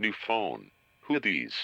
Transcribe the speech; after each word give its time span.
New 0.00 0.12
phone. 0.12 0.70
Who 1.08 1.18
these? 1.18 1.56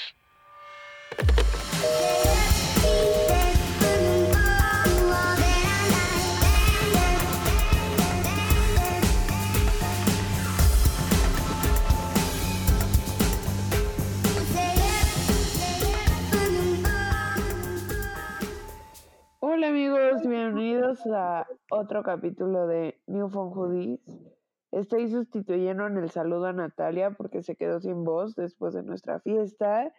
Hola 19.39 19.69
amigos, 19.69 20.23
bienvenidos 20.23 20.98
a 21.07 21.46
otro 21.71 22.03
capítulo 22.03 22.66
de 22.66 22.98
New 23.07 23.29
Phone 23.29 23.53
Hoodies. 23.55 24.34
Estoy 24.75 25.09
sustituyendo 25.09 25.86
en 25.86 25.98
el 25.98 26.11
saludo 26.11 26.46
a 26.46 26.52
Natalia 26.52 27.12
porque 27.12 27.43
se 27.43 27.54
quedó 27.54 27.80
sin 27.80 28.03
voz 28.03 28.35
después 28.35 28.75
de 28.75 28.82
nuestra 28.82 29.21
fiesta. 29.21 29.93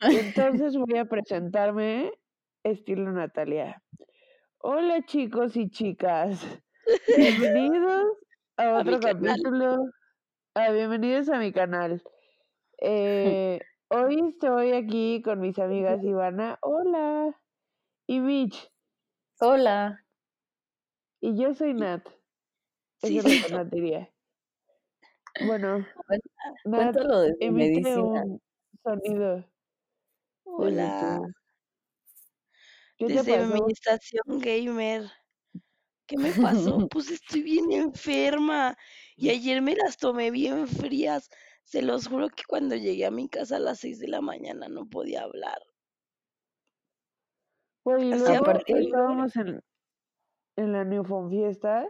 Entonces 0.00 0.76
voy 0.76 0.98
a 0.98 1.06
presentarme 1.06 2.12
estilo 2.62 3.10
Natalia. 3.12 3.82
Hola 4.58 5.02
chicos 5.06 5.56
y 5.56 5.70
chicas. 5.70 6.46
Bienvenidos 7.16 8.04
a 8.58 8.76
A 8.78 8.80
otro 8.80 9.00
canal. 9.00 9.40
capítulo. 9.40 9.76
ah, 10.54 10.70
bienvenidos 10.70 11.28
a 11.30 11.38
mi 11.38 11.52
canal. 11.52 12.02
Eh, 12.82 13.60
hoy 13.90 14.20
estoy 14.30 14.72
aquí 14.72 15.20
con 15.22 15.40
mis 15.40 15.58
amigas 15.58 16.02
Ivana. 16.02 16.58
Hola. 16.62 17.38
Y 18.06 18.20
Mitch. 18.20 18.70
Hola. 19.40 20.04
Y 21.20 21.36
yo 21.36 21.52
soy 21.52 21.74
Nat. 21.74 22.08
Eso 23.02 23.08
Sí, 23.08 23.18
es 23.18 23.50
lo 23.50 23.64
que 23.64 23.76
diría. 23.76 24.10
Bueno, 25.46 25.86
Nat, 26.64 26.94
de 26.96 27.34
emite 27.40 27.80
medicina. 27.80 28.22
un 28.24 28.40
sonido. 28.84 29.44
Hola, 30.44 31.20
¿Qué 32.98 33.06
te 33.06 33.12
desde 33.14 33.46
mi 33.46 33.60
estación 33.72 34.38
gamer. 34.40 35.10
¿Qué 36.06 36.18
me 36.18 36.32
pasó? 36.32 36.76
Pues 36.90 37.10
estoy 37.10 37.42
bien 37.42 37.72
enferma 37.72 38.76
y 39.16 39.30
ayer 39.30 39.62
me 39.62 39.76
las 39.76 39.96
tomé 39.96 40.30
bien 40.30 40.66
frías. 40.66 41.30
Se 41.62 41.82
los 41.82 42.08
juro 42.08 42.28
que 42.28 42.42
cuando 42.48 42.74
llegué 42.74 43.06
a 43.06 43.10
mi 43.10 43.28
casa 43.28 43.56
a 43.56 43.60
las 43.60 43.78
6 43.78 44.00
de 44.00 44.08
la 44.08 44.20
mañana 44.20 44.68
no 44.68 44.86
podía 44.88 45.22
hablar. 45.22 45.62
Oye, 47.84 48.06
y 48.06 48.12
Así 48.12 48.24
luego 48.24 48.52
estábamos 48.52 49.36
en, 49.36 49.62
en 50.56 50.72
la 50.72 50.84
Newfound 50.84 51.30
Fiesta 51.30 51.88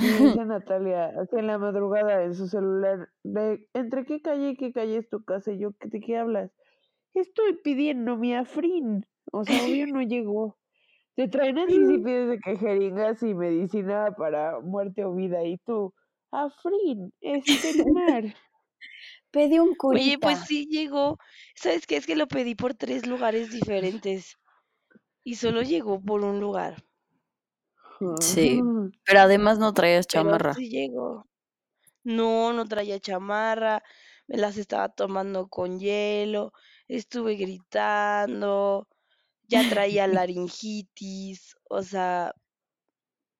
dice 0.00 0.44
Natalia, 0.46 1.12
en 1.32 1.46
la 1.46 1.58
madrugada 1.58 2.24
en 2.24 2.34
su 2.34 2.48
celular, 2.48 3.08
de 3.22 3.66
¿entre 3.74 4.04
qué 4.04 4.20
calle 4.20 4.50
y 4.50 4.56
qué 4.56 4.72
calle 4.72 4.98
es 4.98 5.08
tu 5.08 5.24
casa? 5.24 5.52
Y 5.52 5.60
yo, 5.60 5.70
¿de 5.80 6.00
qué 6.00 6.16
hablas? 6.16 6.50
Estoy 7.14 7.54
pidiendo 7.62 8.16
mi 8.16 8.34
afrin. 8.34 9.06
O 9.32 9.44
sea, 9.44 9.62
obvio 9.64 9.86
no 9.86 10.02
llegó. 10.02 10.58
Te 11.16 11.28
traen 11.28 11.58
así 11.58 11.74
si 11.74 11.98
pides 12.04 12.28
de 12.30 12.38
que 12.38 12.56
jeringas 12.56 13.22
y 13.22 13.34
medicina 13.34 14.14
para 14.16 14.60
muerte 14.60 15.04
o 15.04 15.14
vida. 15.14 15.44
Y 15.44 15.58
tú, 15.58 15.92
afrin, 16.30 17.12
mar. 17.92 18.24
Pedí 19.30 19.58
un 19.58 19.74
curita. 19.74 20.04
Oye, 20.04 20.18
pues 20.18 20.38
sí 20.46 20.66
llegó. 20.70 21.18
¿Sabes 21.54 21.86
qué? 21.86 21.96
Es 21.96 22.06
que 22.06 22.16
lo 22.16 22.28
pedí 22.28 22.54
por 22.54 22.74
tres 22.74 23.06
lugares 23.06 23.50
diferentes 23.50 24.38
y 25.22 25.34
solo 25.34 25.62
llegó 25.62 26.00
por 26.00 26.24
un 26.24 26.40
lugar. 26.40 26.82
Sí. 28.20 28.62
Pero 29.04 29.20
además 29.20 29.58
no 29.58 29.72
traías 29.74 30.06
Pero 30.10 30.36
chamarra. 30.36 30.54
sí 30.54 30.68
llegó. 30.68 31.26
No, 32.04 32.52
no 32.52 32.64
traía 32.66 33.00
chamarra, 33.00 33.82
me 34.28 34.38
las 34.38 34.56
estaba 34.58 34.88
tomando 34.90 35.48
con 35.48 35.78
hielo, 35.80 36.52
estuve 36.88 37.36
gritando, 37.36 38.88
ya 39.48 39.64
traía 39.66 40.06
laringitis, 40.08 41.56
o 41.70 41.82
sea, 41.82 42.34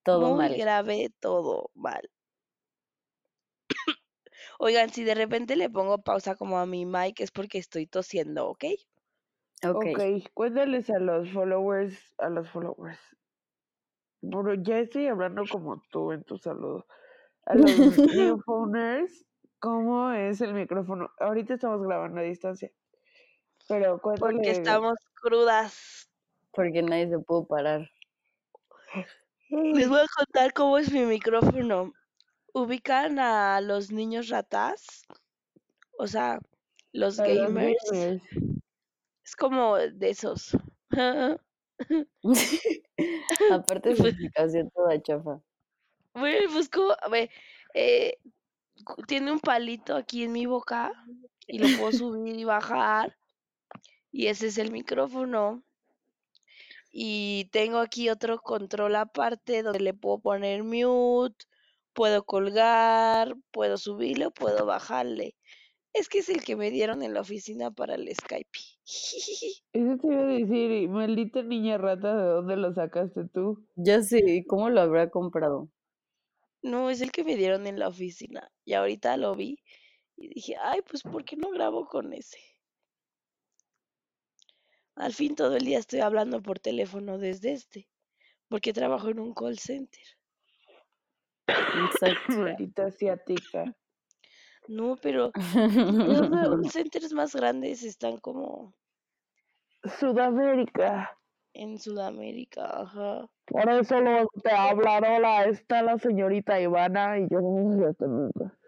Todo 0.02 0.32
muy 0.32 0.32
mal. 0.32 0.54
grave, 0.56 1.10
todo 1.20 1.70
mal. 1.74 2.10
Oigan, 4.60 4.90
si 4.90 5.02
de 5.02 5.14
repente 5.16 5.56
le 5.56 5.68
pongo 5.68 5.98
pausa 5.98 6.36
como 6.36 6.58
a 6.58 6.66
mi 6.66 6.86
mic 6.86 7.18
es 7.20 7.32
porque 7.32 7.58
estoy 7.58 7.86
tosiendo, 7.88 8.48
¿ok? 8.48 8.64
Ok. 9.62 9.86
ok, 9.86 10.28
cuéntales 10.34 10.90
a 10.90 10.98
los 10.98 11.30
followers, 11.30 12.14
a 12.18 12.28
los 12.28 12.50
followers. 12.50 12.98
Bro, 14.20 14.54
ya 14.62 14.80
estoy 14.80 15.06
hablando 15.06 15.44
como 15.50 15.82
tú 15.90 16.12
en 16.12 16.24
tu 16.24 16.38
saludo. 16.38 16.86
A 17.46 17.54
los 17.54 17.66
newfounders, 18.14 19.24
¿cómo 19.60 20.10
es 20.12 20.40
el 20.40 20.54
micrófono? 20.54 21.10
Ahorita 21.18 21.54
estamos 21.54 21.82
grabando 21.82 22.20
a 22.20 22.24
distancia. 22.24 22.70
Pero 23.68 24.00
Porque 24.00 24.20
cuéntale. 24.20 24.50
estamos 24.50 24.96
crudas. 25.14 26.10
Porque 26.52 26.82
nadie 26.82 27.08
se 27.08 27.18
pudo 27.20 27.46
parar. 27.46 27.88
Les 29.50 29.88
voy 29.88 30.00
a 30.00 30.06
contar 30.16 30.52
cómo 30.52 30.78
es 30.78 30.92
mi 30.92 31.04
micrófono. 31.04 31.92
¿Ubican 32.52 33.18
a 33.18 33.60
los 33.60 33.92
niños 33.92 34.28
ratas? 34.28 35.06
O 35.98 36.06
sea, 36.06 36.38
los 36.92 37.18
a 37.20 37.28
los 37.28 37.38
gamers. 37.38 37.76
gamers. 37.90 38.22
Es 39.24 39.36
como 39.36 39.76
de 39.76 40.10
esos. 40.10 40.56
Aparte 43.50 43.96
su 43.96 44.02
Pues- 44.02 44.12
explicación 44.14 44.70
toda 44.70 45.00
chafa. 45.02 45.40
Bueno, 46.14 46.50
a 47.00 47.08
ver, 47.08 47.30
eh, 47.74 48.18
tiene 49.06 49.30
un 49.30 49.40
palito 49.40 49.94
aquí 49.94 50.24
en 50.24 50.32
mi 50.32 50.46
boca 50.46 50.92
y 51.46 51.58
lo 51.58 51.78
puedo 51.78 51.92
subir 51.92 52.36
y 52.38 52.44
bajar. 52.44 53.16
Y 54.10 54.26
ese 54.26 54.48
es 54.48 54.58
el 54.58 54.72
micrófono. 54.72 55.62
Y 56.90 57.48
tengo 57.52 57.78
aquí 57.78 58.08
otro 58.08 58.40
control 58.40 58.96
aparte 58.96 59.62
donde 59.62 59.80
le 59.80 59.94
puedo 59.94 60.18
poner 60.18 60.64
mute, 60.64 61.44
puedo 61.92 62.24
colgar, 62.24 63.36
puedo 63.52 63.76
subirle, 63.76 64.30
puedo 64.30 64.66
bajarle. 64.66 65.36
Es 65.94 66.08
que 66.08 66.18
es 66.18 66.28
el 66.28 66.42
que 66.44 66.56
me 66.56 66.70
dieron 66.70 67.02
en 67.02 67.14
la 67.14 67.20
oficina 67.20 67.70
para 67.70 67.94
el 67.94 68.08
Skype. 68.14 68.58
Eso 69.72 69.96
te 69.98 70.06
iba 70.06 70.22
a 70.22 70.26
decir, 70.26 70.70
y 70.70 70.88
maldita 70.88 71.42
niña 71.42 71.78
rata, 71.78 72.16
¿de 72.16 72.28
dónde 72.28 72.56
lo 72.56 72.72
sacaste 72.72 73.28
tú? 73.32 73.66
Ya 73.76 74.02
sé, 74.02 74.20
¿y 74.26 74.44
¿cómo 74.44 74.70
lo 74.70 74.80
habrá 74.80 75.10
comprado? 75.10 75.68
No, 76.62 76.90
es 76.90 77.00
el 77.00 77.12
que 77.12 77.24
me 77.24 77.36
dieron 77.36 77.66
en 77.66 77.78
la 77.78 77.88
oficina. 77.88 78.50
Y 78.64 78.74
ahorita 78.74 79.16
lo 79.16 79.34
vi 79.34 79.58
y 80.16 80.28
dije, 80.28 80.56
ay, 80.60 80.82
pues 80.82 81.02
¿por 81.02 81.24
qué 81.24 81.36
no 81.36 81.50
grabo 81.50 81.86
con 81.86 82.12
ese? 82.12 82.38
Al 84.96 85.14
fin 85.14 85.36
todo 85.36 85.56
el 85.56 85.64
día 85.64 85.78
estoy 85.78 86.00
hablando 86.00 86.42
por 86.42 86.58
teléfono 86.58 87.18
desde 87.18 87.52
este, 87.52 87.88
porque 88.48 88.72
trabajo 88.72 89.08
en 89.08 89.20
un 89.20 89.32
call 89.32 89.58
center. 89.58 90.04
Exacto. 91.46 92.32
Maldita 92.58 92.86
asiática. 92.86 93.76
No, 94.68 94.96
pero 95.00 95.32
los 95.34 95.34
call 96.30 96.70
centers 96.70 97.12
más 97.14 97.34
grandes 97.34 97.82
están 97.82 98.18
como 98.18 98.74
Sudamérica. 99.98 101.18
en 101.54 101.78
Sudamérica, 101.78 102.82
ajá. 102.82 103.30
Por 103.46 103.70
eso 103.70 103.98
lo 104.00 104.28
te 104.42 104.50
hablar, 104.50 105.04
hola, 105.04 105.46
está 105.46 105.82
la 105.82 105.98
señorita 105.98 106.60
Ivana 106.60 107.18
y 107.18 107.26
yo 107.30 107.40
no 107.40 107.78
sé 107.78 107.86
hasta 107.86 108.06
nunca. 108.06 108.58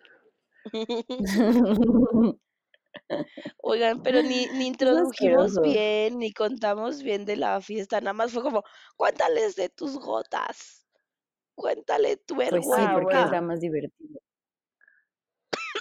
Oigan, 3.59 4.03
pero 4.03 4.23
ni, 4.23 4.47
ni 4.55 4.67
introdujimos 4.69 5.61
bien, 5.61 6.19
ni 6.19 6.33
contamos 6.33 7.03
bien 7.03 7.27
de 7.27 7.37
la 7.37 7.61
fiesta, 7.61 8.01
nada 8.01 8.15
más 8.15 8.33
fue 8.33 8.43
como, 8.43 8.65
cuéntales 8.97 9.55
de 9.55 9.69
tus 9.69 9.99
gotas, 9.99 10.87
cuéntale 11.55 12.17
tu 12.17 12.37
Pues 12.37 12.51
sí, 12.65 12.83
porque 12.95 13.21
es 13.21 13.31
la 13.31 13.43
más 13.43 13.61
divertida. 13.61 14.19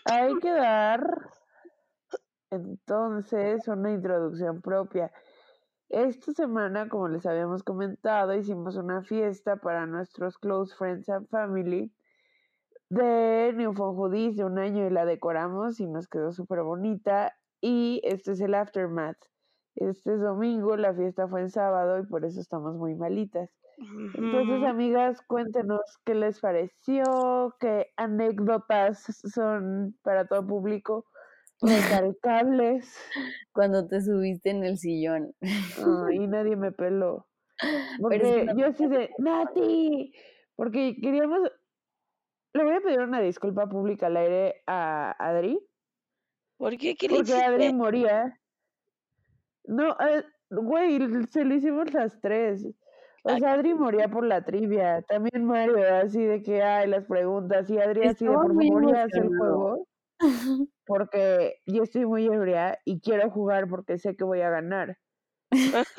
Hay 0.06 0.36
que 0.40 0.52
dar 0.52 1.30
entonces 2.52 3.68
una 3.68 3.92
introducción 3.92 4.62
propia. 4.62 5.12
Esta 5.90 6.32
semana, 6.32 6.88
como 6.88 7.08
les 7.08 7.26
habíamos 7.26 7.64
comentado, 7.64 8.34
hicimos 8.36 8.76
una 8.76 9.02
fiesta 9.02 9.58
para 9.58 9.86
nuestros 9.86 10.38
close 10.38 10.76
friends 10.76 11.10
and 11.10 11.28
family 11.30 11.92
de 12.90 13.54
Newfound 13.56 13.98
Hoodies 13.98 14.38
de 14.38 14.46
un 14.46 14.58
año 14.60 14.86
y 14.88 14.90
la 14.90 15.06
decoramos 15.06 15.80
y 15.80 15.88
nos 15.88 16.08
quedó 16.08 16.32
súper 16.32 16.62
bonita. 16.62 17.36
Y 17.62 18.02
este 18.04 18.32
es 18.32 18.42
el 18.42 18.54
aftermath. 18.54 19.18
Este 19.76 20.14
es 20.14 20.22
domingo, 20.22 20.78
la 20.78 20.94
fiesta 20.94 21.28
fue 21.28 21.42
en 21.42 21.50
sábado 21.50 22.00
y 22.00 22.06
por 22.06 22.26
eso 22.26 22.40
estamos 22.40 22.76
muy 22.76 22.96
malitas. 22.96 23.50
Entonces, 24.16 24.64
amigas, 24.68 25.22
cuéntenos 25.28 25.82
qué 26.06 26.16
les 26.16 26.40
pareció, 26.40 27.56
qué 27.60 27.88
anécdotas 27.98 29.04
son 29.34 29.98
para 30.02 30.28
todo 30.28 30.46
público 30.46 31.06
recalcables. 31.62 32.94
Cuando 33.54 33.88
te 33.88 34.02
subiste 34.02 34.50
en 34.50 34.64
el 34.64 34.78
sillón. 34.78 35.34
Ay, 35.42 36.28
nadie 36.28 36.56
me 36.56 36.72
peló. 36.72 37.28
Pero 38.10 38.26
es 38.26 38.48
Porque 38.48 38.48
yo 38.58 38.66
así 38.68 38.88
de, 38.88 39.10
Nati, 39.18 40.14
porque 40.56 40.96
queríamos, 41.02 41.40
le 42.54 42.64
voy 42.64 42.76
a 42.76 42.82
pedir 42.82 43.00
una 43.00 43.20
disculpa 43.20 43.68
pública 43.68 44.08
al 44.08 44.18
aire 44.18 44.62
a 44.66 45.12
Adri, 45.20 45.60
¿Por 46.60 46.78
qué? 46.78 46.96
¿Qué 46.96 47.08
le 47.08 47.16
Porque 47.16 47.34
Adri 47.34 47.74
moría. 47.74 48.38
No, 49.64 49.92
eh, 49.92 50.24
güey, 50.50 51.00
se 51.32 51.46
lo 51.46 51.56
hicimos 51.56 51.94
las 51.94 52.20
tres. 52.20 52.68
O 53.24 53.38
sea, 53.38 53.54
Adri 53.54 53.74
moría 53.74 54.08
por 54.10 54.26
la 54.26 54.44
trivia. 54.44 55.02
También 55.04 55.46
Mario, 55.46 55.94
así 55.96 56.24
de 56.24 56.42
que, 56.42 56.62
ay, 56.64 56.88
las 56.90 57.06
preguntas. 57.06 57.70
Y 57.70 57.78
Adri 57.80 58.06
así 58.06 58.28
de, 58.28 58.38
por 58.40 58.56
favor, 58.56 58.86
ya 58.86 59.08
emocionado. 59.08 59.30
juego. 59.38 59.86
Porque 60.86 61.56
yo 61.66 61.84
estoy 61.84 62.06
muy 62.06 62.26
ebria 62.28 62.80
y 62.86 63.00
quiero 63.02 63.30
jugar 63.32 63.68
porque 63.70 63.98
sé 63.98 64.16
que 64.16 64.24
voy 64.26 64.42
a 64.42 64.50
ganar. 64.50 64.98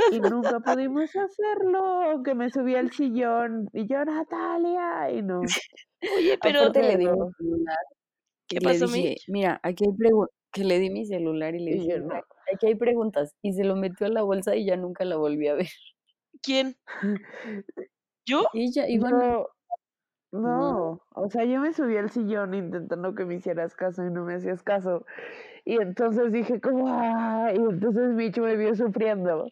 Y 0.09 0.21
nunca 0.21 0.61
pudimos 0.61 1.15
hacerlo, 1.17 1.79
aunque 2.11 2.35
me 2.35 2.51
subí 2.51 2.75
al 2.75 2.91
sillón 2.93 3.69
y 3.73 3.87
yo, 3.89 4.05
Natalia, 4.05 5.11
y 5.13 5.23
no. 5.23 5.55
Oye, 6.09 6.39
pero 6.43 6.69
Aparte 6.69 6.83
le 6.83 6.97
di 6.97 7.09
mi 7.09 7.25
celular 7.39 7.77
¿qué 8.49 8.61
y 8.61 8.65
le 8.67 8.79
pasó, 8.79 8.89
dije, 8.89 8.89
Mitch? 8.89 9.23
mira, 9.27 9.61
aquí 9.63 9.85
hay 9.87 9.93
preguntas, 9.97 10.35
que 10.53 10.65
le 10.65 10.79
di 10.81 10.91
mi 10.91 11.07
celular 11.07 11.55
y 11.55 11.61
le 11.65 11.73
dije, 11.73 11.99
no. 12.01 12.09
"Mira, 12.09 12.25
aquí 12.55 12.67
hay 12.69 12.75
preguntas, 12.77 13.35
y 13.43 13.53
se 13.55 13.65
lo 13.65 13.77
metió 13.77 14.07
a 14.07 14.11
la 14.11 14.23
bolsa 14.23 14.57
y 14.57 14.67
ya 14.67 14.77
nunca 14.77 15.05
la 15.05 15.17
volví 15.17 15.49
a 15.49 15.55
ver. 15.55 15.69
¿Quién? 16.43 16.77
¿Yo? 18.27 18.47
Ivana, 18.55 19.33
Yo, 19.33 19.49
no, 20.33 21.01
o 21.15 21.29
sea, 21.31 21.45
yo 21.45 21.61
me 21.61 21.73
subí 21.73 21.97
al 21.97 22.11
sillón 22.11 22.55
intentando 22.55 23.15
que 23.15 23.25
me 23.25 23.35
hicieras 23.35 23.75
caso 23.75 24.05
y 24.05 24.11
no 24.11 24.25
me 24.25 24.35
hacías 24.35 24.63
caso. 24.63 25.05
Y 25.65 25.77
entonces 25.81 26.33
dije 26.33 26.61
como, 26.61 26.87
"Ah", 26.89 27.51
y 27.53 27.59
entonces 27.59 28.15
Micho 28.15 28.43
me 28.43 28.57
vio 28.57 28.75
sufriendo 28.75 29.49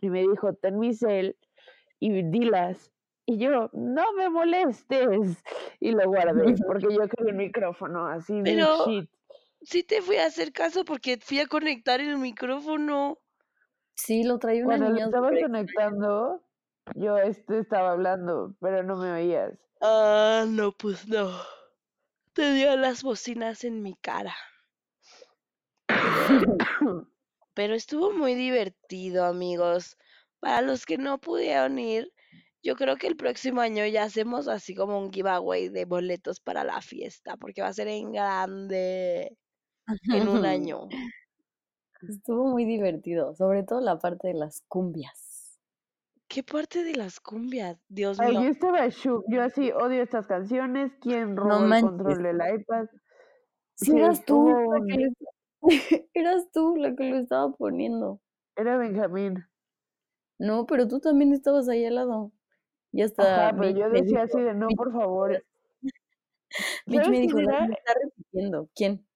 y 0.00 0.10
me 0.10 0.20
dijo, 0.22 0.52
ten 0.54 0.78
mi 0.78 0.92
cel 0.94 1.36
y 2.00 2.22
dilas. 2.30 2.90
Y 3.26 3.38
yo, 3.38 3.70
no 3.72 4.12
me 4.14 4.28
molestes. 4.28 5.42
Y 5.80 5.92
lo 5.92 6.06
guardé 6.08 6.44
porque 6.68 6.88
yo 6.92 7.08
quería 7.08 7.30
el 7.30 7.36
micrófono 7.36 8.06
así, 8.06 8.34
big 8.42 8.56
Pero- 8.56 8.84
shit. 8.86 9.10
Sí 9.66 9.82
te 9.82 10.02
fui 10.02 10.16
a 10.16 10.26
hacer 10.26 10.52
caso 10.52 10.84
porque 10.84 11.16
fui 11.22 11.40
a 11.40 11.46
conectar 11.46 11.98
el 11.98 12.18
micrófono. 12.18 13.18
Sí, 13.94 14.24
lo 14.24 14.38
traía 14.38 14.64
una 14.64 14.78
Cuando 14.78 14.88
lo 14.90 14.94
niña 14.94 15.04
estabas 15.06 15.30
súper 15.30 15.40
conectando, 15.40 16.42
yo 16.94 17.18
este 17.18 17.58
estaba 17.60 17.92
hablando, 17.92 18.54
pero 18.60 18.82
no 18.82 18.96
me 18.96 19.12
oías. 19.12 19.52
Ah, 19.80 20.46
no, 20.48 20.72
pues 20.72 21.06
no. 21.08 21.30
Te 22.32 22.52
dio 22.52 22.76
las 22.76 23.02
bocinas 23.02 23.64
en 23.64 23.82
mi 23.82 23.94
cara. 23.94 24.36
Pero 27.54 27.74
estuvo 27.74 28.12
muy 28.12 28.34
divertido, 28.34 29.24
amigos. 29.24 29.96
Para 30.40 30.62
los 30.62 30.86
que 30.86 30.98
no 30.98 31.20
pudieron 31.20 31.78
ir, 31.78 32.12
yo 32.62 32.76
creo 32.76 32.96
que 32.96 33.06
el 33.06 33.16
próximo 33.16 33.60
año 33.60 33.86
ya 33.86 34.04
hacemos 34.04 34.48
así 34.48 34.74
como 34.74 34.98
un 34.98 35.12
giveaway 35.12 35.68
de 35.68 35.84
boletos 35.84 36.40
para 36.40 36.64
la 36.64 36.80
fiesta, 36.82 37.36
porque 37.36 37.62
va 37.62 37.68
a 37.68 37.72
ser 37.74 37.88
en 37.88 38.12
grande 38.12 39.36
en 40.10 40.28
un 40.28 40.44
año. 40.46 40.94
Estuvo 42.08 42.46
muy 42.46 42.64
divertido, 42.64 43.34
sobre 43.34 43.62
todo 43.62 43.80
la 43.80 43.98
parte 43.98 44.28
de 44.28 44.34
las 44.34 44.62
cumbias. 44.68 45.58
¿Qué 46.28 46.42
parte 46.42 46.82
de 46.84 46.94
las 46.96 47.20
cumbias? 47.20 47.78
Dios 47.88 48.18
Ay, 48.20 48.32
mío. 48.32 48.42
yo 48.44 48.48
estaba 48.50 48.88
shook, 48.88 49.24
yo 49.28 49.42
así 49.42 49.70
odio 49.72 50.02
estas 50.02 50.26
canciones, 50.26 50.92
¿quién 51.00 51.36
robó 51.36 51.62
el 51.62 51.68
manches. 51.68 51.90
control 51.90 52.22
del 52.22 52.36
iPad? 52.60 52.86
Sí, 53.76 53.90
Sí, 53.92 53.98
eras 53.98 54.24
tú 54.24 54.48
la 54.48 54.80
que 54.86 55.08
eras 56.14 56.50
tú 56.52 56.76
la 56.76 56.94
que 56.94 57.10
lo 57.10 57.16
estaba 57.18 57.52
poniendo. 57.52 58.20
Era 58.56 58.76
Benjamín. 58.76 59.44
No, 60.38 60.66
pero 60.66 60.88
tú 60.88 61.00
también 61.00 61.32
estabas 61.32 61.68
ahí 61.68 61.84
al 61.84 61.96
lado. 61.96 62.32
Y 62.92 63.02
hasta 63.02 63.48
Ajá, 63.48 63.56
pero 63.58 63.70
yo 63.70 63.90
decía 63.90 64.22
así 64.22 64.40
de 64.40 64.54
no, 64.54 64.68
por 64.76 64.92
favor. 64.92 65.42
Mitch 66.86 67.04
¿Sabes 67.04 67.10
me 67.10 67.20
dijo, 67.20 67.36
quién 67.38 67.46
"La 67.46 67.56
era? 67.64 67.74
está 67.74 67.94
repitiendo. 68.02 68.68
¿Quién? 68.74 69.06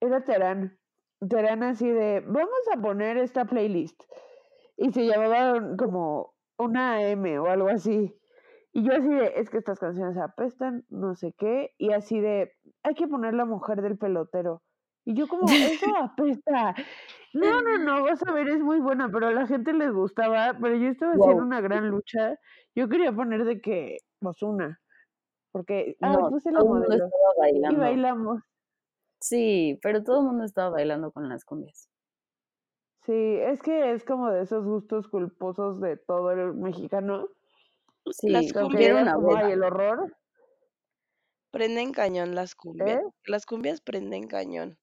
Era 0.00 0.24
Terán. 0.24 0.77
Terán 1.26 1.62
así 1.62 1.90
de, 1.90 2.20
vamos 2.26 2.68
a 2.72 2.80
poner 2.80 3.16
esta 3.16 3.44
playlist. 3.44 4.00
Y 4.76 4.92
se 4.92 5.06
llamaba 5.06 5.60
como 5.76 6.34
una 6.58 7.02
M 7.02 7.38
o 7.38 7.46
algo 7.46 7.68
así. 7.68 8.14
Y 8.72 8.84
yo 8.84 8.92
así 8.92 9.08
de, 9.08 9.32
es 9.36 9.50
que 9.50 9.58
estas 9.58 9.78
canciones 9.78 10.16
apestan, 10.18 10.84
no 10.88 11.16
sé 11.16 11.34
qué. 11.36 11.74
Y 11.78 11.92
así 11.92 12.20
de, 12.20 12.52
hay 12.82 12.94
que 12.94 13.08
poner 13.08 13.34
la 13.34 13.44
mujer 13.44 13.82
del 13.82 13.98
pelotero. 13.98 14.62
Y 15.04 15.14
yo 15.14 15.26
como, 15.26 15.44
eso 15.48 15.86
apesta. 16.02 16.74
No, 17.32 17.62
no, 17.62 17.78
no, 17.78 18.04
vas 18.04 18.20
a 18.26 18.32
ver, 18.32 18.48
es 18.48 18.60
muy 18.60 18.78
buena, 18.78 19.10
pero 19.10 19.28
a 19.28 19.32
la 19.32 19.46
gente 19.46 19.72
les 19.72 19.92
gustaba. 19.92 20.56
Pero 20.60 20.76
yo 20.76 20.88
estaba 20.88 21.12
haciendo 21.12 21.42
una 21.42 21.60
gran 21.60 21.88
lucha. 21.88 22.38
Yo 22.74 22.88
quería 22.88 23.12
poner 23.12 23.44
de 23.44 23.60
que, 23.60 23.96
pues 24.20 24.42
una. 24.42 24.78
Porque, 25.50 25.96
ah, 26.02 26.12
No, 26.12 26.28
puse 26.28 26.52
la 26.52 26.60
modelo. 26.62 27.08
Y 27.70 27.74
bailamos. 27.74 28.42
Sí, 29.20 29.78
pero 29.80 30.02
todo 30.02 30.18
el 30.20 30.26
mundo 30.26 30.44
estaba 30.44 30.70
bailando 30.70 31.12
con 31.12 31.28
las 31.28 31.44
cumbias. 31.44 31.88
Sí, 33.04 33.12
es 33.12 33.60
que 33.62 33.92
es 33.92 34.04
como 34.04 34.30
de 34.30 34.42
esos 34.42 34.64
gustos 34.64 35.08
culposos 35.08 35.80
de 35.80 35.96
todo 35.96 36.30
el 36.30 36.54
mexicano. 36.54 37.28
Sí, 38.10 38.28
Las 38.28 38.52
cumbias 38.52 38.84
era 38.86 39.00
digas 39.00 39.02
una 39.02 39.14
como, 39.14 39.28
boda. 39.28 39.46
ay, 39.46 39.52
el 39.52 39.62
horror, 39.62 40.16
prenden 41.50 41.92
cañón 41.92 42.34
las 42.34 42.54
cumbias. 42.54 43.00
¿eh? 43.00 43.02
Las 43.26 43.44
cumbias 43.44 43.82
prenden 43.82 44.28
cañón. 44.28 44.78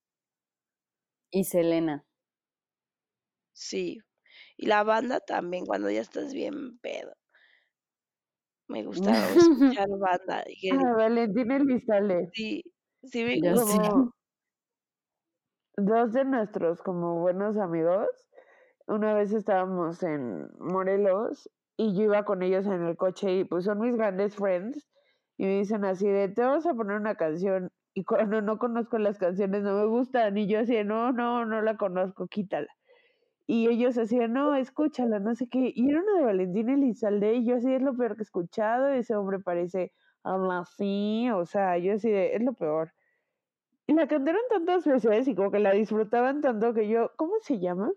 Y 1.31 1.43
Selena. 1.43 2.03
Sí. 3.53 3.99
Y 4.57 4.67
la 4.67 4.83
banda 4.83 5.19
también, 5.21 5.65
cuando 5.65 5.89
ya 5.89 6.01
estás 6.01 6.33
bien 6.33 6.77
pedo. 6.79 7.15
Me 8.67 8.83
gusta 8.83 9.11
escuchar 9.35 9.87
banda. 9.99 10.43
y 10.47 10.55
que 10.59 10.69
Ah, 10.69 10.93
Valentina 10.97 11.57
Elizalde. 11.57 12.31
sí, 12.33 12.61
sí 13.03 13.23
me. 13.23 13.39
Como 13.41 14.11
dos 15.77 16.13
de 16.13 16.25
nuestros 16.25 16.81
como 16.81 17.19
buenos 17.19 17.57
amigos, 17.57 18.07
una 18.87 19.13
vez 19.13 19.33
estábamos 19.33 20.01
en 20.03 20.49
Morelos 20.59 21.49
y 21.77 21.95
yo 21.95 22.03
iba 22.03 22.23
con 22.23 22.43
ellos 22.43 22.65
en 22.65 22.83
el 22.83 22.95
coche 22.97 23.39
y 23.39 23.43
pues 23.43 23.65
son 23.65 23.79
mis 23.79 23.95
grandes 23.95 24.35
friends 24.35 24.87
y 25.37 25.45
me 25.45 25.57
dicen 25.59 25.83
así 25.85 26.07
de, 26.07 26.29
te 26.29 26.41
vamos 26.41 26.65
a 26.65 26.73
poner 26.73 26.97
una 26.97 27.15
canción 27.15 27.71
y 27.93 28.03
cuando 28.05 28.41
no 28.41 28.57
conozco 28.57 28.97
las 28.97 29.17
canciones 29.17 29.63
no 29.63 29.77
me 29.77 29.85
gustan 29.85 30.37
y 30.37 30.47
yo 30.47 30.59
así 30.59 30.83
no, 30.83 31.11
no, 31.11 31.45
no 31.45 31.61
la 31.61 31.77
conozco, 31.77 32.27
quítala. 32.27 32.67
Y 33.47 33.67
ellos 33.67 33.95
de, 33.95 34.27
no, 34.27 34.55
escúchala, 34.55 35.19
no 35.19 35.35
sé 35.35 35.47
qué. 35.49 35.71
Y 35.75 35.89
era 35.91 36.01
una 36.01 36.19
de 36.19 36.25
Valentina 36.25 36.73
Elizalde 36.73 37.35
y 37.35 37.45
yo 37.45 37.57
así 37.57 37.73
es 37.73 37.81
lo 37.81 37.95
peor 37.95 38.15
que 38.15 38.21
he 38.21 38.23
escuchado, 38.23 38.87
ese 38.87 39.15
hombre 39.15 39.39
parece 39.39 39.93
habla 40.23 40.59
así, 40.61 41.29
o 41.31 41.45
sea, 41.45 41.77
yo 41.77 41.93
así 41.93 42.09
de, 42.09 42.35
es 42.35 42.43
lo 42.43 42.53
peor. 42.53 42.94
Y 43.87 43.93
la 43.93 44.07
cantaron 44.07 44.41
tantas 44.49 44.85
veces 44.85 45.27
y 45.27 45.35
como 45.35 45.51
que 45.51 45.59
la 45.59 45.71
disfrutaban 45.71 46.41
tanto 46.41 46.73
que 46.73 46.87
yo, 46.87 47.11
¿cómo 47.17 47.33
se 47.41 47.59
llama? 47.59 47.91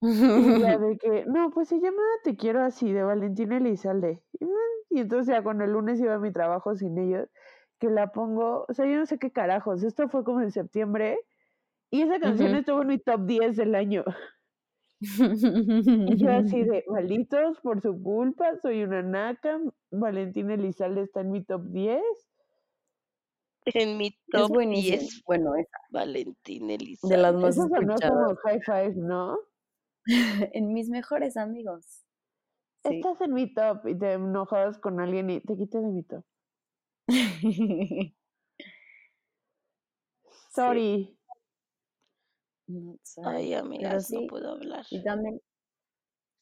Y 0.00 0.58
la 0.58 0.78
de 0.78 0.98
que, 0.98 1.24
no, 1.26 1.50
pues 1.50 1.68
se 1.68 1.80
llama 1.80 2.02
Te 2.24 2.36
quiero 2.36 2.62
así, 2.62 2.92
de 2.92 3.02
Valentina 3.02 3.58
Elizalde. 3.58 4.22
Y, 4.40 4.44
mm, 4.44 4.48
y 4.90 5.00
entonces 5.00 5.34
ya 5.34 5.42
cuando 5.42 5.64
el 5.64 5.72
lunes 5.72 6.00
iba 6.00 6.14
a 6.14 6.18
mi 6.18 6.32
trabajo 6.32 6.74
sin 6.74 6.98
ellos, 6.98 7.28
que 7.78 7.90
la 7.90 8.10
pongo, 8.12 8.66
o 8.68 8.74
sea, 8.74 8.86
yo 8.86 8.96
no 8.96 9.06
sé 9.06 9.18
qué 9.18 9.30
carajos, 9.30 9.82
esto 9.84 10.08
fue 10.08 10.24
como 10.24 10.40
en 10.40 10.50
septiembre, 10.50 11.18
y 11.90 12.02
esa 12.02 12.18
canción 12.20 12.54
estuvo 12.54 12.82
en 12.82 12.88
mi 12.88 12.98
top 12.98 13.24
10 13.24 13.56
del 13.56 13.74
año. 13.74 14.04
Y 15.00 16.16
yo 16.16 16.30
así 16.32 16.62
de, 16.64 16.84
malditos, 16.88 17.60
por 17.60 17.80
su 17.80 18.02
culpa, 18.02 18.56
soy 18.60 18.82
una 18.82 19.02
naca, 19.02 19.58
Valentina 19.90 20.54
Elizalde 20.54 21.02
está 21.02 21.20
en 21.20 21.30
mi 21.30 21.44
top 21.44 21.62
10. 21.70 22.02
En 23.74 23.96
mi 23.96 24.08
Es 24.32 24.32
top 24.32 24.48
buenísimo. 24.48 24.98
10, 24.98 25.22
Bueno, 25.26 25.54
esa, 25.56 25.78
Valentín 25.90 26.68
de 26.68 26.74
Elizalde. 26.74 27.16
las 27.18 27.34
más 27.34 27.56
Eso 27.56 27.66
escuchadas. 27.66 28.10
como 28.10 28.36
high 28.36 28.60
five, 28.60 28.94
¿no? 28.96 29.38
En 30.54 30.72
mis 30.72 30.88
mejores 30.88 31.36
amigos. 31.36 32.04
Sí. 32.84 32.96
Estás 32.96 33.20
en 33.22 33.34
mi 33.34 33.52
top 33.52 33.86
y 33.88 33.98
te 33.98 34.12
enojabas 34.14 34.78
con 34.78 35.00
alguien 35.00 35.30
y 35.30 35.40
te 35.40 35.56
quitas 35.56 35.82
de 35.82 35.88
mi 35.88 36.02
top. 36.04 36.24
Sorry. 40.54 41.14
No, 42.68 42.98
sorry. 43.02 43.36
Ay, 43.36 43.54
amigas, 43.54 44.10
no 44.10 44.20
sí, 44.20 44.26
puedo 44.28 44.50
hablar. 44.52 44.84
y 44.90 45.02
también, 45.02 45.40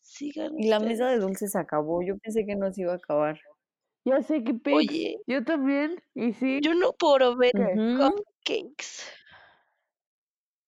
Sigan 0.01 0.59
y 0.59 0.69
la 0.69 0.81
mesa 0.81 1.09
de 1.09 1.19
dulces 1.19 1.55
acabó. 1.57 2.03
Yo 2.03 2.17
pensé 2.19 2.45
que 2.47 2.57
no 2.57 2.73
se 2.73 2.83
iba 2.83 2.93
a 2.93 2.97
acabar. 2.97 3.39
Ya 4.07 4.23
sé 4.23 4.45
que 4.45 4.55
pics. 4.55 4.77
Oye, 4.77 5.17
Yo 5.27 5.45
también. 5.45 6.01
Y 6.15 6.33
sí. 6.33 6.61
yo 6.63 6.75
no 6.75 6.93
puedo 6.93 7.37
ver 7.37 7.51
cupcakes. 7.53 9.03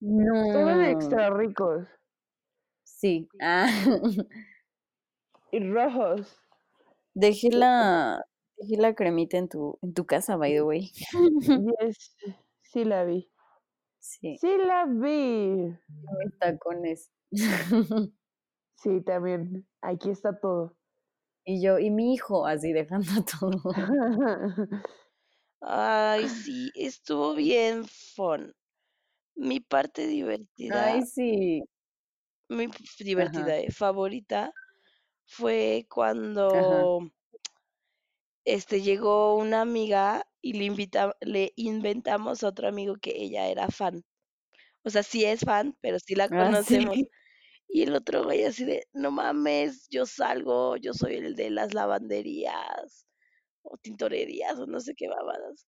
Estaban 0.00 0.78
No. 0.78 0.85
extra 0.85 1.30
ricos. 1.30 1.87
Sí. 2.85 3.28
Ah. 3.40 3.68
Y 5.52 5.61
rojos. 5.71 6.38
Dejé 7.14 7.50
la, 7.50 8.23
dejé 8.59 8.76
la 8.80 8.95
cremita 8.95 9.38
en 9.38 9.49
tu, 9.49 9.78
en 9.83 9.95
tu 9.95 10.07
casa, 10.07 10.37
by 10.37 10.52
the 10.52 10.62
way. 10.62 10.92
Yes. 11.80 12.16
Sí 12.62 12.85
la 12.85 13.04
vi. 13.04 13.30
Sí, 14.00 14.38
Sí 14.40 14.57
la 14.59 14.87
vi. 14.87 15.76
mis 16.18 16.38
tacones. 16.38 17.11
Sí, 18.76 19.02
también. 19.02 19.66
Aquí 19.83 20.11
está 20.11 20.38
todo. 20.40 20.78
Y 21.49 21.62
yo, 21.62 21.78
y 21.78 21.90
mi 21.90 22.12
hijo, 22.14 22.47
así 22.47 22.73
dejando 22.73 23.11
todo. 23.40 23.75
Ay, 25.61 26.28
sí, 26.31 26.73
estuvo 26.75 27.35
bien 27.37 27.85
fun. 27.87 28.52
Mi 29.37 29.61
parte 29.61 30.07
divertida, 30.09 30.88
Ay, 30.88 31.02
sí. 31.05 31.62
mi 32.50 32.67
divertida, 32.99 33.57
eh, 33.59 33.71
favorita 33.71 34.52
fue 35.26 35.87
Ajá. 36.52 36.88
cuando 36.88 37.11
este 38.45 38.81
llegó 38.83 39.37
una 39.37 39.61
amiga 39.62 40.25
y 40.40 40.55
le 40.55 40.64
invita, 40.64 41.14
le 41.21 41.52
inventamos 41.57 42.43
a 42.43 42.49
otro 42.49 42.69
amigo 42.69 42.97
que 43.00 43.12
ella 43.17 43.49
era 43.49 43.69
fan. 43.69 44.05
O 44.85 44.90
sea, 44.90 45.02
sí 45.05 45.25
es 45.26 45.40
fan, 45.43 45.76
pero 45.83 45.99
sí 46.00 46.14
la 46.17 46.31
Ah, 46.31 46.55
conocemos. 46.57 46.99
sí. 46.99 47.11
Y 47.69 47.83
el 47.83 47.95
otro 47.95 48.25
güey 48.25 48.45
así 48.45 48.65
de, 48.65 48.87
no 48.93 49.11
mames, 49.11 49.89
yo 49.91 50.07
salgo, 50.07 50.77
yo 50.77 50.95
soy 50.95 51.17
el 51.17 51.37
de 51.37 51.51
las 51.51 51.75
lavanderías 51.75 53.07
o 53.63 53.77
tintorerías 53.79 54.59
o 54.59 54.67
no 54.67 54.81
sé 54.81 54.95
qué 54.97 55.09
babadas. 55.09 55.67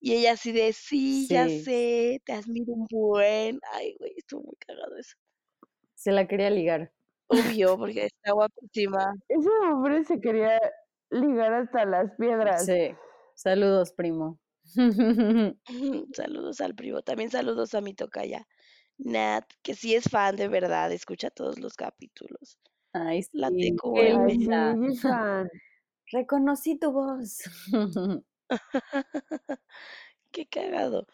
Y 0.00 0.14
ella 0.14 0.32
así 0.32 0.52
de, 0.52 0.72
sí, 0.72 1.28
ya 1.28 1.48
sé, 1.48 2.20
te 2.24 2.32
admiro 2.32 2.72
un 2.72 2.86
buen. 2.90 3.60
Ay, 3.72 3.94
güey, 3.98 4.14
estuvo 4.16 4.42
muy 4.42 4.56
cagado 4.66 4.96
eso. 4.98 5.16
Se 5.94 6.12
la 6.12 6.26
quería 6.26 6.50
ligar. 6.50 6.92
Obvio, 7.28 7.76
porque 7.78 8.06
está 8.06 8.32
guapísima. 8.32 9.14
Ese 9.28 9.48
hombre 9.70 10.04
se 10.04 10.20
quería 10.20 10.58
ligar 11.10 11.52
hasta 11.54 11.84
las 11.84 12.10
piedras. 12.18 12.66
Sí. 12.66 12.94
Saludos, 13.34 13.92
primo. 13.92 14.40
Saludos 16.16 16.60
al 16.60 16.74
primo. 16.74 17.02
También 17.02 17.30
saludos 17.30 17.74
a 17.74 17.80
mi 17.80 17.94
tocaya, 17.94 18.46
Nat, 19.04 19.44
que 19.62 19.74
sí 19.74 19.94
es 19.94 20.04
fan 20.10 20.36
de 20.36 20.48
verdad, 20.48 20.92
escucha 20.92 21.30
todos 21.30 21.58
los 21.58 21.74
capítulos. 21.74 22.58
Ay, 22.94 23.22
La 23.32 23.48
sí. 23.50 23.76
Sí, 23.82 24.48
es 24.88 25.00
fan. 25.00 25.48
Reconocí 26.12 26.78
tu 26.78 26.92
voz. 26.92 27.38
Qué 30.32 30.46
cagado. 30.48 31.06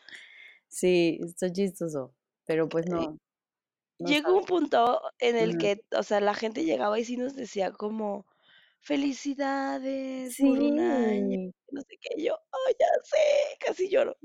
Sí, 0.69 1.19
está 1.25 1.53
chistoso. 1.53 2.15
Pero 2.47 2.69
pues 2.69 2.87
no. 2.89 3.19
no 3.99 4.09
Llegó 4.09 4.37
un 4.39 4.45
punto 4.45 5.01
en 5.19 5.37
el 5.37 5.59
que, 5.59 5.83
o 5.97 6.03
sea, 6.03 6.21
la 6.21 6.35
gente 6.35 6.65
llegaba 6.65 6.99
y 6.99 7.05
sí 7.05 7.17
nos 7.17 7.35
decía 7.35 7.73
como, 7.73 8.27
felicidades 8.81 10.37
por 10.39 10.59
un 10.59 10.81
año, 10.81 11.39
Sí. 11.39 11.55
no 11.73 11.81
sé 11.83 11.99
qué. 12.01 12.23
Yo, 12.25 12.35
oh, 12.35 12.71
ya 12.79 12.87
sé, 13.05 13.57
casi 13.67 13.89
lloro. 13.91 14.17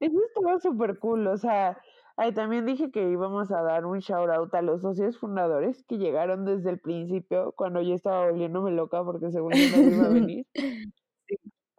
Eso 0.00 0.18
estuvo 0.28 0.60
súper 0.60 0.98
cool, 0.98 1.26
o 1.28 1.36
sea, 1.38 1.78
ay, 2.18 2.32
también 2.34 2.66
dije 2.66 2.90
que 2.90 3.08
íbamos 3.10 3.50
a 3.52 3.62
dar 3.62 3.86
un 3.86 4.00
shout 4.00 4.28
out 4.28 4.52
a 4.54 4.60
los 4.60 4.82
socios 4.82 5.18
fundadores 5.18 5.84
que 5.84 5.98
llegaron 5.98 6.44
desde 6.44 6.70
el 6.70 6.80
principio, 6.80 7.52
cuando 7.56 7.80
yo 7.80 7.94
estaba 7.94 8.26
volviéndome 8.28 8.72
loca 8.72 9.04
porque 9.04 9.30
según 9.30 9.52
yo 9.52 9.76
no 9.76 9.82
iba 9.82 10.06
a 10.06 10.10
venir. 10.10 10.46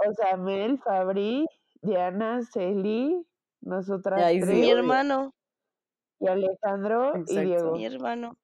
O 0.02 0.14
sea, 0.14 0.38
Mel, 0.38 0.80
Fabri, 0.80 1.46
Diana, 1.82 2.42
Celi, 2.54 3.22
nosotras 3.60 4.22
Ay, 4.24 4.40
sí, 4.40 4.46
tres, 4.48 4.58
Mi 4.60 4.70
hermano, 4.70 5.34
y 6.22 6.28
Alejandro 6.28 7.12
y. 7.28 7.38
Diego. 7.38 7.74
mi 7.74 7.86
hermano. 7.86 8.38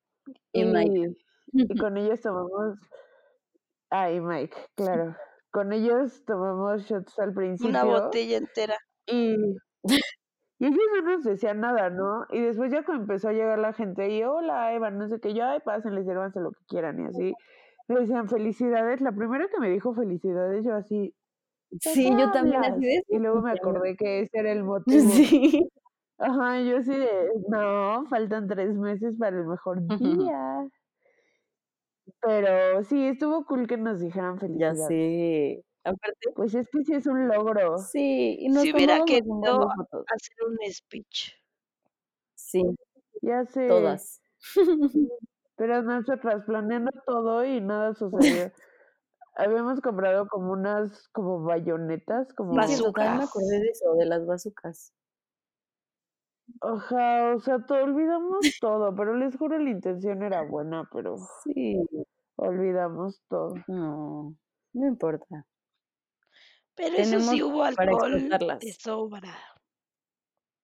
Y 0.51 0.65
Mike. 0.65 1.15
Y, 1.53 1.53
con 1.79 1.95
ellos 1.95 2.19
tomamos, 2.19 2.77
ah, 3.89 4.11
y 4.11 4.19
Mike, 4.19 4.57
claro. 4.75 5.15
Con 5.51 5.71
ellos 5.71 6.25
tomamos 6.25 6.83
shots 6.83 7.17
al 7.19 7.29
Una 7.29 7.35
principio 7.35 7.85
botella 7.85 8.37
entera. 8.37 8.77
y 9.07 9.37
Y 10.59 10.67
ellos 10.67 10.79
no 10.95 11.11
nos 11.15 11.23
decían 11.23 11.59
nada, 11.59 11.89
¿no? 11.89 12.25
Y 12.29 12.41
después 12.41 12.71
ya 12.71 12.83
cuando 12.85 13.03
empezó 13.03 13.29
a 13.29 13.33
llegar 13.33 13.59
la 13.59 13.73
gente 13.73 14.09
y 14.09 14.23
hola 14.23 14.73
Eva, 14.73 14.89
no 14.91 15.07
sé 15.09 15.19
qué, 15.19 15.33
yo, 15.33 15.43
ay, 15.45 15.59
pásenle, 15.65 16.03
sírvanse 16.03 16.39
lo 16.39 16.51
que 16.51 16.63
quieran 16.67 16.99
y 17.01 17.05
así. 17.07 17.33
Me 17.87 17.99
decían 18.01 18.29
felicidades. 18.29 19.01
La 19.01 19.11
primera 19.11 19.47
que 19.49 19.59
me 19.59 19.69
dijo 19.69 19.93
felicidades, 19.93 20.63
yo 20.65 20.75
así, 20.75 21.13
¿de 21.71 21.79
Sí, 21.79 22.09
yo 22.17 22.31
también 22.31 22.63
así 22.63 22.81
de 22.85 23.03
Y 23.09 23.19
luego 23.19 23.41
me 23.41 23.51
acordé 23.51 23.95
que 23.97 24.21
ese 24.21 24.39
era 24.39 24.51
el 24.51 24.63
motivo. 24.65 25.09
Sí. 25.09 25.69
Ajá, 26.17 26.61
yo 26.61 26.77
así 26.77 26.91
de, 26.97 27.09
no, 27.49 28.05
faltan 28.09 28.47
tres 28.47 28.75
meses 28.77 29.15
para 29.19 29.37
el 29.37 29.45
mejor 29.47 29.81
día. 29.97 30.67
Pero 32.21 32.83
sí, 32.83 33.07
estuvo 33.07 33.45
cool 33.45 33.67
que 33.67 33.77
nos 33.77 33.99
dijeran 33.99 34.39
Ya 34.57 34.73
felicidades. 34.73 34.87
sé. 34.87 35.63
Aparte, 35.85 36.35
Pues 36.35 36.53
es 36.55 36.67
que 36.69 36.83
sí 36.83 36.93
es 36.93 37.07
un 37.07 37.27
logro. 37.27 37.89
sí, 37.91 38.37
y 38.39 38.49
nos 38.49 38.63
Si 38.63 38.71
hubiera 38.73 39.01
querido 39.05 39.67
hacer 40.07 40.35
un 40.47 40.57
speech. 40.73 41.33
Sí, 42.37 42.61
Ya 43.21 43.45
sé. 43.45 43.65
todas. 43.67 44.21
Pero 45.57 45.81
nosotras 45.83 46.43
planeando 46.45 46.91
todo 47.05 47.45
y 47.45 47.61
nada 47.61 47.93
sucedió. 47.93 48.51
Habíamos 49.35 49.81
comprado 49.81 50.27
como 50.29 50.53
unas 50.53 51.09
como 51.09 51.43
bayonetas, 51.43 52.33
como 52.33 52.61
también 52.93 53.17
me 53.17 53.23
Bazucas. 53.23 53.25
acordé 53.25 53.59
de 53.59 53.67
eso, 53.69 53.95
de 53.95 54.05
las 54.05 54.25
bazucas. 54.25 54.93
Ajá, 56.61 57.33
o 57.35 57.39
sea, 57.39 57.65
todo, 57.65 57.83
olvidamos 57.83 58.57
todo, 58.59 58.93
pero 58.95 59.15
les 59.15 59.35
juro 59.37 59.57
la 59.57 59.69
intención 59.69 60.21
era 60.23 60.41
buena, 60.43 60.87
pero 60.91 61.29
Sí, 61.43 61.75
olvidamos 62.37 63.21
todo. 63.29 63.65
no, 63.67 64.35
no 64.73 64.87
importa. 64.87 65.45
Pero 66.75 66.97
eso 66.97 67.19
sí 67.19 67.41
hubo 67.41 67.63
alcohol 67.63 68.29
de 68.59 68.73
sobra. 68.73 69.33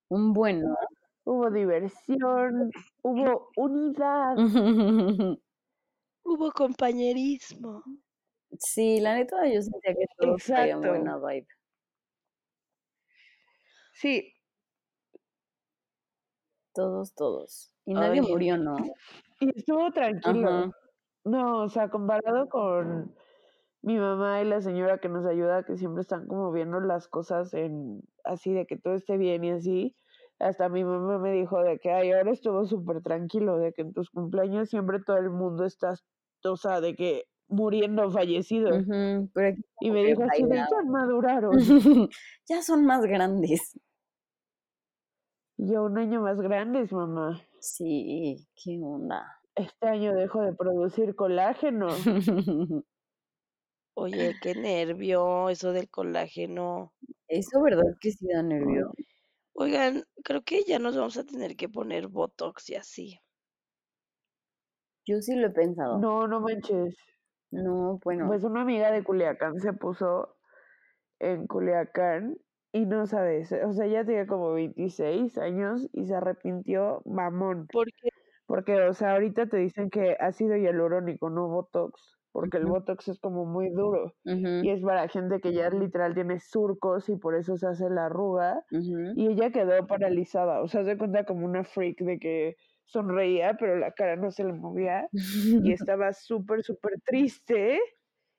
Un 0.10 0.34
buen, 0.34 0.62
¿no? 0.62 0.76
Hubo 1.24 1.50
diversión, 1.50 2.72
hubo 3.04 3.50
unidad. 3.56 4.36
Hubo 6.24 6.52
compañerismo. 6.52 7.84
Sí, 8.60 9.00
la 9.00 9.16
neta 9.16 9.48
yo 9.48 9.60
sentía 9.60 9.96
que 9.96 10.06
todos 10.18 10.44
traían 10.44 10.82
buena 10.82 11.18
vibe. 11.18 11.48
Sí, 13.94 14.32
Todos, 16.74 17.14
todos. 17.16 17.74
Y 17.86 17.94
nadie 17.94 18.22
Ay. 18.22 18.28
murió, 18.28 18.58
¿no? 18.58 18.78
y 19.40 19.58
estuvo 19.58 19.92
tranquilo. 19.92 20.48
Ajá. 20.48 20.72
No, 21.24 21.64
o 21.64 21.70
sea, 21.70 21.90
comparado 21.90 22.48
con 22.50 23.16
mi 23.82 23.98
mamá 23.98 24.42
y 24.42 24.46
la 24.46 24.62
señora 24.62 25.00
que 25.00 25.10
nos 25.10 25.26
ayuda, 25.26 25.64
que 25.64 25.78
siempre 25.78 26.02
están 26.02 26.28
como 26.28 26.52
viendo 26.52 26.80
las 26.80 27.08
cosas 27.08 27.54
en 27.54 28.02
así 28.24 28.54
de 28.54 28.66
que 28.66 28.78
todo 28.78 28.94
esté 28.96 29.18
bien 29.18 29.44
y 29.44 29.52
así. 29.52 29.96
Hasta 30.40 30.70
mi 30.70 30.84
mamá 30.84 31.20
me 31.20 31.32
dijo 31.32 31.62
de 31.62 31.80
que, 31.80 31.92
ay, 31.92 32.12
ahora 32.12 32.32
estuvo 32.32 32.66
súper 32.66 33.02
tranquilo, 33.02 33.58
de 33.58 33.74
que 33.74 33.84
en 33.84 33.94
tus 33.94 34.10
cumpleaños 34.10 34.70
siempre 34.70 35.00
todo 35.00 35.18
el 35.18 35.30
mundo 35.30 35.66
está, 35.66 35.96
o 36.44 36.58
sea, 36.58 36.82
de 36.82 36.96
que 36.96 37.26
muriendo 37.48 38.10
fallecido. 38.10 38.70
Pero 39.34 39.58
Y 39.82 39.92
me 39.92 40.04
dijo 40.04 40.24
así 40.24 40.44
de, 40.44 40.56
ya 40.56 40.68
maduraron. 40.86 41.52
Ya 42.48 42.62
son 42.64 42.86
más 42.86 43.06
grandes. 43.06 43.80
Y 45.58 45.74
yo 45.74 45.84
un 45.84 45.98
año 45.98 46.22
más 46.22 46.40
grandes, 46.40 46.92
mamá. 46.92 47.40
Sí, 47.60 48.48
qué 48.56 48.80
onda. 48.82 49.28
Este 49.54 49.88
año 49.88 50.14
dejo 50.14 50.42
de 50.42 50.54
producir 50.54 51.16
colágeno. 51.16 51.88
Oye, 53.98 54.36
qué 54.42 54.56
nervio 54.56 55.50
eso 55.50 55.74
del 55.74 55.90
colágeno. 55.90 56.94
Eso, 57.28 57.62
¿verdad 57.62 57.84
que 58.00 58.12
sí 58.12 58.28
da 58.34 58.42
nervio? 58.42 58.92
Oigan, 59.54 60.04
creo 60.24 60.44
que 60.44 60.64
ya 60.64 60.80
nos 60.80 60.96
vamos 60.96 61.18
a 61.18 61.26
tener 61.26 61.56
que 61.56 61.70
poner 61.70 62.08
Botox 62.08 62.70
y 62.70 62.76
así. 62.76 63.20
Yo 65.06 65.20
sí 65.22 65.36
lo 65.36 65.48
he 65.48 65.50
pensado. 65.50 66.00
No, 66.00 66.28
no 66.28 66.40
manches. 66.42 66.96
No, 67.52 68.00
bueno. 68.04 68.28
Pues 68.28 68.44
una 68.44 68.62
amiga 68.62 68.92
de 68.92 69.04
Culiacán 69.04 69.60
se 69.60 69.74
puso 69.74 70.38
en 71.20 71.48
Culiacán 71.48 72.38
y 72.74 72.86
no 72.86 73.06
sabes, 73.08 73.52
o 73.54 73.74
sea, 73.74 73.86
ella 73.86 74.06
tenía 74.06 74.28
como 74.28 74.54
26 74.54 75.38
años 75.38 75.90
y 75.94 76.06
se 76.06 76.16
arrepintió 76.16 77.02
mamón. 77.06 77.68
Porque 77.72 78.10
Porque, 78.48 78.82
o 78.84 78.94
sea, 78.94 79.14
ahorita 79.14 79.48
te 79.48 79.58
dicen 79.58 79.90
que 79.90 80.16
ácido 80.20 80.56
hialurónico, 80.58 81.30
no 81.30 81.48
Botox, 81.50 82.21
porque 82.32 82.58
el. 82.58 82.66
Botox 82.66 83.10
es 83.10 83.20
como 83.20 83.46
muy 83.46 83.70
duro 83.70 84.14
y 84.24 84.70
es 84.70 84.82
para 84.82 85.08
gente 85.08 85.40
que 85.42 85.54
ya 85.54 85.70
literal 85.70 86.14
tiene 86.14 86.40
surcos 86.40 87.10
y 87.10 87.18
por 87.18 87.36
eso 87.36 87.58
se 87.58 87.68
hace 87.68 87.90
la 87.90 88.06
arruga. 88.06 88.64
Y 88.72 89.28
ella 89.28 89.52
quedó 89.52 89.86
paralizada, 89.88 90.62
o 90.62 90.68
sea, 90.68 90.84
se 90.84 90.98
cuenta 90.98 91.26
como 91.26 91.46
una 91.46 91.64
freak 91.64 92.00
de 92.00 92.20
que 92.20 92.56
sonreía, 92.86 93.56
pero 93.60 93.78
la 93.78 93.92
cara 93.92 94.16
no 94.16 94.32
se 94.32 94.44
le 94.44 94.54
movía 94.54 95.08
y 95.12 95.12
estaba 95.90 96.14
súper, 96.14 96.64
súper 96.64 97.00
triste 97.06 97.80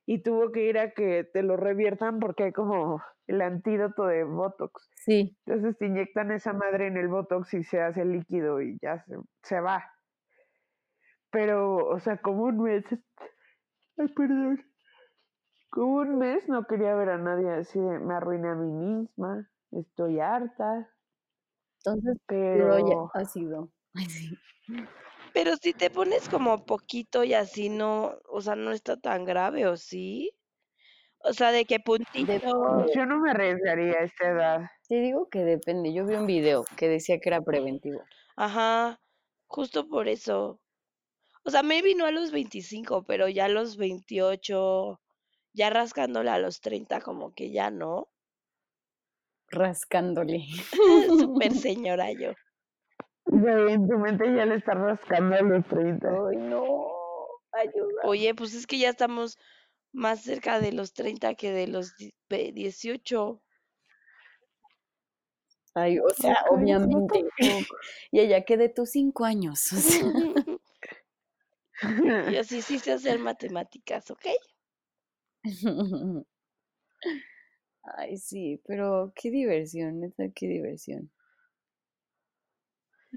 y 0.06 0.22
tuvo 0.22 0.52
que 0.52 0.64
ir 0.64 0.78
a 0.78 0.92
que 0.92 1.25
te 1.32 1.42
lo 1.42 1.56
reviertan 1.56 2.18
porque 2.18 2.44
hay 2.44 2.52
como 2.52 3.02
el 3.26 3.40
antídoto 3.40 4.06
de 4.06 4.25
Botox. 4.25 4.90
Sí, 4.96 5.37
Entonces 5.46 5.78
te 5.78 5.87
inyectan 5.87 6.32
esa 6.32 6.52
madre 6.52 6.87
en 6.87 6.96
el 6.96 7.08
Botox 7.08 7.54
y 7.54 7.62
se 7.62 7.80
hace 7.80 8.04
líquido 8.04 8.61
y 8.61 8.78
ya 8.82 8.99
se, 9.04 9.16
se 9.42 9.61
va. 9.61 9.84
Pero, 11.30 11.76
o 11.76 11.99
sea, 11.99 12.18
como 12.18 12.44
un 12.44 12.62
mes, 12.62 12.84
ay, 13.99 14.08
perdón, 14.08 14.64
como 15.70 15.96
un 15.96 16.18
mes 16.18 16.49
no 16.49 16.64
quería 16.66 16.94
ver 16.94 17.11
a 17.11 17.18
nadie 17.18 17.50
así, 17.50 17.78
de, 17.78 17.99
me 17.99 18.14
arruiné 18.14 18.49
a 18.49 18.54
mí 18.54 18.70
misma, 18.70 19.50
estoy 19.70 20.20
harta, 20.20 20.90
entonces 21.78 22.18
puro 22.26 22.78
ya 22.78 22.84
pero... 22.84 23.11
ácido. 23.14 23.70
Ay, 23.94 24.06
sí. 24.06 24.38
Pero 25.34 25.56
si 25.56 25.72
te 25.72 25.90
pones 25.90 26.28
como 26.28 26.64
poquito 26.64 27.25
y 27.25 27.34
así 27.34 27.68
no, 27.68 28.18
o 28.28 28.40
sea, 28.40 28.54
no 28.54 28.72
está 28.72 28.96
tan 28.99 29.25
grave, 29.25 29.66
¿o 29.66 29.76
sí? 29.76 30.30
O 31.25 31.32
sea, 31.32 31.52
de 31.52 31.64
que 31.64 31.78
puntito. 31.80 32.32
Depende. 32.32 32.92
Yo 32.94 33.06
no 33.06 33.18
me 33.18 33.30
arriesgaría 33.30 33.94
a 33.94 34.04
esta 34.04 34.28
edad. 34.28 34.61
Te 34.88 34.96
digo 34.96 35.28
que 35.28 35.44
depende. 35.44 35.92
Yo 35.92 36.04
vi 36.04 36.16
un 36.16 36.26
video 36.26 36.64
que 36.76 36.88
decía 36.88 37.18
que 37.20 37.28
era 37.28 37.40
preventivo. 37.40 38.02
Ajá, 38.37 39.00
justo 39.46 39.88
por 39.88 40.08
eso. 40.08 40.61
O 41.44 41.50
sea, 41.50 41.62
maybe 41.62 41.94
no 41.94 42.06
a 42.06 42.11
los 42.12 42.30
25, 42.30 43.04
pero 43.04 43.28
ya 43.28 43.46
a 43.46 43.49
los 43.49 43.76
28, 43.76 45.00
ya 45.54 45.70
rascándole 45.70 46.30
a 46.30 46.38
los 46.38 46.61
30, 46.61 47.00
como 47.00 47.34
que 47.34 47.50
ya 47.50 47.70
no. 47.70 48.08
Rascándole. 49.49 50.44
Súper 51.18 51.52
señora 51.54 52.12
yo. 52.12 52.32
Güey, 53.26 53.72
en 53.75 53.88
tu 53.88 53.99
mente 53.99 54.25
ya 54.34 54.46
le 54.46 54.56
está 54.56 54.75
rascando 54.75 55.37
a 55.37 55.42
los 55.42 55.66
30. 55.66 56.08
Ay, 56.08 56.37
no. 56.38 56.64
Ayuda. 57.52 58.02
Oye, 58.04 58.34
pues 58.34 58.54
es 58.54 58.66
que 58.66 58.78
ya 58.78 58.88
estamos 58.90 59.37
más 59.92 60.22
cerca 60.22 60.58
de 60.61 60.72
los 60.72 60.94
30 60.94 61.34
que 61.34 61.52
de 61.52 61.66
los 61.66 61.94
di- 61.96 62.14
ve- 62.30 62.52
18. 62.52 63.42
Ay, 65.75 65.99
o 65.99 66.08
sea, 66.11 66.44
obviamente. 66.50 67.25
Y 68.11 68.20
ella 68.20 68.44
que 68.44 68.56
de 68.56 68.68
tus 68.68 68.90
cinco 68.90 69.25
años. 69.25 69.72
O 69.72 69.76
sea. 69.76 70.02
Y 72.30 72.36
así 72.36 72.62
sí 72.62 72.78
sé 72.78 72.92
hacer 72.92 73.18
matemáticas, 73.18 74.10
¿ok? 74.10 74.26
Ay, 77.82 78.16
sí, 78.16 78.60
pero 78.66 79.12
qué 79.14 79.30
diversión, 79.30 80.00
neta, 80.00 80.24
qué 80.34 80.46
diversión. 80.46 81.10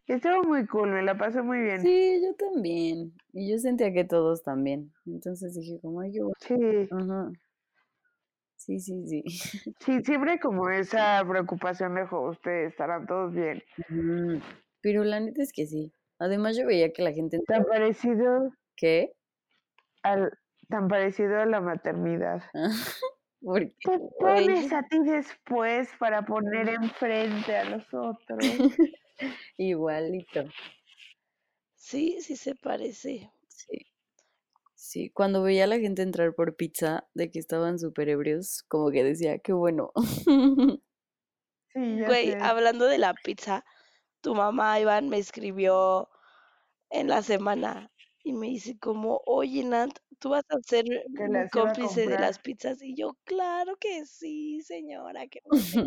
Estuvo 0.08 0.44
muy 0.44 0.66
cool, 0.68 0.92
me 0.92 1.04
la 1.04 1.18
pasé 1.18 1.42
muy 1.42 1.60
bien. 1.62 1.82
Sí, 1.82 2.22
yo 2.22 2.34
también. 2.36 3.14
Y 3.34 3.50
yo 3.52 3.58
sentía 3.58 3.94
que 3.94 4.04
todos 4.04 4.44
también. 4.44 4.92
Entonces 5.06 5.56
dije, 5.56 5.80
como, 5.82 5.96
bueno. 5.96 6.32
Sí, 6.40 6.56
Ajá. 6.92 7.32
Sí, 8.58 8.80
sí, 8.80 9.06
sí. 9.06 9.24
sí, 9.80 10.02
siempre 10.04 10.40
como 10.40 10.70
esa 10.70 11.24
preocupación 11.28 11.96
de 11.96 12.06
"Jo, 12.08 12.30
ustedes 12.30 12.72
estarán 12.72 13.06
todos 13.06 13.34
bien. 13.34 13.64
Pero 14.82 15.04
la 15.04 15.20
neta 15.20 15.44
es 15.44 15.54
que 15.54 15.68
sí. 15.68 15.94
Además, 16.20 16.58
yo 16.58 16.66
veía 16.66 16.92
que 16.94 17.02
la 17.02 17.12
gente. 17.12 17.40
Tan 17.48 17.66
parecido 17.66 18.52
¿Qué? 18.76 19.14
al, 20.04 20.32
tan 20.70 20.88
parecido 20.88 21.40
a 21.40 21.46
la 21.46 21.62
maternidad. 21.62 22.44
Porque. 23.42 23.76
Te 23.84 24.00
pones 24.20 24.72
a 24.74 24.84
ti 24.84 25.00
después 25.04 25.90
para 26.00 26.26
poner 26.26 26.70
enfrente 26.70 27.56
a 27.56 27.66
los 27.66 27.86
otros. 27.94 28.40
Igualito. 29.58 30.46
Sí, 31.76 32.18
sí 32.22 32.36
se 32.36 32.56
parece. 32.56 33.32
Sí. 33.48 33.86
Sí, 34.74 35.10
cuando 35.10 35.42
veía 35.44 35.64
a 35.64 35.68
la 35.68 35.80
gente 35.80 36.02
entrar 36.02 36.34
por 36.36 36.56
pizza 36.56 37.08
de 37.14 37.32
que 37.32 37.40
estaban 37.40 37.80
súper 37.80 38.10
ebrios, 38.10 38.64
como 38.68 38.92
que 38.92 39.04
decía, 39.04 39.40
qué 39.40 39.54
bueno. 39.54 39.92
Sí, 41.74 41.98
ya 41.98 42.06
Güey, 42.08 42.32
sé. 42.32 42.38
hablando 42.42 42.86
de 42.86 42.98
la 42.98 43.14
pizza, 43.14 43.66
tu 44.26 44.34
mamá, 44.34 44.80
Iván, 44.80 45.08
me 45.08 45.20
escribió 45.20 46.10
en 46.90 47.08
la 47.08 47.22
semana 47.22 47.92
y 48.24 48.34
me 48.34 48.48
dice 48.48 48.76
como, 48.80 49.22
oye, 49.28 49.64
Nat, 49.64 49.92
tú 50.18 50.30
vas 50.30 50.44
a 50.50 50.58
ser 50.66 50.86
cómplice 51.52 52.08
de 52.08 52.18
las 52.18 52.40
pizzas. 52.40 52.82
Y 52.82 52.96
yo, 52.96 53.16
claro 53.24 53.76
que 53.78 54.08
sí, 54.08 54.62
señora. 54.62 55.28
Que 55.28 55.42
no 55.46 55.54
sé". 55.54 55.78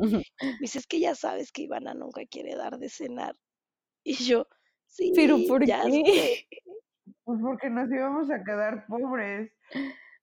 Me 0.40 0.52
dice, 0.60 0.78
es 0.78 0.86
que 0.86 1.00
ya 1.00 1.16
sabes 1.16 1.50
que 1.50 1.62
Ivana 1.62 1.94
nunca 1.94 2.22
quiere 2.30 2.54
dar 2.54 2.78
de 2.78 2.88
cenar. 2.88 3.34
Y 4.04 4.14
yo, 4.14 4.46
sí, 4.86 5.12
Pero 5.16 5.36
¿por 5.48 5.66
ya 5.66 5.82
qué? 5.82 6.04
sé". 6.04 6.46
Pues 7.24 7.40
porque 7.42 7.68
nos 7.68 7.90
íbamos 7.90 8.30
a 8.30 8.42
quedar 8.44 8.86
pobres. 8.86 9.50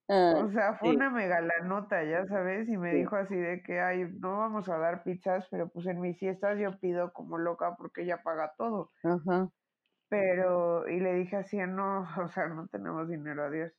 Ah, 0.08 0.42
O 0.42 0.50
sea, 0.50 0.78
fue 0.78 0.90
sí. 0.90 0.94
una 0.94 1.10
mega 1.10 1.40
la 1.40 1.60
nota, 1.64 2.04
ya 2.04 2.26
sabes, 2.26 2.68
y 2.68 2.76
me 2.76 2.92
Sí. 2.92 2.96
dijo 2.96 3.16
así 3.16 3.34
de 3.36 3.62
que, 3.62 3.80
ay, 3.80 4.04
no 4.20 4.38
vamos 4.38 4.68
a 4.68 4.78
dar 4.78 5.02
pizzas, 5.02 5.46
pero 5.50 5.68
pues 5.68 5.86
en 5.86 6.00
mis 6.00 6.18
fiestas 6.18 6.58
yo 6.60 6.78
pido 6.78 7.12
como 7.12 7.38
loca 7.38 7.74
porque 7.76 8.02
ella 8.02 8.22
paga 8.22 8.54
todo. 8.56 8.92
Ajá. 9.02 9.50
Pero, 10.08 10.88
y 10.88 11.00
le 11.00 11.14
dije 11.14 11.36
así, 11.36 11.56
no, 11.58 12.00
o 12.24 12.28
sea, 12.28 12.48
no 12.48 12.68
tenemos 12.68 13.08
dinero, 13.08 13.44
adiós. 13.44 13.72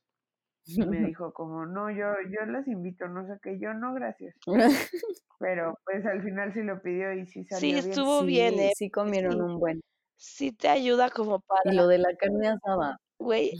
Y 0.76 0.84
me 0.84 1.02
dijo 1.08 1.32
como, 1.34 1.66
no, 1.66 1.90
yo, 1.90 2.06
yo 2.30 2.46
las 2.46 2.68
invito, 2.68 3.08
no 3.08 3.26
sé 3.26 3.38
qué, 3.42 3.58
yo 3.60 3.74
no, 3.74 3.94
gracias. 3.94 4.36
Pero 5.38 5.74
pues 5.84 6.04
al 6.06 6.22
final 6.22 6.52
sí 6.52 6.62
lo 6.62 6.82
pidió 6.82 7.12
y 7.14 7.26
sí 7.26 7.44
Sí, 7.50 7.76
salió 7.76 7.82
bien. 7.82 8.04
estuvo 8.04 8.24
bien, 8.24 8.58
Sí, 8.58 8.60
¿eh? 8.60 8.72
sí 8.72 8.90
comieron 8.90 9.40
Sí, 9.40 9.42
un 9.42 9.58
buen. 9.58 9.80
sí 10.16 10.52
te 10.52 10.68
ayuda 10.68 11.10
como 11.10 11.40
para, 11.40 11.62
Y 11.62 11.70
lo 11.72 11.86
de 11.86 11.98
la 11.98 12.16
carne 12.16 12.48
asada. 12.48 12.98
güey, 13.18 13.52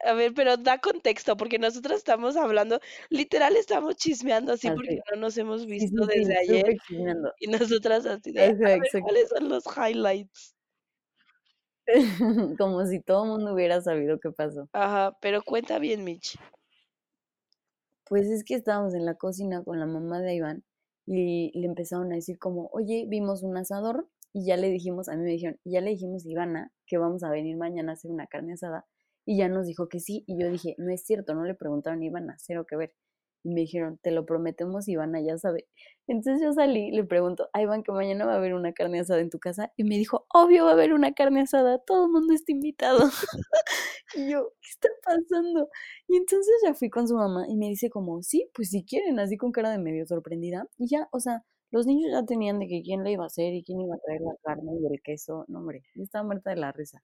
a 0.00 0.12
ver, 0.12 0.32
pero 0.34 0.56
da 0.56 0.78
contexto, 0.78 1.36
porque 1.36 1.58
nosotros 1.58 1.98
estamos 1.98 2.36
hablando, 2.36 2.80
literal 3.10 3.56
estamos 3.56 3.96
chismeando 3.96 4.52
así 4.52 4.70
porque 4.70 5.00
no 5.10 5.20
nos 5.20 5.36
hemos 5.38 5.66
visto 5.66 6.04
sí, 6.04 6.12
sí, 6.12 6.18
desde 6.18 6.38
ayer 6.38 6.76
y 7.40 7.46
nosotras 7.48 8.06
así 8.06 8.32
de, 8.32 8.42
a 8.42 8.44
Ajá, 8.44 8.54
ver, 8.58 8.76
exacto. 8.78 9.00
¿cuáles 9.00 9.28
son 9.28 9.48
los 9.48 9.64
highlights? 9.66 10.54
Como 12.58 12.84
si 12.86 13.00
todo 13.00 13.24
el 13.24 13.30
mundo 13.30 13.54
hubiera 13.54 13.80
sabido 13.80 14.18
qué 14.20 14.30
pasó. 14.30 14.68
Ajá, 14.72 15.16
pero 15.20 15.42
cuenta 15.42 15.78
bien, 15.78 16.04
Mitch. 16.04 16.38
Pues 18.04 18.26
es 18.28 18.44
que 18.44 18.54
estábamos 18.54 18.94
en 18.94 19.04
la 19.04 19.14
cocina 19.14 19.62
con 19.64 19.80
la 19.80 19.86
mamá 19.86 20.20
de 20.20 20.34
Iván 20.34 20.64
y 21.06 21.50
le 21.58 21.66
empezaron 21.66 22.12
a 22.12 22.16
decir 22.16 22.38
como, 22.38 22.68
oye, 22.72 23.06
vimos 23.08 23.42
un 23.42 23.56
asador 23.56 24.08
y 24.32 24.46
ya 24.46 24.56
le 24.56 24.68
dijimos, 24.70 25.08
a 25.08 25.16
mí 25.16 25.22
me 25.24 25.30
dijeron, 25.30 25.58
ya 25.64 25.80
le 25.80 25.90
dijimos 25.90 26.24
a 26.24 26.30
Ivana 26.30 26.72
que 26.86 26.98
vamos 26.98 27.22
a 27.24 27.30
venir 27.30 27.56
mañana 27.56 27.92
a 27.92 27.94
hacer 27.94 28.10
una 28.10 28.26
carne 28.26 28.52
asada 28.52 28.86
y 29.28 29.36
ya 29.36 29.50
nos 29.50 29.66
dijo 29.66 29.90
que 29.90 30.00
sí 30.00 30.24
y 30.26 30.40
yo 30.40 30.50
dije, 30.50 30.74
no 30.78 30.90
es 30.90 31.04
cierto, 31.04 31.34
no 31.34 31.44
le 31.44 31.54
preguntaron 31.54 32.00
a 32.00 32.04
Ivana, 32.06 32.36
cero 32.38 32.64
que 32.66 32.76
ver. 32.76 32.94
Y 33.44 33.50
me 33.50 33.60
dijeron, 33.60 33.98
te 34.02 34.10
lo 34.10 34.24
prometemos, 34.24 34.88
Ivana 34.88 35.20
ya 35.20 35.36
sabe. 35.36 35.68
Entonces 36.06 36.42
yo 36.42 36.54
salí, 36.54 36.90
le 36.92 37.04
pregunto 37.04 37.50
a 37.52 37.60
Iván 37.60 37.82
que 37.82 37.92
mañana 37.92 38.24
va 38.24 38.32
a 38.32 38.36
haber 38.38 38.54
una 38.54 38.72
carne 38.72 39.00
asada 39.00 39.20
en 39.20 39.28
tu 39.28 39.38
casa 39.38 39.70
y 39.76 39.84
me 39.84 39.98
dijo, 39.98 40.24
obvio 40.32 40.64
va 40.64 40.70
a 40.70 40.72
haber 40.72 40.94
una 40.94 41.12
carne 41.12 41.42
asada, 41.42 41.78
todo 41.78 42.06
el 42.06 42.12
mundo 42.12 42.32
está 42.32 42.52
invitado. 42.52 43.00
y 44.16 44.30
yo, 44.30 44.50
¿qué 44.62 44.68
está 44.70 44.88
pasando? 45.04 45.68
Y 46.08 46.16
entonces 46.16 46.54
ya 46.64 46.72
fui 46.72 46.88
con 46.88 47.06
su 47.06 47.14
mamá 47.14 47.44
y 47.50 47.56
me 47.56 47.66
dice 47.66 47.90
como, 47.90 48.22
sí, 48.22 48.48
pues 48.54 48.70
si 48.70 48.82
quieren, 48.86 49.18
así 49.18 49.36
con 49.36 49.52
cara 49.52 49.70
de 49.70 49.78
medio 49.78 50.06
sorprendida. 50.06 50.66
Y 50.78 50.88
ya, 50.88 51.06
o 51.12 51.20
sea, 51.20 51.44
los 51.70 51.86
niños 51.86 52.12
ya 52.12 52.24
tenían 52.24 52.60
de 52.60 52.66
que 52.66 52.80
quién 52.82 53.04
le 53.04 53.12
iba 53.12 53.24
a 53.24 53.26
hacer 53.26 53.52
y 53.52 53.62
quién 53.62 53.78
iba 53.82 53.94
a 53.94 53.98
traer 53.98 54.22
la 54.22 54.32
carne 54.42 54.72
y 54.80 54.86
el 54.86 55.02
queso. 55.02 55.44
No, 55.48 55.58
hombre, 55.58 55.82
yo 55.94 56.02
estaba 56.02 56.24
muerta 56.24 56.48
de 56.48 56.56
la 56.56 56.72
risa. 56.72 57.02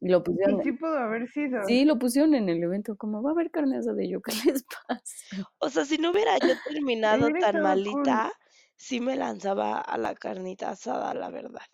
Lo 0.00 0.22
Y 0.22 0.22
pusieron, 0.22 0.62
sí 0.62 0.72
pudo 0.72 0.98
haber 0.98 1.28
sido. 1.28 1.60
sí, 1.66 1.84
lo 1.84 1.98
pusieron 1.98 2.34
en 2.34 2.48
el 2.48 2.62
evento, 2.62 2.96
como 2.96 3.22
va 3.22 3.30
a 3.30 3.32
haber 3.32 3.50
carne 3.50 3.78
asada 3.78 4.02
y 4.04 4.10
yo, 4.10 4.20
¿qué 4.22 4.32
les 4.46 4.64
pasa? 4.64 5.02
O 5.58 5.70
sea, 5.70 5.84
si 5.84 5.98
no 5.98 6.10
hubiera 6.12 6.38
yo 6.38 6.54
terminado 6.64 7.28
tan 7.40 7.52
cool. 7.52 7.62
malita, 7.62 8.32
sí 8.76 9.00
me 9.00 9.16
lanzaba 9.16 9.80
a 9.80 9.98
la 9.98 10.14
carnita 10.14 10.70
asada, 10.70 11.14
la 11.14 11.30
verdad. 11.30 11.66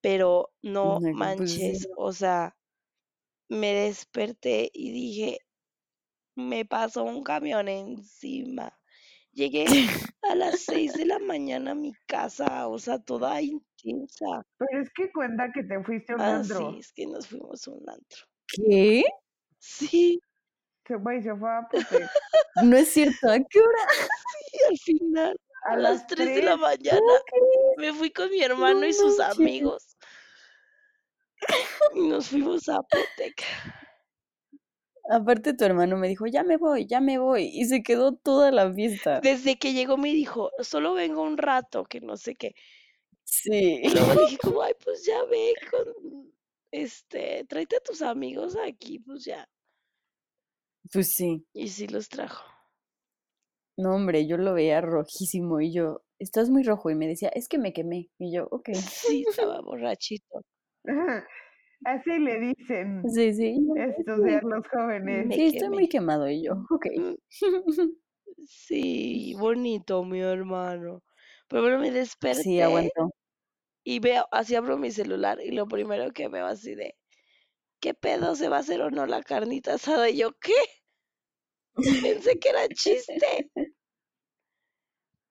Pero 0.00 0.52
no 0.62 0.98
pues 1.00 1.04
sí, 1.04 1.12
manches, 1.14 1.88
o 1.96 2.12
sea, 2.12 2.56
me 3.48 3.72
desperté 3.74 4.70
y 4.72 4.92
dije, 4.92 5.38
me 6.36 6.64
pasó 6.64 7.04
un 7.04 7.22
camión 7.22 7.68
encima. 7.68 8.78
Llegué 9.32 9.64
a 10.22 10.34
las 10.34 10.60
6 10.60 10.94
de 10.94 11.06
la 11.06 11.18
mañana 11.18 11.72
a 11.72 11.74
mi 11.74 11.92
casa, 12.06 12.68
o 12.68 12.78
sea, 12.78 13.00
toda 13.00 13.34
Pero 13.84 14.82
es 14.82 14.90
que 14.94 15.12
cuenta 15.12 15.50
que 15.52 15.62
te 15.64 15.82
fuiste 15.84 16.12
a 16.14 16.16
un 16.16 16.22
Ah, 16.22 16.36
antro. 16.36 16.70
sí, 16.72 16.78
es 16.78 16.92
que 16.92 17.06
nos 17.06 17.26
fuimos 17.28 17.68
a 17.68 17.70
un 17.72 17.88
antro. 17.88 18.18
¿Qué? 18.48 19.04
Sí, 19.58 20.18
Se, 20.86 20.96
güey, 20.96 21.22
se 21.22 21.34
fue 21.36 21.50
a 21.50 21.58
Apotec. 22.02 22.08
No 22.62 22.76
es 22.76 22.88
cierto, 22.90 23.30
¿a 23.30 23.38
qué 23.38 23.60
hora? 23.60 23.82
y 24.52 24.70
al 24.72 24.78
final, 24.78 25.36
A 25.66 25.72
a 25.72 25.76
las 25.76 25.92
las 26.00 26.06
3 26.06 26.26
de 26.34 26.42
la 26.42 26.52
3. 26.56 26.58
mañana, 26.60 27.12
me 27.78 27.92
fui 27.92 28.10
con 28.12 28.30
mi 28.30 28.42
hermano 28.42 28.80
No 28.80 28.86
y 28.86 28.92
sus 28.92 29.18
manches. 29.18 29.38
amigos. 29.38 29.96
Y 31.94 32.08
nos 32.08 32.28
fuimos 32.28 32.68
a 32.68 32.76
Apotec. 32.76 33.42
Aparte 35.10 35.52
tu 35.52 35.64
hermano 35.64 35.98
me 35.98 36.08
dijo, 36.08 36.26
ya 36.26 36.42
me 36.44 36.56
voy, 36.56 36.86
ya 36.86 37.00
me 37.00 37.18
voy. 37.18 37.50
Y 37.52 37.66
se 37.66 37.82
quedó 37.82 38.14
toda 38.16 38.50
la 38.50 38.72
fiesta. 38.72 39.20
Desde 39.20 39.56
que 39.58 39.74
llegó 39.74 39.98
me 39.98 40.08
dijo, 40.10 40.50
solo 40.60 40.94
vengo 40.94 41.22
un 41.22 41.36
rato, 41.36 41.84
que 41.84 42.00
no 42.00 42.16
sé 42.16 42.34
qué. 42.34 42.54
Sí. 43.24 43.80
Y 43.82 43.90
luego 43.90 44.14
le 44.20 44.20
dije 44.22 44.38
como, 44.38 44.62
ay, 44.62 44.74
pues 44.84 45.04
ya 45.04 45.24
ve 45.24 45.54
con, 45.70 46.32
este, 46.70 47.44
tráete 47.48 47.76
a 47.76 47.80
tus 47.80 48.02
amigos 48.02 48.56
aquí, 48.56 48.98
pues 49.00 49.24
ya. 49.24 49.48
Pues 50.92 51.12
sí. 51.12 51.46
Y 51.54 51.68
sí 51.68 51.86
los 51.86 52.08
trajo. 52.08 52.44
No, 53.76 53.94
hombre, 53.94 54.26
yo 54.26 54.36
lo 54.36 54.54
veía 54.54 54.80
rojísimo 54.80 55.60
y 55.60 55.72
yo, 55.72 56.02
estás 56.18 56.48
muy 56.50 56.62
rojo. 56.62 56.90
Y 56.90 56.94
me 56.94 57.08
decía, 57.08 57.28
es 57.30 57.48
que 57.48 57.58
me 57.58 57.72
quemé. 57.72 58.08
Y 58.18 58.34
yo, 58.34 58.46
ok. 58.50 58.68
Sí, 59.12 59.24
estaba 59.28 59.60
borrachito. 59.62 60.42
Así 61.84 62.18
le 62.18 62.40
dicen 62.40 63.02
Sí, 63.10 63.34
sí. 63.34 63.58
días 64.24 64.42
los 64.42 64.66
jóvenes. 64.68 65.26
Me 65.26 65.34
Sí, 65.34 65.46
estoy 65.46 65.68
muy 65.70 65.88
quemado. 65.88 66.28
Y 66.28 66.44
yo, 66.44 66.52
ok. 66.70 66.86
Mm, 66.96 67.14
Sí, 68.46 69.34
bonito, 69.38 70.04
mi 70.04 70.20
hermano. 70.20 71.02
Pero 71.48 71.62
bueno, 71.62 71.78
me 71.78 71.86
Sí, 71.88 71.92
desperté 71.92 72.62
aguantó. 72.62 73.10
y 73.84 74.00
veo, 74.00 74.26
así 74.32 74.54
abro 74.56 74.78
mi 74.78 74.90
celular 74.90 75.40
y 75.42 75.52
lo 75.52 75.66
primero 75.68 76.12
que 76.12 76.28
veo 76.28 76.46
así 76.46 76.74
de, 76.74 76.96
¿qué 77.80 77.94
pedo 77.94 78.36
se 78.36 78.48
va 78.50 78.58
a 78.58 78.60
hacer 78.60 78.82
o 78.82 78.90
no 78.90 79.06
la 79.06 79.22
carnita 79.22 79.74
asada? 79.74 80.10
Y 80.10 80.18
yo, 80.18 80.32
¿qué? 80.40 80.52
Pensé 82.02 82.38
que 82.38 82.48
era 82.50 82.68
chiste. 82.68 83.50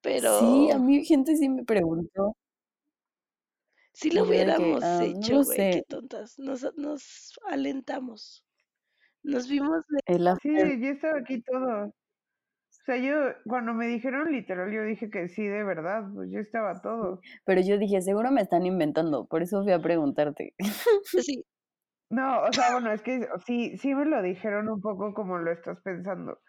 pero 0.02 0.30
Sí, 0.40 0.72
a 0.72 0.78
mí 0.80 1.04
gente 1.06 1.36
sí 1.36 1.50
me 1.50 1.64
preguntó. 1.64 2.36
si 3.94 4.12
lo 4.12 4.24
que, 4.24 4.30
hubiéramos 4.30 4.84
"Ah, 4.84 5.06
hecho, 5.06 5.44
güey, 5.46 5.58
qué 5.70 5.82
tontas. 5.84 6.38
Nos, 6.40 6.64
nos 6.76 7.34
alentamos. 7.48 8.44
Nos 9.24 9.48
vimos 9.48 9.84
de... 9.90 10.00
El 10.16 10.28
after. 10.28 10.68
Sí, 10.72 10.82
yo 10.82 10.90
estaba 10.90 11.20
aquí 11.20 11.42
todo. 11.42 11.94
O 12.84 12.86
sea, 12.86 12.98
yo, 12.98 13.16
cuando 13.46 13.74
me 13.74 13.88
dijeron 13.88 14.30
literal, 14.30 14.70
yo 14.70 14.84
dije 14.84 15.10
que 15.10 15.30
sí, 15.30 15.48
de 15.48 15.64
verdad, 15.64 16.04
pues 16.14 16.30
yo 16.30 16.40
estaba 16.42 16.82
todo. 16.82 17.22
Pero 17.46 17.62
yo 17.62 17.78
dije, 17.78 18.02
seguro 18.02 18.30
me 18.30 18.42
están 18.42 18.66
inventando, 18.66 19.26
por 19.26 19.42
eso 19.42 19.64
fui 19.64 19.72
a 19.72 19.80
preguntarte. 19.82 20.54
Sí, 21.06 21.46
No, 22.10 22.42
o 22.44 22.52
sea, 22.52 22.74
bueno, 22.74 22.92
es 22.92 23.02
que 23.04 23.26
sí, 23.46 23.78
sí 23.78 23.96
me 23.96 24.04
lo 24.04 24.22
dijeron 24.22 24.68
un 24.68 24.82
poco 24.82 25.14
como 25.14 25.38
lo 25.38 25.50
estás 25.54 25.80
pensando. 25.82 26.40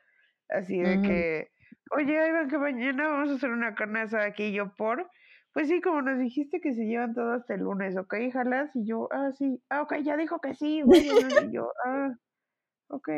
Así 0.49 0.77
de 0.81 1.01
que, 1.03 1.49
oye, 1.97 2.33
van 2.33 2.49
que 2.49 2.59
mañana 2.59 3.09
vamos 3.09 3.31
a 3.31 3.35
hacer 3.35 3.51
una 3.51 3.77
carne 3.77 4.01
asada 4.01 4.25
aquí 4.27 4.47
y 4.47 4.55
yo 4.55 4.75
por. 4.75 5.09
Pues 5.53 5.69
sí, 5.69 5.81
como 5.81 6.03
nos 6.03 6.19
dijiste 6.19 6.61
que 6.61 6.75
se 6.75 6.85
llevan 6.85 7.15
todo 7.15 7.33
hasta 7.35 7.55
el 7.55 7.61
lunes, 7.61 7.97
¿ok? 7.97 8.13
Jalas 8.33 8.75
y 8.75 8.89
yo, 8.89 9.09
ah, 9.13 9.31
sí, 9.39 9.63
ah, 9.71 9.83
ok, 9.83 9.99
ya 10.03 10.17
dijo 10.17 10.41
que 10.41 10.55
sí, 10.55 10.83
vayan. 10.83 11.51
y 11.51 11.55
yo, 11.55 11.71
ah, 11.87 12.11
ok. 12.89 13.09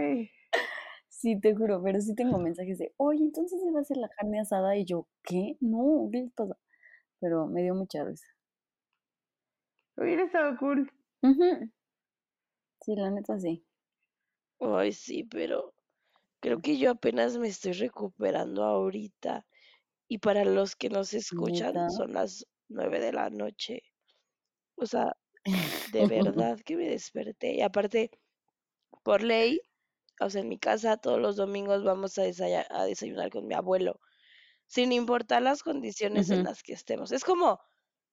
Sí, 1.27 1.41
te 1.41 1.57
juro, 1.57 1.83
pero 1.83 2.01
sí 2.01 2.15
tengo 2.15 2.39
mensajes 2.39 2.79
de, 2.79 2.95
oye, 2.99 3.19
entonces 3.19 3.61
se 3.61 3.73
va 3.73 3.81
a 3.81 3.83
hacer 3.83 3.97
la 3.97 4.09
carne 4.09 4.39
asada. 4.39 4.77
Y 4.77 4.85
yo, 4.85 5.09
¿qué? 5.25 5.57
No, 5.59 6.09
¿qué 6.13 6.21
les 6.21 6.33
pasa? 6.33 6.57
Pero 7.19 7.49
me 7.49 7.65
dio 7.65 7.75
mucha 7.75 8.05
risa. 8.05 8.29
Hubiera 9.97 10.23
estado 10.23 10.57
cool. 10.57 10.89
Sí, 12.81 12.95
la 12.95 13.11
neta 13.11 13.41
sí. 13.41 13.67
ay, 14.61 14.93
sí, 14.93 15.25
pero 15.25 15.75
creo 16.39 16.61
que 16.61 16.79
yo 16.79 16.93
apenas 16.93 17.37
me 17.39 17.49
estoy 17.49 17.73
recuperando 17.73 18.63
ahorita. 18.63 19.45
Y 20.07 20.19
para 20.19 20.45
los 20.45 20.77
que 20.77 20.91
nos 20.91 21.13
escuchan, 21.13 21.75
¿Neta? 21.75 21.91
son 21.91 22.13
las 22.13 22.47
nueve 22.69 23.01
de 23.01 23.13
la 23.13 23.31
noche. 23.31 23.83
O 24.77 24.87
sea, 24.87 25.17
de 25.93 26.07
verdad 26.07 26.61
que 26.65 26.77
me 26.77 26.89
desperté. 26.89 27.55
Y 27.57 27.63
aparte, 27.63 28.13
por 29.03 29.25
ley, 29.25 29.61
o 30.21 30.31
sea, 30.31 30.41
en 30.43 30.49
mi 30.49 30.59
casa 30.59 30.97
todos 30.97 31.21
los 31.21 31.37
domingos 31.37 31.85
vamos 31.85 32.19
a, 32.19 32.23
a 32.23 32.85
desayunar 32.85 33.31
con 33.31 33.47
mi 33.47 33.55
abuelo, 33.55 34.01
sin 34.67 34.93
importar 34.93 35.43
las 35.43 35.63
condiciones 35.63 36.31
en 36.31 36.45
las 36.45 36.63
que 36.63 36.73
estemos. 36.73 37.13
Es 37.13 37.25
como 37.25 37.61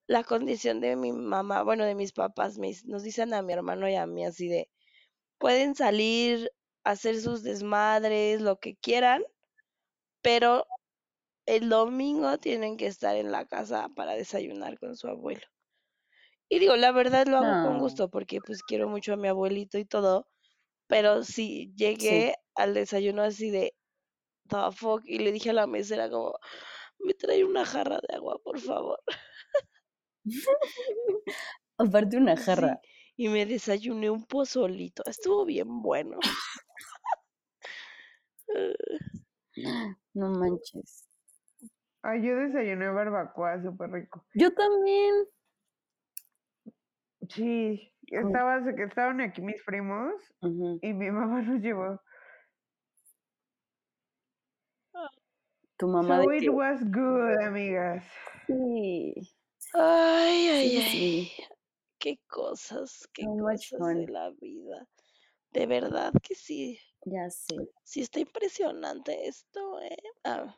la 0.08 0.24
condición 0.24 0.82
de 0.82 0.96
mi 0.96 1.12
mamá, 1.14 1.64
bueno, 1.64 1.86
de 1.86 1.96
mis 1.96 2.14
papás, 2.14 2.58
mis, 2.58 2.86
nos 2.86 3.04
dicen 3.04 3.34
a 3.34 3.42
mi 3.42 3.54
hermano 3.54 3.90
y 3.90 3.96
a 3.96 4.06
mí 4.06 4.26
así 4.26 4.48
de, 4.48 4.70
pueden 5.38 5.76
salir, 5.76 6.52
hacer 6.84 7.20
sus 7.22 7.44
desmadres, 7.44 8.42
lo 8.42 8.58
que 8.60 8.76
quieran, 8.76 9.24
pero 10.22 10.66
el 11.46 11.70
domingo 11.70 12.38
tienen 12.40 12.78
que 12.78 12.88
estar 12.88 13.16
en 13.16 13.32
la 13.32 13.46
casa 13.46 13.90
para 13.96 14.14
desayunar 14.14 14.80
con 14.80 14.96
su 14.96 15.08
abuelo. 15.08 15.46
Y 16.50 16.60
digo, 16.60 16.76
la 16.76 16.92
verdad 16.92 17.28
lo 17.28 17.38
hago 17.38 17.68
con 17.68 17.80
gusto 17.80 18.10
porque 18.10 18.40
pues 18.40 18.64
quiero 18.64 18.88
mucho 18.88 19.14
a 19.14 19.18
mi 19.18 19.28
abuelito 19.28 19.78
y 19.78 19.86
todo, 19.86 20.28
pero 20.88 21.24
si 21.24 21.74
Sí. 21.98 22.26
llegué 22.26 22.36
al 22.56 22.74
desayuno 22.74 23.22
así 23.24 23.50
de 23.52 23.74
the 24.50 24.58
fuck 24.76 25.02
y 25.06 25.20
le 25.20 25.32
dije 25.34 25.50
a 25.52 25.54
la 25.54 25.68
mesera 25.68 26.10
como, 26.10 26.34
me 27.00 27.14
trae 27.16 27.44
una 27.46 27.66
jarra 27.66 28.00
de 28.08 28.16
agua, 28.16 28.40
por 28.44 28.60
favor. 28.60 29.00
Aparte 31.78 32.18
una 32.18 32.36
Sí, 32.36 32.38
jarra. 32.38 32.80
y 33.18 33.28
me 33.30 33.46
desayuné 33.46 34.10
un 34.10 34.26
pozolito, 34.26 35.04
estuvo 35.06 35.46
bien 35.46 35.82
bueno. 35.82 36.18
No 40.14 40.30
manches. 40.32 41.06
Ay, 42.04 42.22
yo 42.28 42.36
desayuné 42.36 42.90
barbacoa, 42.90 43.62
súper 43.64 43.90
rico. 43.92 44.26
Yo 44.34 44.54
también. 44.54 45.14
Sí, 47.30 47.93
Con- 48.20 48.32
estaba, 48.32 48.64
que 48.76 48.84
estaban 48.84 49.22
aquí 49.22 49.42
mis 49.42 49.64
primos 49.64 50.14
y 50.82 50.94
mi 50.94 51.12
mamá 51.12 51.42
nos 51.42 51.62
llevó. 51.62 52.00
Tu 55.78 55.88
mamá 55.88 56.20
de 56.20 56.28
So 56.28 56.30
it 56.32 56.50
que. 56.50 56.50
was 56.50 56.84
good, 56.84 57.38
amigas. 57.42 58.04
Sí. 58.48 59.14
Ay, 59.74 60.48
ay, 60.50 60.72
Sí, 60.72 60.78
ay, 60.78 61.00
sí. 61.00 61.34
qué 62.00 62.20
cosas, 62.28 63.08
qué 63.14 63.32
cosas 63.38 63.92
de 63.94 64.08
la 64.08 64.32
vida. 64.32 64.88
De 65.52 65.68
verdad 65.68 66.14
que 66.24 66.36
sí, 66.36 66.80
Ya 67.06 67.30
sé. 67.30 67.56
sí 67.84 68.02
está 68.02 68.20
impresionante 68.20 69.28
esto, 69.28 69.82
¿eh? 69.82 69.98
Ah, 70.26 70.58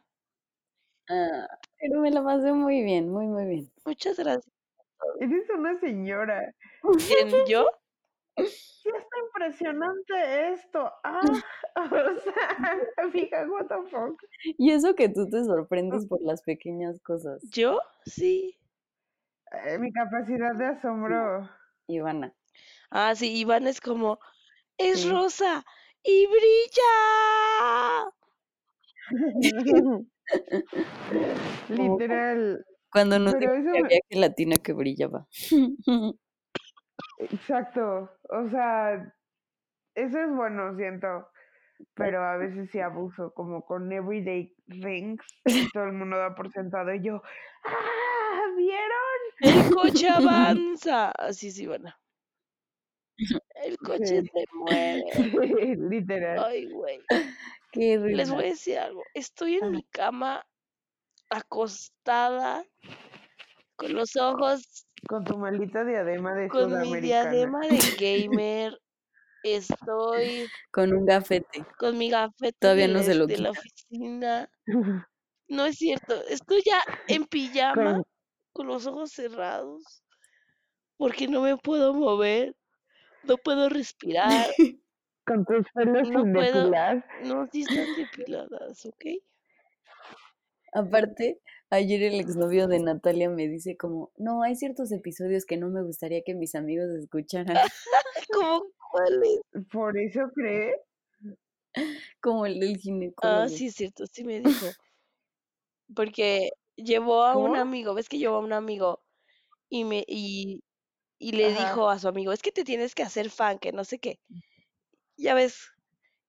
Ah, 1.10 1.48
pero 1.80 2.00
me 2.02 2.12
la 2.12 2.24
pasé 2.24 2.52
muy 2.54 2.84
bien, 2.84 3.10
muy, 3.10 3.26
muy 3.28 3.46
bien. 3.46 3.72
muchas 3.86 4.18
gracias. 4.20 4.55
Eres 5.20 5.50
una 5.50 5.80
señora. 5.80 6.54
¿Quién, 7.08 7.30
yo? 7.48 7.68
Sí 8.38 8.90
está 8.90 9.18
impresionante 9.26 10.52
esto. 10.52 10.92
Ah, 11.04 11.22
o 11.76 12.20
sea, 12.20 12.78
amiga, 12.98 13.48
what 13.50 13.68
the 13.68 13.90
fuck. 13.90 14.22
Y 14.44 14.72
eso 14.72 14.94
que 14.94 15.10
tú 15.10 15.28
te 15.30 15.44
sorprendes 15.44 16.06
por 16.06 16.22
las 16.22 16.44
pequeñas 16.44 17.02
cosas, 17.02 17.42
¿Yo? 17.50 17.80
Sí. 18.06 18.58
Eh, 19.66 19.78
mi 19.80 19.92
capacidad 19.92 20.54
de 20.56 20.66
asombro. 20.66 21.50
Ivana. 21.88 22.34
Ah, 22.92 23.16
sí, 23.16 23.34
Iván 23.40 23.68
es 23.68 23.80
como, 23.82 24.20
es 24.78 25.02
Sí. 25.02 25.10
rosa 25.10 25.66
y 26.04 26.28
brilla. 26.28 28.12
Literal. 31.70 32.66
Cuando 32.96 33.20
nos 33.20 33.34
Pero 33.34 33.54
eso 33.56 33.72
que 33.74 33.80
había 33.80 34.00
gelatina 34.10 34.56
que 34.56 34.72
brillaba. 34.72 35.28
Exacto. 37.18 38.10
O 38.30 38.50
sea, 38.50 39.14
eso 39.96 40.18
es 40.20 40.36
bueno, 40.36 40.76
siento. 40.78 41.28
Pero 41.96 42.24
a 42.24 42.38
veces 42.38 42.70
sí 42.72 42.80
abuso, 42.80 43.34
como 43.34 43.66
con 43.66 43.92
everyday 43.92 44.56
things. 44.70 45.22
Todo 45.74 45.86
el 45.86 45.94
mundo 46.00 46.18
da 46.18 46.34
por 46.34 46.50
sentado 46.52 46.94
y 46.94 47.04
yo, 47.04 47.22
¡ah! 47.66 48.42
¿Vieron? 48.56 49.20
El 49.42 49.76
coche 49.76 50.08
avanza. 50.10 51.12
Así 51.12 51.52
sí, 51.52 51.68
bueno. 51.68 51.94
El 53.56 53.78
coche 53.78 54.22
Sí. 54.22 54.28
se 54.34 54.46
mueve. 54.54 55.04
Sí, 55.12 55.76
literal. 55.90 56.46
Ay, 56.46 56.70
güey. 56.72 57.00
Qué 57.74 57.98
Les 57.98 58.30
voy 58.32 58.46
a 58.46 58.48
decir 58.48 58.78
algo. 58.80 59.04
Estoy 59.14 59.56
en 59.56 59.72
mi 59.72 59.84
cama 59.84 60.46
acostada 61.30 62.66
con 63.76 63.94
los 63.94 64.16
ojos, 64.16 64.88
Con 65.08 65.24
tu 65.24 65.38
maldita 65.38 65.84
diadema 65.84 66.34
de 66.34 66.48
con 66.48 66.80
mi 66.82 67.00
diadema 67.02 67.60
de 67.68 67.80
gamer. 68.00 68.80
Estoy 69.44 70.48
Con 70.72 70.92
un 70.94 71.06
gafete. 71.06 71.64
con 71.78 71.98
mi 71.98 72.10
gafete 72.10 72.56
Todavía 72.60 72.88
de 72.88 72.94
no 72.94 73.00
la, 73.00 73.06
se 73.06 73.16
lo 73.16 73.28
de 73.28 73.38
la 73.38 73.50
quita. 73.50 73.60
oficina. 73.60 74.50
No 75.48 75.66
es 75.68 75.76
cierto. 75.78 76.16
Estoy 76.28 76.64
ya 76.66 76.82
en 77.08 77.26
pijama 77.26 77.94
Con, 77.94 78.04
con 78.54 78.68
los 78.68 78.88
ojos 78.88 79.12
cerrados 79.12 80.02
porque 80.98 81.28
no 81.28 81.42
me 81.42 81.56
puedo 81.58 81.94
mover, 81.94 82.56
no 83.24 83.38
puedo 83.38 83.70
respirar, 83.70 84.48
con 85.28 85.46
tus 85.46 85.66
pelos 85.74 86.10
no 86.10 86.24
sin 86.24 86.34
puedo. 86.34 86.58
depilar. 86.62 87.06
No, 87.26 87.46
sí 87.52 87.62
están 87.62 87.86
depiladas, 87.96 88.86
¿ok? 88.88 89.06
Aparte, 90.76 91.40
ayer 91.70 92.04
el 92.04 92.20
exnovio 92.20 92.68
de 92.68 92.80
Natalia 92.80 93.30
me 93.30 93.48
dice 93.48 93.78
como, 93.78 94.12
no, 94.18 94.44
hay 94.44 94.56
ciertos 94.56 94.92
episodios 94.92 95.46
que 95.46 95.58
no 95.58 95.70
me 95.70 95.82
gustaría 95.84 96.22
que 96.24 96.36
mis 96.36 96.54
amigos 96.56 96.90
escucharan, 96.90 97.58
¿Cómo 98.32 98.66
cuáles? 98.92 99.40
Por 99.72 99.98
eso 99.98 100.30
crees. 100.36 100.76
como 102.22 102.46
el 102.46 102.60
del 102.60 102.76
Ah, 102.76 102.80
ginecólogo. 102.82 103.48
sí, 103.50 103.68
es 103.68 103.76
cierto, 103.76 104.06
sí 104.08 104.24
me 104.24 104.40
dijo. 104.40 104.66
Porque 105.96 106.52
llevó 106.76 107.24
a 107.24 107.38
un 107.38 107.56
amigo, 107.56 107.94
ves 107.96 108.10
que 108.10 108.18
llevó 108.20 108.36
a 108.38 108.40
un 108.40 108.54
amigo 108.54 109.02
y 109.70 109.84
me 109.86 110.04
y, 110.08 110.64
y 111.20 111.34
le 111.34 111.48
Ajá. 111.48 111.72
dijo 111.72 111.90
a 111.90 112.00
su 112.00 112.08
amigo, 112.08 112.32
es 112.34 112.42
que 112.42 112.52
te 112.52 112.64
tienes 112.66 112.96
que 112.96 113.04
hacer 113.04 113.30
fan, 113.30 113.60
que 113.60 113.72
no 113.74 113.84
sé 113.86 114.00
qué. 114.00 114.20
Ya 115.18 115.34
ves. 115.34 115.58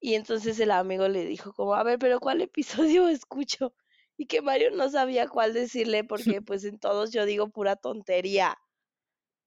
Y 0.01 0.15
entonces 0.15 0.61
el 0.61 0.71
amigo 0.73 1.09
le 1.09 1.25
dijo 1.25 1.53
como, 1.55 1.75
a 1.75 1.83
ver, 1.85 1.99
pero 1.99 2.21
¿cuál 2.21 2.43
episodio 2.43 3.09
escucho? 3.11 3.75
Y 4.19 4.27
que 4.27 4.43
Mario 4.43 4.71
no 4.73 4.89
sabía 4.91 5.29
cuál 5.29 5.53
decirle 5.55 6.05
porque 6.05 6.43
pues 6.43 6.65
en 6.65 6.79
todos 6.79 7.13
yo 7.13 7.25
digo 7.27 7.51
pura 7.51 7.77
tontería. 7.77 8.57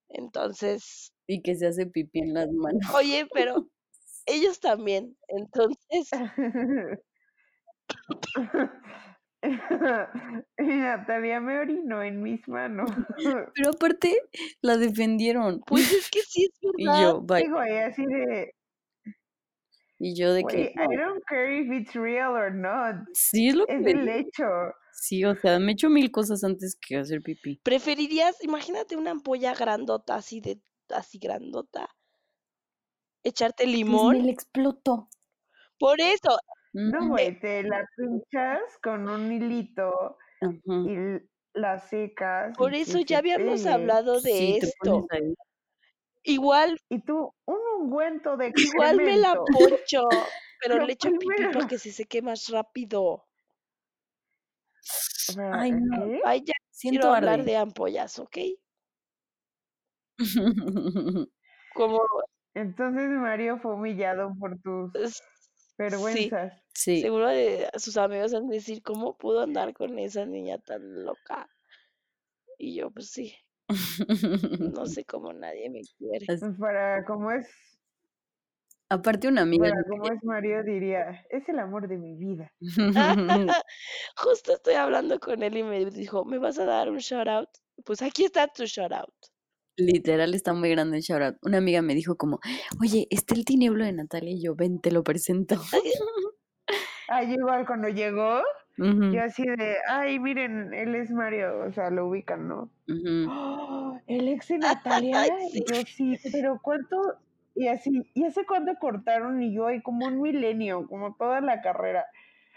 Entonces, 0.10 1.14
Y 1.28 1.42
que 1.42 1.56
se 1.56 1.68
hace 1.68 1.86
pipí 1.86 2.20
en 2.20 2.34
las 2.34 2.48
manos. 2.52 2.84
oye, 2.94 3.28
pero 3.34 3.68
ellos 4.26 4.60
también. 4.60 5.18
Entonces, 5.28 6.10
y 10.58 10.64
Natalia 10.64 11.40
me 11.40 11.60
orinó 11.60 12.04
en 12.04 12.22
mis 12.22 12.48
manos. 12.48 12.90
Pero 13.56 13.70
aparte, 13.72 14.16
la 14.62 14.78
defendieron. 14.78 15.62
pues 15.66 15.92
es 15.92 16.10
que 16.10 16.20
sí 16.22 16.46
es 16.46 16.60
Y 16.78 16.86
verdad. 16.86 17.02
yo, 17.04 17.22
bye. 17.22 17.48
Güey, 17.50 17.78
así 17.80 18.06
de, 18.06 18.54
Y 20.00 20.16
yo 20.16 20.34
de 20.34 20.44
que, 20.46 20.72
no, 20.76 20.84
I 20.84 20.96
don't 20.96 21.24
care 21.28 21.60
if 21.60 21.72
it's 21.72 21.94
real 21.94 22.32
or 22.34 22.54
not. 22.54 22.96
sí 23.14 23.50
es 23.50 23.56
lo 23.56 23.66
que 23.66 23.74
Es 23.76 23.86
el 23.86 24.00
digo. 24.06 24.18
hecho. 24.20 24.46
Sí, 24.94 25.24
o 25.26 25.36
sea, 25.36 25.60
me 25.60 25.74
echo 25.74 25.90
mil 25.90 26.12
cosas 26.12 26.44
antes 26.44 26.78
que 26.80 26.98
hacer 26.98 27.22
pipí. 27.22 27.60
¿Preferirías, 27.64 28.44
imagínate 28.44 28.96
una 28.98 29.12
ampolla 29.12 29.54
grandota, 29.54 30.16
así 30.16 30.42
de, 30.42 30.62
así 30.90 31.20
grandota, 31.20 31.90
echarte 33.24 33.64
Pues 33.66 33.76
limón? 33.76 34.18
me 34.18 34.24
la 34.24 34.32
explotó. 34.32 35.10
Por 35.80 36.00
eso, 36.02 36.38
No, 36.74 37.08
güey, 37.10 37.40
te 37.40 37.64
la 37.64 37.86
pinchas 37.98 38.62
con 38.84 39.08
un 39.10 39.32
hilito 39.32 40.18
y 40.86 40.96
la 41.54 41.80
secas 41.80 42.56
por 42.58 42.74
eso 42.74 43.00
que 43.00 43.06
ya 43.06 43.18
habíamos 43.20 43.66
hablado 43.66 44.22
de 44.22 44.32
Sí, 44.32 44.58
te 44.60 44.68
esto. 44.68 44.92
pones 44.92 45.06
ahí. 45.12 45.34
Igual, 46.24 46.78
Y 46.90 47.02
tú, 47.02 47.34
un 47.46 47.60
ungüento 47.80 48.38
de 48.38 48.52
igual 48.56 48.98
me 48.98 49.18
la 49.18 49.36
poncho, 49.46 50.04
pero 50.60 50.78
Lo 50.78 50.86
le 50.86 50.94
echo 50.94 51.10
pipí 51.10 51.26
primero. 51.28 51.52
porque 51.52 51.78
se 51.80 51.92
seque 51.92 52.22
más 52.22 52.48
rápido. 52.50 53.26
Ay, 55.52 55.72
no. 55.72 56.06
¿Qué? 56.06 56.22
Ay, 56.24 56.44
ya 56.46 56.54
quiero 56.88 57.08
Siento 57.08 57.12
hablar 57.14 57.42
arde. 57.42 57.44
de 57.44 57.58
ampollas, 57.58 58.20
¿ok? 58.20 58.38
Como, 61.74 62.02
Entonces 62.54 63.10
Mario 63.10 63.58
fue 63.60 63.74
humillado 63.76 64.34
por 64.40 64.60
tus 64.62 64.92
sí, 64.94 65.22
vergüenzas. 65.78 66.54
Sí. 66.74 67.02
seguro 67.02 67.28
de 67.30 67.70
sus 67.78 67.98
amigos 67.98 68.34
han 68.34 68.48
de 68.48 68.56
decir, 68.58 68.82
¿cómo 68.84 69.18
pudo 69.18 69.42
andar 69.42 69.74
con 69.74 69.98
esa 70.00 70.26
niña 70.26 70.58
tan 70.60 71.06
loca? 71.06 71.50
Y 72.60 72.76
yo, 72.76 72.92
pues 72.92 73.10
sí, 73.12 73.36
no 73.70 74.86
sé 74.86 75.06
cómo 75.06 75.34
nadie 75.34 75.70
me 75.70 75.82
quiere. 75.98 76.26
Pues 76.26 76.42
para 76.60 77.06
como 77.06 77.32
es, 77.32 77.48
Aparte 78.92 79.28
una 79.28 79.42
amiga 79.42 79.70
para 79.70 80.16
es 80.16 80.24
Mario 80.24 80.64
diría, 80.64 81.24
es 81.30 81.48
el 81.48 81.60
amor 81.60 81.88
de 81.88 81.98
mi 81.98 82.16
vida. 82.16 82.52
Justo 84.18 84.54
estoy 84.54 84.74
hablando 84.74 85.20
con 85.20 85.44
él 85.44 85.58
y 85.58 85.64
me 85.64 85.86
dijo, 85.86 86.26
¿me 86.26 86.40
vas 86.40 86.58
a 86.58 86.66
dar 86.66 86.90
un 86.90 86.98
shout 86.98 87.28
out? 87.28 87.50
Pues 87.86 88.02
aquí 88.02 88.26
está 88.26 88.48
tu 88.48 88.66
shout 88.66 88.92
out. 88.92 89.14
Literal 89.78 90.34
está 90.34 90.54
muy 90.54 90.72
grande 90.72 90.98
el 90.98 91.04
shoutout. 91.04 91.38
Una 91.44 91.60
amiga 91.60 91.84
me 91.84 91.94
dijo 91.94 92.18
como, 92.18 92.40
oye, 92.82 93.08
está 93.12 93.36
el 93.36 93.46
tinieblo 93.46 93.86
de 93.86 93.94
Natalia 93.94 94.32
y 94.32 94.42
yo, 94.42 94.56
ven, 94.56 94.82
te 94.82 94.92
lo 94.92 95.04
presento. 95.04 95.56
Ah, 97.08 97.24
yo 97.24 97.34
igual 97.34 97.66
cuando 97.66 97.90
llegó, 97.90 98.42
Yo 98.80 99.24
así 99.24 99.44
de, 99.44 99.78
ay, 99.88 100.20
miren, 100.20 100.74
él 100.74 100.96
es 100.96 101.12
Mario, 101.12 101.66
o 101.68 101.72
sea, 101.72 101.90
lo 101.90 102.08
ubican, 102.08 102.48
¿no? 102.48 102.70
¡Oh! 103.28 104.00
el 104.08 104.28
ex 104.30 104.48
de 104.48 104.58
Natalia, 104.60 105.26
sí. 105.52 105.64
yo 105.68 105.82
sí, 105.86 106.18
pero 106.32 106.60
¿cuánto? 106.62 106.98
Y 107.56 107.68
así, 107.68 108.10
¿y 108.14 108.26
hace 108.26 108.46
cuánto 108.46 108.74
cortaron? 108.80 109.42
Y 109.42 109.54
yo, 109.54 109.68
ay, 109.68 109.82
como 109.82 110.06
un 110.08 110.22
milenio, 110.22 110.88
como 110.88 111.16
toda 111.16 111.42
la 111.42 111.62
carrera. 111.62 112.06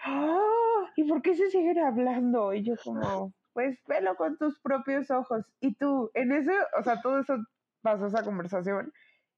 ¡Ah! 0.04 0.90
¿Y 0.96 1.04
por 1.04 1.22
qué 1.22 1.34
se 1.34 1.50
siguen 1.50 1.78
hablando? 1.78 2.52
Y 2.54 2.62
yo 2.62 2.74
como, 2.84 3.32
pues 3.52 3.78
velo 3.88 4.14
con 4.16 4.38
tus 4.38 4.58
propios 4.60 5.10
ojos. 5.10 5.44
Y 5.60 5.74
tú, 5.74 6.10
en 6.14 6.32
eso, 6.32 6.52
o 6.78 6.82
sea, 6.82 7.00
todo 7.02 7.20
eso 7.20 7.36
pasó 7.82 8.06
esa 8.06 8.22
conversación. 8.22 8.92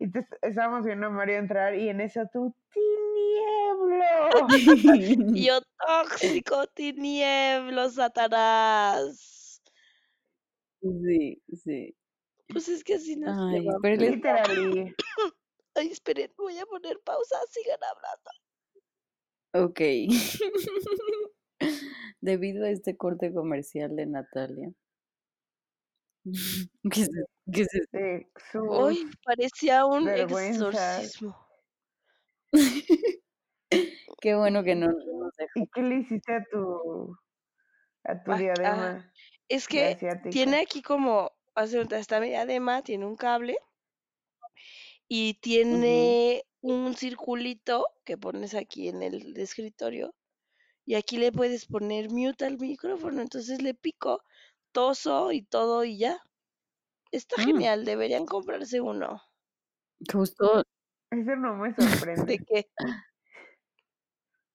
Y 0.05 0.11
te 0.11 0.27
estábamos 0.43 0.85
viendo 0.85 1.07
a 1.07 1.11
Mario 1.11 1.38
entrar 1.38 1.75
y 1.75 1.88
en 1.88 2.03
eso 2.03 2.29
tú, 2.31 2.55
tinieblo. 2.71 4.05
Yo, 5.35 5.61
tóxico, 5.87 6.67
tinieblo, 6.75 7.88
Satanás. 7.88 9.62
Sí, 10.83 11.43
sí. 11.55 11.97
Pues 12.49 12.69
es 12.69 12.85
que 12.85 12.97
así 12.97 13.17
nos 13.17 13.35
Ay, 13.38 13.61
llevamos. 13.61 13.81
pero 13.81 14.03
Literally. 14.03 14.95
Ay, 15.75 15.88
esperen, 15.88 16.31
voy 16.37 16.59
a 16.59 16.67
poner 16.67 17.01
pausa, 17.03 17.38
sigan 17.49 17.81
hablando. 19.55 19.71
Ok. 19.71 19.81
Debido 22.21 22.67
a 22.67 22.69
este 22.69 22.99
corte 22.99 23.33
comercial 23.33 23.97
de 23.97 24.05
Natalia. 24.05 24.71
¿Qué 26.93 27.03
es, 27.03 27.11
qué 27.53 27.63
es 27.63 27.69
Hoy 28.55 29.11
parecía 29.25 29.85
un 29.85 30.09
exorcismo. 30.09 31.37
Qué 34.21 34.35
bueno 34.35 34.63
que 34.63 34.75
no 34.75 34.87
nos. 34.87 35.05
¿Y 35.55 35.67
qué 35.69 35.83
le 35.83 35.97
hiciste 35.97 36.35
a 36.35 36.45
tu, 36.51 37.17
a 38.05 38.23
tu 38.23 38.33
Acá. 38.33 38.39
diadema 38.39 39.13
Es 39.49 39.69
que 39.69 39.89
asiática? 39.89 40.31
tiene 40.31 40.61
aquí 40.61 40.81
como, 40.83 41.33
está 41.57 42.21
mi 42.21 42.29
diadema, 42.29 42.83
tiene 42.83 43.07
un 43.07 43.17
cable 43.17 43.59
y 45.09 45.35
tiene 45.35 46.45
un 46.63 46.95
circulito 46.97 47.87
que 48.05 48.17
pones 48.17 48.55
aquí 48.55 48.89
en 48.89 49.03
el 49.03 49.37
escritorio 49.37 50.15
y 50.87 50.95
aquí 50.95 51.17
le 51.19 51.33
puedes 51.33 51.67
poner 51.67 52.11
mute 52.11 52.45
al 52.47 52.59
micrófono, 52.59 53.21
entonces 53.23 53.63
le 53.63 53.75
pico, 53.75 54.23
toso 54.75 55.33
y 55.33 55.45
todo 55.45 55.85
y 55.87 55.99
ya. 55.99 56.21
Está 57.13 57.37
Mm. 57.37 57.45
genial, 57.45 57.85
deberían 57.87 58.27
comprarse 58.27 58.81
uno. 58.83 59.23
Justo, 60.13 60.65
Eso 61.11 61.37
no 61.37 61.57
me 61.57 61.75
¿De 62.27 62.39
sorprende. 62.39 62.45
qué? 62.47 62.69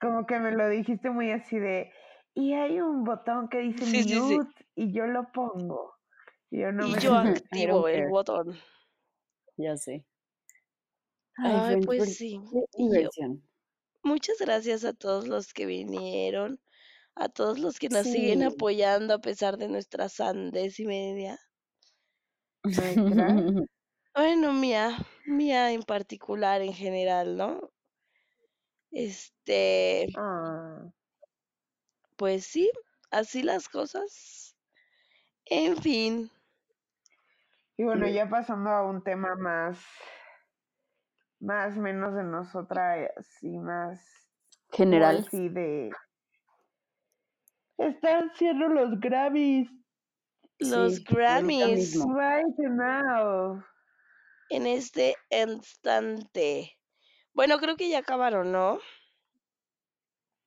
Como 0.01 0.25
que 0.25 0.39
me 0.39 0.51
lo 0.51 0.69
dijiste 0.69 1.09
muy 1.09 1.31
así 1.31 1.59
de, 1.59 1.91
y 2.33 2.53
hay 2.53 2.79
un 2.79 3.03
botón 3.03 3.49
que 3.49 3.59
dice 3.59 3.85
Sí, 3.85 4.03
sí, 4.03 4.19
sí. 4.21 4.37
mute 4.37 4.65
y 4.75 4.93
yo 4.93 5.05
lo 5.07 5.31
pongo. 5.33 5.93
Y 6.51 6.61
yo 6.61 6.71
no 6.71 6.87
Y 6.87 6.93
me 6.93 7.01
yo 7.01 7.13
activo 7.15 7.87
el 7.87 8.01
care. 8.01 8.07
botón. 8.07 8.57
ya 9.57 9.77
sé. 9.77 10.05
Ay, 11.37 11.77
pues 11.77 12.05
sí. 12.17 12.39
diversión. 12.77 13.43
muchas 14.03 14.37
gracias 14.39 14.83
a 14.85 14.93
todos 14.93 15.27
los 15.27 15.53
que 15.53 15.65
vinieron, 15.65 16.59
a 17.19 17.29
todos 17.29 17.59
los 17.59 17.77
que 17.79 17.89
nos 17.89 18.07
siguen 18.07 18.41
apoyando 18.43 19.13
a 19.13 19.19
pesar 19.21 19.57
de 19.57 19.67
nuestra 19.67 20.09
sandez 20.09 20.79
y 20.79 20.85
media. 20.87 21.39
Bueno, 24.13 24.53
mía, 24.53 24.99
mía 25.25 25.71
en 25.71 25.81
particular 25.81 26.61
en 26.61 26.73
general, 26.73 27.37
¿no? 27.37 27.71
Este, 28.91 30.07
Ah, 30.15 30.91
pues 32.17 32.45
sí, 32.45 32.69
así 33.09 33.41
las 33.41 33.67
cosas. 33.67 34.55
En 35.45 35.77
fin, 35.77 36.31
Y 37.77 37.83
bueno, 37.83 38.07
ya 38.07 38.29
pasando 38.29 38.69
a 38.69 38.83
un 38.85 39.03
tema 39.03 39.35
más, 39.35 39.79
más 41.41 41.75
menos 41.77 42.13
de 42.15 42.23
nosotras 42.23 43.11
y 43.41 43.57
más 43.57 43.99
General. 44.71 45.29
sí 45.29 45.49
de... 45.49 45.91
Están 47.79 48.31
siendo 48.35 48.67
los 48.67 48.99
Grammys 48.99 49.69
los 50.59 50.95
Sí, 50.95 51.03
Grammys 51.09 51.95
right 51.95 52.57
now. 52.57 53.63
en 54.49 54.67
este 54.67 55.15
instante. 55.29 56.77
Bueno, 57.33 57.57
creo 57.59 57.77
que 57.77 57.89
ya 57.89 57.99
acabaron, 57.99 58.51
¿no? 58.51 58.79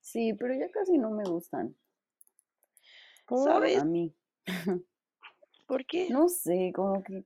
Sí, 0.01 0.35
pero 0.35 0.55
ya 0.55 0.71
casi 0.71 0.99
no 0.99 1.11
me 1.11 1.25
gustan. 1.25 1.75
¿Por? 3.27 3.49
¿Sabes 3.49 3.79
A 3.81 3.85
mí. 3.85 4.15
por 5.67 5.87
qué? 5.87 6.09
No 6.11 6.29
sé, 6.29 6.73
como 6.75 7.03
que, 7.03 7.25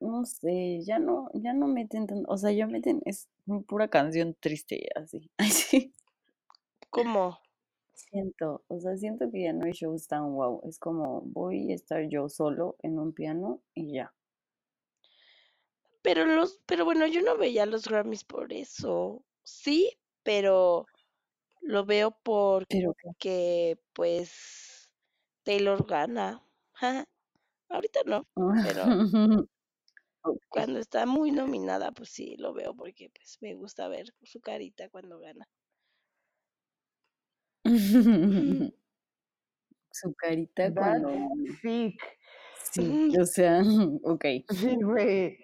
no 0.00 0.24
sé, 0.24 0.80
ya 0.82 0.98
no, 0.98 1.28
ya 1.34 1.52
no 1.52 1.66
meten 1.66 2.06
tanto, 2.06 2.30
o 2.30 2.38
sea, 2.38 2.52
ya 2.52 2.66
meten, 2.66 3.02
es 3.04 3.28
pura 3.66 3.88
canción 3.88 4.34
triste 4.40 4.76
y 4.76 4.86
así. 4.98 5.30
Ay, 5.36 5.50
sí. 5.50 5.94
¿Cómo? 6.88 7.38
Siento, 7.96 8.62
o 8.68 8.78
sea, 8.78 8.94
siento 8.96 9.30
que 9.30 9.42
ya 9.44 9.52
no 9.54 9.64
hay 9.64 9.72
shows 9.72 10.06
tan 10.06 10.34
wow. 10.34 10.60
Es 10.68 10.78
como 10.78 11.22
voy 11.22 11.72
a 11.72 11.74
estar 11.74 12.06
yo 12.08 12.28
solo 12.28 12.76
en 12.82 12.98
un 12.98 13.12
piano 13.14 13.62
y 13.74 13.94
ya. 13.94 14.12
Pero 16.02 16.26
los, 16.26 16.60
pero 16.66 16.84
bueno, 16.84 17.06
yo 17.06 17.22
no 17.22 17.38
veía 17.38 17.64
los 17.64 17.88
Grammys 17.88 18.22
por 18.24 18.52
eso. 18.52 19.24
Sí, 19.42 19.98
pero 20.22 20.86
lo 21.62 21.86
veo 21.86 22.18
Pero 22.68 22.94
porque 23.02 23.78
pues 23.94 24.90
Taylor 25.42 25.86
gana. 25.86 26.42
Ahorita 27.70 28.00
no, 28.06 28.26
pero 28.62 28.84
cuando 30.48 30.78
está 30.78 31.06
muy 31.06 31.30
nominada, 31.30 31.92
pues 31.92 32.10
sí 32.10 32.36
lo 32.36 32.52
veo 32.52 32.74
porque 32.74 33.10
pues 33.10 33.38
me 33.40 33.54
gusta 33.54 33.88
ver 33.88 34.14
su 34.22 34.40
carita 34.40 34.88
cuando 34.90 35.18
gana. 35.18 35.48
Su 39.92 40.14
carita 40.14 40.72
cuando... 40.74 41.10
Sick. 41.62 42.00
Sí, 42.72 43.12
o 43.18 43.24
sea, 43.24 43.60
ok. 44.04 44.24
Sí, 44.50 44.76
güey. 44.82 45.38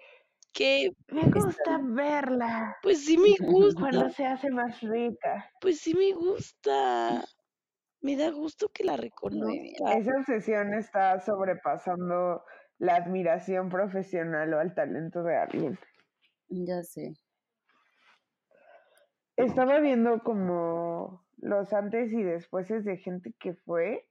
Que 0.53 0.91
Me 1.07 1.23
gusta 1.31 1.79
verla 1.81 2.77
pues 2.83 3.03
sí 3.05 3.17
me 3.17 3.35
gusta, 3.47 3.79
cuando 3.81 4.09
se 4.11 4.23
hace 4.25 4.51
más 4.51 4.79
rica. 4.81 5.49
pues 5.59 5.79
sí 5.79 5.95
me 5.95 6.13
gusta. 6.13 7.25
Me 8.01 8.15
da 8.15 8.29
gusto 8.29 8.69
que 8.69 8.83
la 8.83 8.95
reconozca. 8.97 9.93
Esa 9.97 10.11
obsesión 10.19 10.73
está 10.75 11.19
sobrepasando 11.21 12.43
la 12.77 12.95
admiración 12.97 13.69
profesional 13.69 14.53
o 14.53 14.59
al 14.59 14.75
talento 14.75 15.23
de 15.23 15.37
alguien. 15.37 15.79
Ya 16.49 16.83
sé. 16.83 17.13
Estaba 19.37 19.79
viendo 19.79 20.19
como 20.19 21.22
los 21.43 21.73
antes 21.73 22.11
y 22.13 22.23
después 22.23 22.67
de 22.69 22.97
gente 22.97 23.33
que 23.39 23.53
fue 23.53 24.07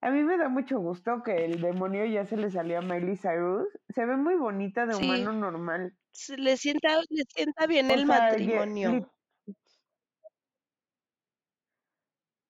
A 0.00 0.10
mí 0.12 0.22
me 0.22 0.38
da 0.38 0.48
mucho 0.48 0.78
gusto 0.78 1.22
que 1.24 1.44
el 1.44 1.60
demonio 1.60 2.04
ya 2.06 2.24
se 2.24 2.36
le 2.36 2.50
salió 2.50 2.78
a 2.78 2.82
Miley 2.82 3.16
Cyrus. 3.16 3.66
Se 3.88 4.06
ve 4.06 4.16
muy 4.16 4.36
bonita 4.36 4.86
de 4.86 4.94
Sí. 4.94 5.04
humano 5.04 5.32
normal. 5.32 5.92
Se- 6.12 6.36
Le 6.36 6.56
sienta, 6.56 7.00
le 7.10 7.24
sienta 7.34 7.66
bien 7.66 7.90
O 7.90 7.94
el 7.94 8.06
sea, 8.06 8.16
ya- 8.16 8.22
matrimonio. 8.30 8.90
lit- 8.92 9.08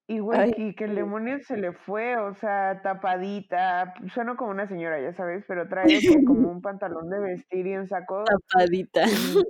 Y 0.07 0.19
güey, 0.19 0.39
Ay, 0.39 0.53
y 0.57 0.75
que 0.75 0.85
el 0.85 0.95
demonio 0.95 1.37
se 1.39 1.55
le 1.57 1.71
fue, 1.71 2.17
o 2.17 2.33
sea, 2.33 2.81
tapadita. 2.81 3.93
Suena 4.13 4.35
como 4.35 4.49
una 4.51 4.67
señora, 4.67 4.99
ya 4.99 5.13
sabes, 5.13 5.43
pero 5.47 5.67
trae 5.67 5.85
como 6.25 6.49
un 6.51 6.61
pantalón 6.61 7.09
de 7.09 7.19
vestir 7.19 7.67
y 7.67 7.75
un 7.77 7.87
saco 7.87 8.23
Tapadita. 8.25 9.05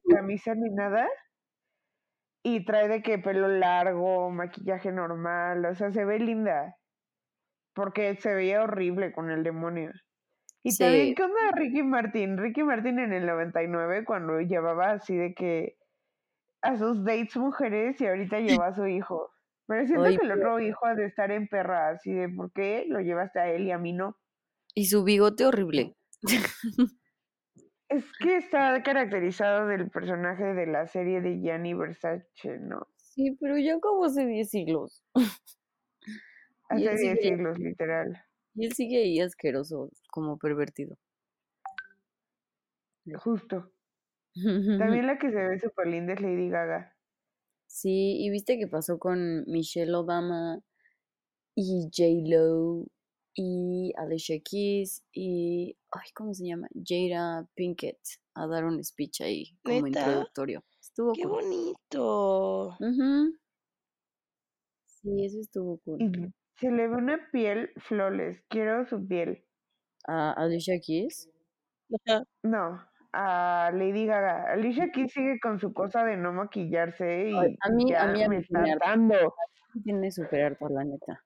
camisa 0.09 0.55
ni 0.55 0.69
nada. 0.71 1.07
Y 2.43 2.65
trae 2.65 2.87
de 2.87 3.01
que 3.01 3.19
pelo 3.19 3.47
largo, 3.47 4.29
maquillaje 4.29 4.91
normal, 4.91 5.65
o 5.65 5.75
sea, 5.75 5.91
se 5.91 6.05
ve 6.05 6.19
linda. 6.19 6.75
Porque 7.73 8.15
se 8.15 8.33
veía 8.33 8.63
horrible 8.63 9.11
con 9.11 9.29
el 9.29 9.43
demonio. 9.43 9.91
Y 10.63 10.75
también. 10.77 11.15
¿qué 11.15 11.23
onda 11.23 11.51
Ricky 11.53 11.83
Martin? 11.83 12.37
Ricky 12.37 12.63
Martin 12.63 12.99
en 12.99 13.13
el 13.13 13.25
99, 13.25 14.05
cuando 14.05 14.39
llevaba 14.41 14.91
así 14.91 15.15
de 15.15 15.33
que 15.33 15.77
a 16.61 16.77
sus 16.77 17.03
dates 17.03 17.37
mujeres 17.37 17.99
y 18.01 18.07
ahorita 18.07 18.39
lleva 18.39 18.67
a 18.67 18.75
su 18.75 18.85
hijo. 18.87 19.31
Pero 19.67 19.85
siento 19.85 20.05
Ay, 20.05 20.17
que 20.17 20.25
el 20.25 20.31
otro 20.31 20.59
hijo 20.59 20.85
ha 20.85 20.95
de 20.95 21.05
estar 21.05 21.31
en 21.31 21.47
perra, 21.47 21.89
así 21.89 22.11
de 22.11 22.27
¿por 22.29 22.51
qué 22.51 22.85
lo 22.87 22.99
llevaste 23.01 23.39
a 23.39 23.49
él 23.49 23.63
y 23.67 23.71
a 23.71 23.77
mí 23.77 23.93
no? 23.93 24.17
Y 24.73 24.85
su 24.85 25.03
bigote 25.03 25.45
horrible. 25.45 25.95
Es 27.89 28.05
que 28.19 28.37
está 28.37 28.81
caracterizado 28.83 29.67
del 29.67 29.89
personaje 29.89 30.43
de 30.43 30.67
la 30.67 30.85
serie 30.87 31.21
de 31.21 31.39
Gianni 31.41 31.73
Versace, 31.73 32.59
¿no? 32.59 32.87
Sí, 32.97 33.35
pero 33.39 33.57
ya 33.57 33.79
como 33.79 34.05
hace 34.05 34.25
10 34.25 34.49
siglos. 34.49 35.03
Hace 36.69 36.83
él 36.85 36.97
10 36.97 36.99
sigue- 36.99 37.21
siglos, 37.21 37.57
literal. 37.59 38.23
Y 38.55 38.65
él 38.67 38.73
sigue 38.73 38.97
ahí 39.03 39.19
asqueroso, 39.19 39.89
como 40.11 40.37
pervertido. 40.37 40.97
Justo. 43.23 43.71
También 44.79 45.07
la 45.07 45.17
que 45.17 45.31
se 45.31 45.35
ve 45.37 45.59
súper 45.59 45.87
linda 45.87 46.13
es 46.13 46.21
Lady 46.21 46.49
Gaga. 46.49 46.95
Sí, 47.67 48.17
y 48.23 48.29
viste 48.29 48.57
que 48.57 48.67
pasó 48.67 48.97
con 48.99 49.43
Michelle 49.47 49.93
Obama 49.95 50.59
y 51.55 51.89
J-Lo 51.95 52.85
y 53.41 53.93
Alicia 53.95 54.35
Keys 54.43 55.01
y, 55.13 55.77
ay, 55.91 56.09
¿cómo 56.13 56.33
se 56.33 56.45
llama? 56.45 56.67
Jada 56.85 57.47
Pinkett 57.55 57.97
a 58.35 58.45
dar 58.47 58.65
un 58.65 58.83
speech 58.83 59.21
ahí 59.21 59.57
como 59.63 59.87
¿Neta? 59.87 59.99
introductorio. 60.01 60.61
Estuvo 60.81 61.13
Qué 61.13 61.23
cool. 61.23 61.31
bonito. 61.31 62.77
Sí, 64.85 65.25
eso 65.25 65.39
estuvo 65.39 65.77
cool. 65.85 66.01
Y 66.01 66.33
se 66.59 66.69
le 66.69 66.87
ve 66.89 66.95
una 66.97 67.29
piel 67.31 67.69
flawless. 67.77 68.43
Quiero 68.49 68.85
su 68.85 69.07
piel. 69.07 69.45
A 70.05 70.33
Alicia 70.33 70.77
Keys. 70.85 71.29
No, 72.43 72.81
a 73.13 73.71
Lady 73.73 74.05
Gaga. 74.05 74.51
Alicia 74.51 74.91
Keys 74.91 75.13
sigue 75.13 75.39
con 75.39 75.59
su 75.59 75.71
cosa 75.73 76.03
de 76.03 76.17
no 76.17 76.33
maquillarse 76.33 77.29
y 77.29 77.35
Ay, 77.35 77.55
a 77.61 77.69
mí- 77.69 77.93
a 77.93 78.05
ya 78.05 78.11
mí- 78.11 78.23
a 78.23 78.27
me 78.29 78.35
mí 78.37 78.41
está 78.43 78.59
me 78.59 78.71
harta. 78.73 78.85
hartando. 78.91 79.33
Tiene 79.83 80.11
súper 80.11 80.41
harto, 80.43 80.67
la 80.67 80.83
neta. 80.83 81.23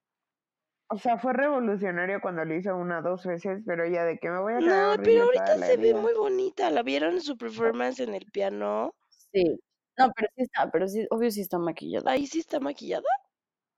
O 0.94 0.98
sea, 1.00 1.18
fue 1.18 1.34
revolucionario 1.34 2.22
cuando 2.22 2.46
lo 2.46 2.54
hizo 2.54 2.78
una 2.78 3.02
dos 3.02 3.26
veces, 3.26 3.64
pero 3.66 3.84
ya 3.88 4.06
de 4.06 4.20
que 4.20 4.30
me 4.30 4.40
voy 4.40 4.54
a 4.54 4.60
No, 4.60 5.04
pero 5.04 5.24
ahorita 5.24 5.58
se 5.58 5.78
ve 5.78 5.96
muy 5.96 6.14
bonita. 6.14 6.70
¿La 6.70 6.84
vieron 6.84 7.16
en 7.16 7.22
su 7.22 7.36
performance 7.36 8.00
en 8.00 8.14
el 8.14 8.26
piano? 8.28 8.94
Sí. 9.32 9.60
No, 9.98 10.12
pero 10.16 10.28
sí 10.36 10.44
está, 10.44 10.70
pero 10.70 10.88
sí, 10.88 11.08
obvio 11.10 11.32
sí 11.32 11.42
está 11.42 11.58
maquillada. 11.58 12.12
Ahí 12.12 12.28
sí 12.28 12.40
está 12.40 12.60
maquillada. 12.60 13.08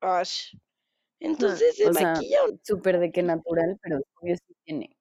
Ash. 0.02 0.54
Entonces 1.22 1.78
se 1.78 1.88
o 1.88 1.94
sea, 1.94 2.12
maquilla 2.16 2.40
Súper 2.64 3.00
de 3.00 3.10
que 3.14 3.24
natural, 3.24 3.80
pero 3.82 4.02
obvio 4.22 4.36
sí 4.36 4.54
tiene. 4.66 4.98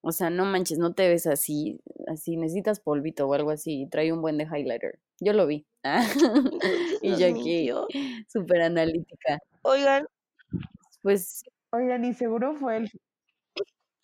O 0.00 0.12
sea, 0.12 0.30
no 0.30 0.44
manches, 0.44 0.78
no 0.78 0.94
te 0.94 1.08
ves 1.08 1.26
así, 1.26 1.80
así, 2.06 2.36
necesitas 2.36 2.78
polvito 2.78 3.26
o 3.26 3.34
algo 3.34 3.50
así, 3.50 3.82
y 3.82 3.88
trae 3.88 4.12
un 4.12 4.22
buen 4.22 4.38
de 4.38 4.44
highlighter. 4.44 5.00
Yo 5.18 5.32
lo 5.32 5.48
vi. 5.48 5.66
y 7.02 7.16
yo 7.16 7.26
aquí, 7.26 7.70
súper 8.28 8.62
analítica. 8.62 9.40
Oigan, 9.62 10.06
Pues, 11.02 11.42
Oigan, 11.70 12.04
y 12.04 12.14
seguro 12.14 12.54
fue 12.56 12.78
el, 12.78 12.90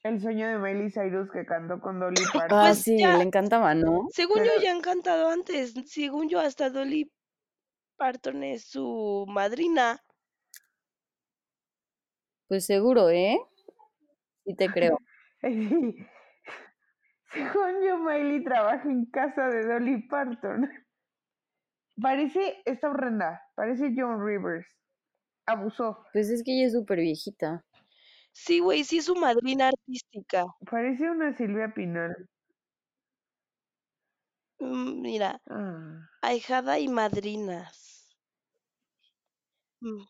el 0.04 0.20
sueño 0.20 0.46
de 0.48 0.58
Miley 0.58 0.90
Cyrus 0.90 1.30
que 1.30 1.44
cantó 1.46 1.80
con 1.80 1.98
Dolly 1.98 2.14
Parton. 2.32 2.58
ah, 2.58 2.68
Pues 2.68 2.82
sí, 2.82 2.98
ya- 2.98 3.16
le 3.16 3.24
encantaba, 3.24 3.74
¿no? 3.74 4.08
según 4.12 4.38
yo 4.44 4.62
ya 4.62 4.70
han 4.72 4.80
cantado 4.82 5.28
antes. 5.28 5.74
Según 5.86 6.28
yo 6.28 6.40
hasta 6.40 6.70
Dolly 6.70 7.10
Parton 7.96 8.42
es 8.44 8.64
su 8.64 9.24
madrina. 9.28 10.00
Pues 12.48 12.66
seguro, 12.66 13.08
¿eh? 13.08 13.38
Sí 14.44 14.54
te 14.54 14.68
creo. 14.68 14.98
Según 17.32 17.82
yo, 17.84 17.98
Miley 17.98 18.44
trabaja 18.44 18.88
en 18.88 19.06
casa 19.06 19.48
de 19.48 19.66
Dolly 19.66 20.02
Parton. 20.06 20.70
Parece, 22.00 22.62
está 22.64 22.90
horrenda, 22.90 23.42
parece 23.56 23.92
Joan 23.96 24.24
Rivers. 24.24 24.66
Abusó. 25.46 26.04
Pues 26.12 26.30
es 26.30 26.42
que 26.42 26.52
ella 26.56 26.66
es 26.66 26.72
súper 26.72 26.98
viejita. 27.00 27.64
Sí, 28.32 28.60
güey, 28.60 28.84
sí 28.84 28.98
es 28.98 29.04
su 29.04 29.14
madrina 29.14 29.68
artística. 29.68 30.46
Parece 30.70 31.08
una 31.10 31.36
Silvia 31.36 31.72
Pinal. 31.74 32.28
Mm, 34.58 35.02
Mira, 35.02 35.40
Ah. 35.48 36.08
ahijada 36.22 36.78
y 36.78 36.88
madrinas. 36.88 38.08
Mm, 39.80 40.02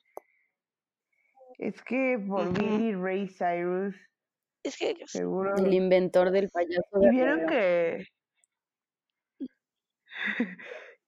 Es 1.58 1.82
que 1.82 2.18
por 2.26 2.48
Ujú. 2.48 2.54
Billy 2.54 2.94
Ray 2.94 3.28
Cyrus, 3.28 3.94
Es 4.64 4.76
que 4.76 4.96
seguro. 5.06 5.54
El 5.56 5.72
inventor 5.74 6.30
del 6.30 6.48
payaso 6.50 6.98
de 6.98 7.06
¿Y 7.06 7.10
vieron 7.10 7.46
que 7.46 8.06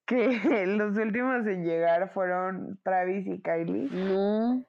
que 0.06 0.16
los 0.66 0.96
últimos 0.96 1.46
en 1.46 1.64
llegar 1.64 2.12
fueron 2.12 2.78
Travis 2.84 3.26
y 3.26 3.40
Kylie? 3.42 3.88
No. 3.90 4.64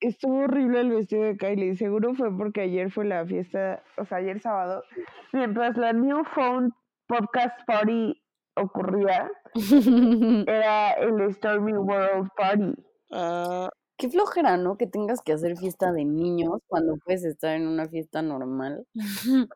Estuvo 0.00 0.40
horrible 0.40 0.80
el 0.80 0.90
vestido 0.90 1.22
de 1.22 1.36
Kylie. 1.36 1.76
Seguro 1.76 2.14
fue 2.14 2.36
porque 2.36 2.62
ayer 2.62 2.90
fue 2.90 3.04
la 3.04 3.24
fiesta, 3.24 3.82
o 3.96 4.04
sea, 4.04 4.18
ayer 4.18 4.40
sábado, 4.40 4.82
mientras 5.32 5.76
la 5.76 5.92
New 5.92 6.24
Phone 6.34 6.72
Podcast 7.06 7.56
Party 7.66 8.20
ocurría, 8.56 9.30
era 10.48 10.92
el 10.94 11.32
Stormy 11.34 11.74
World 11.74 12.30
Party. 12.36 12.74
ah, 13.12 13.68
Qué 13.96 14.08
flojera, 14.08 14.56
¿no? 14.56 14.76
Que 14.76 14.88
tengas 14.88 15.20
que 15.22 15.32
hacer 15.34 15.56
fiesta 15.56 15.92
de 15.92 16.04
niños 16.04 16.60
cuando 16.66 16.96
puedes 17.04 17.24
estar 17.24 17.54
en 17.54 17.68
una 17.68 17.88
fiesta 17.88 18.22
normal. 18.22 18.84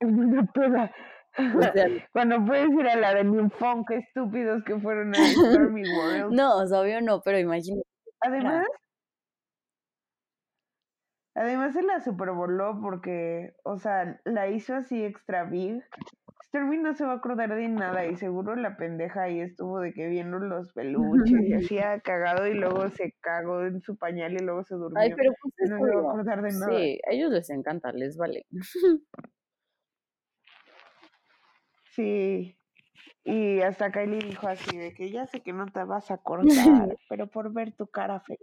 Una 0.00 0.44
peda. 0.52 0.92
O 1.38 1.62
sea, 1.72 1.86
Cuando 2.12 2.44
puedes 2.44 2.70
ir 2.70 2.88
a 2.88 2.96
la 2.96 3.14
de 3.14 3.24
New 3.24 3.48
Phone, 3.50 3.84
qué 3.86 3.96
estúpidos 3.96 4.62
que 4.64 4.78
fueron 4.78 5.14
a 5.14 5.18
Stormy 5.72 5.82
World. 5.82 6.32
no, 6.32 6.58
o 6.58 6.66
sea, 6.66 6.80
obvio 6.80 7.00
no, 7.00 7.20
pero 7.22 7.38
imagínate. 7.38 7.86
Además, 8.20 8.66
además 11.34 11.72
se 11.74 11.82
la 11.82 12.00
supervoló 12.00 12.78
porque, 12.80 13.54
o 13.64 13.78
sea, 13.78 14.20
la 14.24 14.48
hizo 14.48 14.74
así 14.74 15.02
extra 15.04 15.44
big. 15.44 15.82
Stormy 16.48 16.76
no 16.76 16.92
se 16.94 17.06
va 17.06 17.12
a 17.12 17.16
acordar 17.16 17.54
de 17.54 17.66
nada 17.66 18.04
y 18.04 18.14
seguro 18.16 18.54
la 18.54 18.76
pendeja 18.76 19.22
ahí 19.22 19.40
estuvo 19.40 19.80
de 19.80 19.94
que 19.94 20.06
viendo 20.08 20.38
los 20.38 20.70
peluches 20.74 21.40
y 21.40 21.52
hacía 21.78 21.98
cagado 22.00 22.46
y 22.46 22.52
luego 22.54 22.90
se 22.90 23.14
cagó 23.20 23.62
en 23.62 23.80
su 23.80 23.96
pañal 23.96 24.34
y 24.34 24.44
luego 24.44 24.62
se 24.62 24.74
durmió. 24.74 25.00
Ay, 25.00 25.14
pero 25.16 25.32
pues 25.40 25.54
es 25.56 25.70
no 25.70 25.78
se 25.78 25.94
va 25.94 26.00
a 26.00 26.12
acordar 26.12 26.42
de 26.42 26.52
nada. 26.52 26.78
Sí, 26.78 27.00
a 27.08 27.12
ellos 27.12 27.30
les 27.32 27.48
encanta, 27.48 27.90
les 27.92 28.18
vale. 28.18 28.44
Sí. 31.94 32.56
Y 33.24 33.60
hasta 33.60 33.92
Kylie 33.92 34.18
dijo 34.18 34.48
así 34.48 34.76
de 34.76 34.94
que 34.94 35.10
ya 35.10 35.26
sé 35.26 35.40
que 35.40 35.52
no 35.52 35.66
te 35.66 35.84
vas 35.84 36.10
a 36.10 36.14
acordar, 36.14 36.46
pero 37.08 37.26
por 37.28 37.52
ver 37.52 37.72
tu 37.72 37.86
cara 37.86 38.20
feliz. 38.20 38.40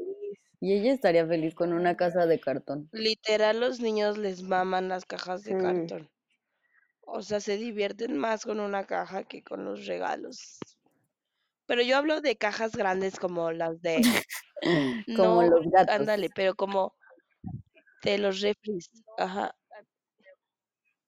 Y 0.62 0.74
ella 0.74 0.93
estaría 0.93 1.26
feliz 1.26 1.56
con 1.56 1.74
una 1.74 1.95
casa 1.95 2.26
de 2.26 2.39
cartón. 2.39 2.89
literal, 2.91 3.60
los 3.60 3.80
niños 3.80 4.18
les 4.18 4.43
maman 4.43 4.89
las 4.89 5.06
cajas 5.06 5.43
de 5.43 5.52
Sí. 5.54 5.58
cartón. 5.58 6.10
O 7.02 7.22
sea, 7.22 7.39
se 7.39 7.58
divierten 7.58 8.18
más 8.18 8.45
con 8.45 8.60
una 8.60 8.86
caja 8.86 9.24
que 9.24 9.43
con 9.43 9.66
los 9.66 9.86
regalos. 9.88 10.60
Pero 11.66 11.82
yo 11.82 11.97
hablo 11.97 12.22
de 12.22 12.36
cajas 12.38 12.76
grandes 12.76 13.20
como 13.20 13.52
las 13.52 13.82
de... 13.82 14.02
Como 15.18 15.41
no, 15.41 15.50
los 15.50 15.66
gatos. 15.72 15.95
ándale, 15.95 16.30
pero 16.36 16.54
como 16.54 16.93
de 18.04 18.18
los 18.18 18.41
refris. 18.41 18.89
Ajá. 19.18 19.56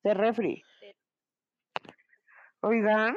De 0.04 0.14
refri. 0.14 0.64
Oigan, 2.62 3.16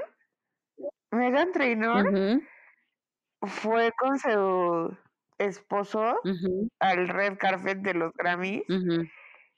Megan 1.10 1.52
Trainor 1.52 2.40
fue 3.42 3.92
con 3.98 4.18
su 4.18 4.96
esposo 5.38 6.20
al 6.80 7.08
red 7.08 7.36
carpet 7.38 7.78
de 7.78 7.94
los 7.94 8.12
Grammys. 8.14 8.62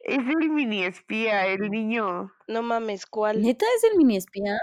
Es 0.00 0.18
el 0.18 0.50
mini 0.50 0.84
espía, 0.84 1.46
el 1.46 1.70
niño. 1.70 2.32
No 2.48 2.62
mames, 2.62 3.06
¿cuál? 3.06 3.42
¿Neta 3.42 3.64
es 3.76 3.84
el 3.84 3.96
mini 3.96 4.16
espía? 4.16 4.58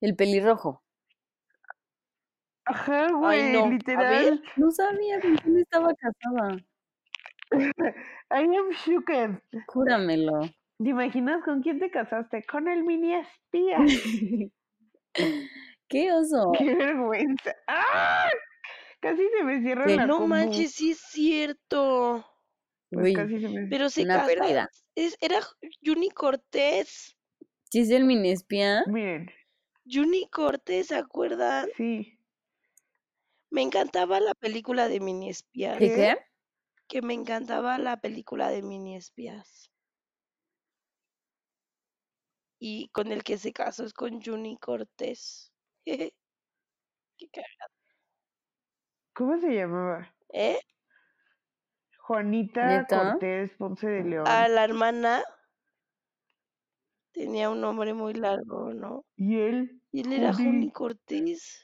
El 0.00 0.16
pelirrojo. 0.16 0.82
Ajá, 2.66 3.08
güey, 3.12 3.52
no, 3.52 3.60
a 3.60 3.62
ver. 3.64 3.72
literal. 3.72 4.42
No 4.56 4.70
sabía 4.70 5.20
con 5.20 5.36
quién 5.36 5.58
estaba 5.58 5.92
casada. 5.94 6.56
I 8.30 8.56
am 8.56 8.70
shooked. 8.70 9.40
Júramelo. 9.66 10.40
¿Te 10.78 10.90
imaginas 10.90 11.42
con 11.44 11.62
quién 11.62 11.78
te 11.78 11.90
casaste? 11.90 12.42
Con 12.44 12.68
el 12.68 12.82
mini 12.84 13.14
espía. 13.14 13.78
¿Qué 15.88 16.12
oso? 16.12 16.52
¡Qué 16.58 16.74
vergüenza! 16.74 17.54
¡Ah! 17.68 18.28
Casi 19.00 19.22
se 19.36 19.44
me 19.44 19.60
cierra 19.60 19.86
¿Qué? 19.86 19.96
la 19.96 20.06
No 20.06 20.26
manches, 20.26 20.72
sí 20.72 20.92
es 20.92 20.98
cierto. 20.98 22.24
Pues 22.90 23.06
Uy, 23.06 23.12
casi 23.12 23.40
se 23.40 23.48
me... 23.48 23.66
Pero 23.68 23.90
se 23.90 24.02
Una 24.02 24.14
casa. 24.20 24.26
pérdida. 24.26 24.70
Es, 24.94 25.16
era 25.20 25.40
Juni 25.84 26.10
Cortés. 26.10 27.16
¿Sí 27.70 27.80
es 27.80 27.90
el 27.90 28.04
mini 28.04 28.30
espía? 28.30 28.84
Miren, 28.86 29.30
Juni 29.90 30.28
Cortés, 30.30 30.88
¿se 30.88 30.96
acuerdan? 30.96 31.68
sí. 31.76 32.18
Me 33.50 33.62
encantaba 33.62 34.18
la 34.18 34.34
película 34.34 34.88
de 34.88 34.98
mini 34.98 35.30
espías. 35.30 35.78
¿Qué 35.78 35.94
qué? 35.94 36.16
Que 36.88 37.02
me 37.02 37.14
encantaba 37.14 37.78
la 37.78 38.00
película 38.00 38.48
de 38.48 38.62
mini 38.62 38.96
espías. 38.96 39.70
Y 42.58 42.88
con 42.88 43.12
el 43.12 43.22
que 43.22 43.38
se 43.38 43.52
casó 43.52 43.84
es 43.84 43.92
con 43.92 44.22
Juni 44.22 44.56
Cortés. 44.58 45.52
Qué 45.84 47.28
cagado. 47.30 47.72
¿Cómo 49.14 49.38
se 49.38 49.54
llamaba? 49.54 50.14
¿Eh? 50.32 50.58
Juanita 52.00 52.66
¿Neta? 52.66 53.12
Cortés 53.12 53.52
Ponce 53.56 53.88
de 53.88 54.04
León. 54.04 54.26
A 54.26 54.48
la 54.48 54.64
hermana 54.64 55.22
tenía 57.12 57.48
un 57.48 57.60
nombre 57.60 57.94
muy 57.94 58.14
largo, 58.14 58.74
¿no? 58.74 59.04
Y 59.16 59.38
él, 59.38 59.80
Y 59.92 60.00
él 60.00 60.12
era 60.12 60.32
Juni. 60.32 60.46
Juni 60.46 60.72
Cortés. 60.72 61.63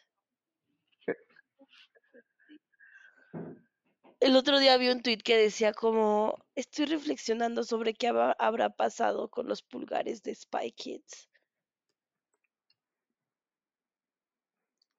El 4.20 4.36
otro 4.36 4.58
día 4.58 4.76
vi 4.76 4.88
un 4.90 5.00
tuit 5.02 5.22
que 5.22 5.36
decía 5.36 5.72
como, 5.72 6.36
estoy 6.54 6.84
reflexionando 6.84 7.64
sobre 7.64 7.94
qué 7.94 8.08
habrá 8.08 8.68
pasado 8.70 9.30
con 9.30 9.48
los 9.48 9.62
pulgares 9.62 10.22
de 10.22 10.34
Spy 10.34 10.72
Kids. 10.72 11.30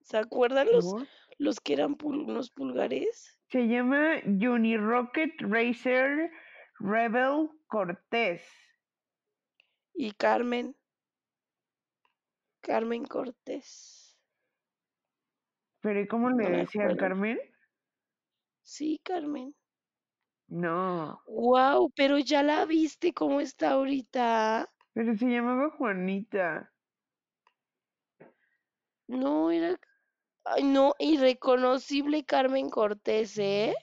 ¿Se 0.02 0.18
acuerdan 0.18 0.68
los, 0.72 0.92
los 1.38 1.60
que 1.62 1.74
eran 1.74 1.96
pul- 1.98 2.26
unos 2.28 2.50
pulgares? 2.50 3.38
se 3.50 3.68
llama 3.68 4.16
Unirocket 4.26 5.34
Racer 5.40 6.32
Rebel 6.80 7.50
Cortés. 7.68 8.44
Y 9.94 10.12
Carmen. 10.14 10.76
Carmen 12.62 13.06
Cortés. 13.06 14.18
¿Pero 15.82 16.00
y 16.00 16.08
cómo 16.08 16.30
le 16.32 16.50
No 16.50 16.58
decían. 16.58 16.96
Carmen? 16.98 17.40
Sí, 18.64 18.99
Carmen. 19.03 19.55
No, 20.49 21.22
Wow, 21.26 21.91
pero 21.95 22.20
ya 22.20 22.43
la 22.43 22.66
viste 22.66 23.14
cómo 23.14 23.41
está 23.41 23.72
ahorita. 23.72 24.70
pero 24.93 25.16
se 25.16 25.26
llamaba 25.26 25.70
Juanita. 25.72 26.72
No, 29.07 29.51
era. 29.51 29.80
Ay, 30.43 30.64
no, 30.64 30.95
irreconocible 30.99 32.26
Carmen 32.26 32.70
Cortés, 32.70 33.38
¿eh? 33.38 33.76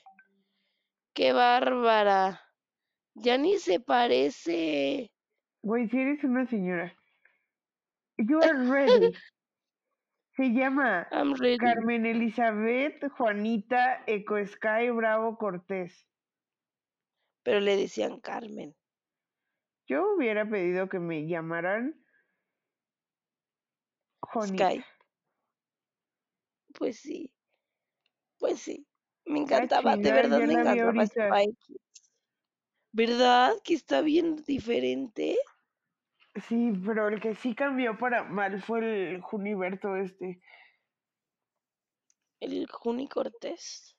Qué 1.14 1.32
bárbara. 1.32 2.40
Ya 3.14 3.38
ni 3.38 3.58
se 3.58 3.80
parece. 3.80 5.12
Güey, 5.62 5.88
si 5.88 5.98
eres 5.98 6.24
una 6.24 6.46
señora. 6.46 6.94
You 8.18 8.40
are 8.40 8.64
ready. 8.68 9.14
Se 10.39 10.53
llama. 10.53 11.09
Carmen 11.59 12.07
Elizabeth 12.07 13.11
Juanita 13.11 14.05
Eco 14.07 14.36
Sky 14.47 14.89
Bravo 14.95 15.36
Cortés. 15.36 16.07
Pero 17.43 17.59
le 17.59 17.76
decían 17.76 18.20
Carmen. 18.20 18.76
Yo 19.89 20.14
hubiera 20.14 20.49
pedido 20.49 20.89
que 20.89 21.01
me 21.01 21.26
llamaran 21.26 22.01
Juanita. 24.20 24.70
Sky. 24.70 24.84
Pues 26.78 27.01
sí. 27.01 27.34
Pues 28.39 28.61
sí. 28.61 28.86
Me 29.24 29.41
encantaba, 29.41 29.97
de 29.97 30.12
verdad 30.12 30.39
me 30.39 30.53
encantaba 30.53 30.82
ahorita. 30.84 31.30
Spy 31.30 31.57
Kids. 31.66 32.12
¿Verdad? 32.93 33.55
Que 33.64 33.74
está 33.74 34.03
bien 34.03 34.36
diferente. 34.47 35.36
Sí, 36.47 36.72
pero 36.86 37.09
el 37.09 37.20
que 37.20 37.34
sí 37.34 37.55
cambió 37.55 37.99
para 37.99 38.24
mal 38.24 38.62
fue 38.62 39.14
el 39.14 39.20
Juniberto 39.22 39.97
este. 39.97 40.41
El 42.41 42.66
Juni 42.68 43.09
Cortés. 43.09 43.97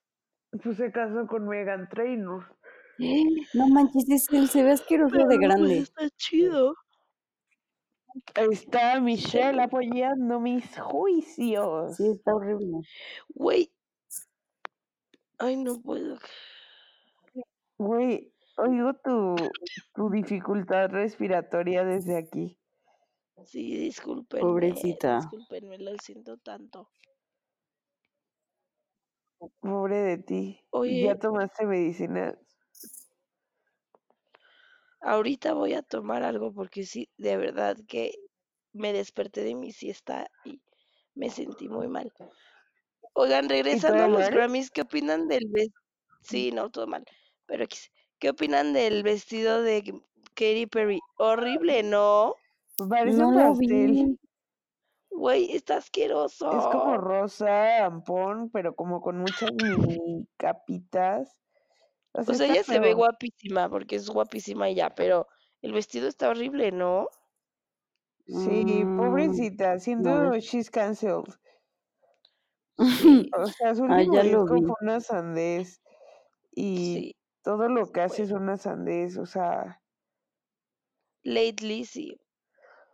Pues 0.62 0.76
se 0.76 0.92
casó 0.92 1.26
con 1.26 1.48
Megan 1.48 1.88
Trainor. 1.88 2.56
No 3.54 3.68
manches, 3.68 4.08
es 4.10 4.28
él 4.32 4.48
se 4.48 4.62
ve 4.62 4.72
asqueroso 4.72 5.26
de 5.26 5.38
Pero, 5.38 5.38
pues, 5.38 5.40
grande. 5.40 5.78
está 5.78 6.08
chido. 6.16 6.74
Ahí 8.34 8.48
está 8.50 9.00
Michelle 9.00 9.00
Michelle. 9.00 9.62
apoyando 9.62 10.40
mis 10.40 10.64
juicios. 10.78 11.96
Sí, 11.96 12.08
está 12.10 12.34
horrible. 12.34 12.80
Güey. 13.28 13.72
Ay, 15.38 15.56
no 15.56 15.80
puedo. 15.80 16.18
Güey, 17.78 18.32
oigo 18.60 18.94
tu, 18.94 19.36
tu 19.94 20.10
dificultad 20.10 20.90
respiratoria 20.90 21.84
desde 21.84 22.16
aquí. 22.16 22.58
Sí, 23.44 23.76
discúlpenme. 23.76 24.42
Pobrecita. 24.42 25.16
Discúlpenme, 25.16 25.78
lo 25.78 25.96
siento 26.02 26.36
tanto. 26.38 26.90
Pobre 29.60 29.96
de 30.02 30.18
ti. 30.18 30.60
¿Y 30.60 30.66
Oye. 30.70 31.02
ya 31.04 31.18
tomaste 31.18 31.64
medicina? 31.64 32.38
Ahorita 35.00 35.54
voy 35.54 35.72
a 35.72 35.82
tomar 35.82 36.22
algo 36.22 36.52
porque 36.52 36.84
sí, 36.84 37.08
de 37.16 37.38
verdad 37.38 37.76
que 37.88 38.12
me 38.72 38.92
desperté 38.92 39.42
de 39.42 39.54
mi 39.54 39.72
siesta 39.72 40.30
y 40.44 40.60
me 41.14 41.30
sentí 41.30 41.68
muy 41.68 41.88
mal. 41.88 42.12
Oigan, 43.14 43.48
regresando 43.48 44.04
a 44.04 44.08
los? 44.08 44.28
Grammys, 44.28 44.70
¿qué 44.70 44.82
opinan 44.82 45.26
del 45.26 45.46
vestido? 45.48 45.80
Sí, 46.20 46.52
no, 46.52 46.70
todo 46.70 46.86
mal. 46.86 47.04
Pero. 47.46 47.64
¿Qué 48.20 48.30
opinan 48.30 48.72
del 48.74 49.02
vestido 49.02 49.62
de 49.62 49.82
Katy 50.34 50.66
Perry? 50.68 51.00
Horrible, 51.18 51.82
¿no? 51.82 52.34
Parece 52.88 53.22
No 53.22 53.24
un 53.24 53.32
lo 53.32 53.54
pastel. 53.56 53.96
vi. 53.96 54.18
Güey, 55.10 55.52
está 55.56 55.76
asqueroso. 55.78 56.50
Es 56.50 56.66
como 56.66 56.96
rosa, 56.98 57.84
ampón, 57.86 58.50
pero 58.50 58.74
como 58.74 59.00
con 59.00 59.18
muchas 59.18 59.52
mini 59.54 60.26
capitas. 60.36 61.38
O 62.12 62.22
sea, 62.24 62.32
O 62.32 62.34
sea, 62.34 62.46
está 62.46 62.54
ella 62.54 62.64
se 62.64 62.78
ve 62.80 62.94
guapísima 62.94 63.68
porque 63.68 63.96
es 63.96 64.08
guapísima 64.08 64.70
ya, 64.70 64.90
pero 64.94 65.26
el 65.62 65.72
vestido 65.72 66.08
está 66.08 66.30
horrible, 66.30 66.72
¿no? 66.72 67.08
Sí, 68.26 68.86
Mm, 68.86 68.94
pobrecita, 68.96 69.78
siento 69.78 70.18
ver. 70.20 70.40
she's 70.40 70.70
cancelled. 70.70 71.36
Sí, 72.86 73.32
O 73.32 73.48
sea, 73.48 73.74
su 73.74 73.84
Ah, 73.86 74.02
último 74.04 74.22
lo 74.24 74.46
disco 74.46 74.60
fue 74.66 74.74
una 74.82 75.00
sandez 75.00 75.80
y 76.52 77.02
sí. 77.02 77.14
Todo 77.42 77.68
lo 77.68 77.92
que 77.92 78.00
hace 78.00 78.22
es 78.24 78.30
una 78.32 78.56
sandez, 78.56 79.18
o 79.18 79.26
sea, 79.26 79.82
Lately, 81.24 81.84
sí. 81.86 82.20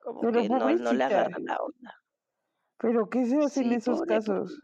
Como 0.02 0.20
pero 0.20 0.40
que 0.42 0.48
no, 0.48 0.58
no 0.58 0.92
le 0.92 1.04
agarra 1.04 1.38
la 1.40 1.56
onda. 1.56 2.02
pero 2.78 3.08
¿qué 3.10 3.26
se 3.26 3.38
hace 3.42 3.60
en 3.62 3.72
esos 3.72 3.98
pobre, 4.00 4.14
casos? 4.16 4.58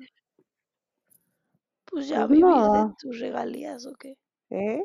Pues 1.85 2.09
ya 2.09 2.27
Pues 2.27 2.41
vivir 2.41 2.71
de 2.73 2.95
tus 2.99 3.21
regalías 3.21 3.87
o 3.87 3.95
qué? 3.95 4.17
¿Eh? 4.51 4.85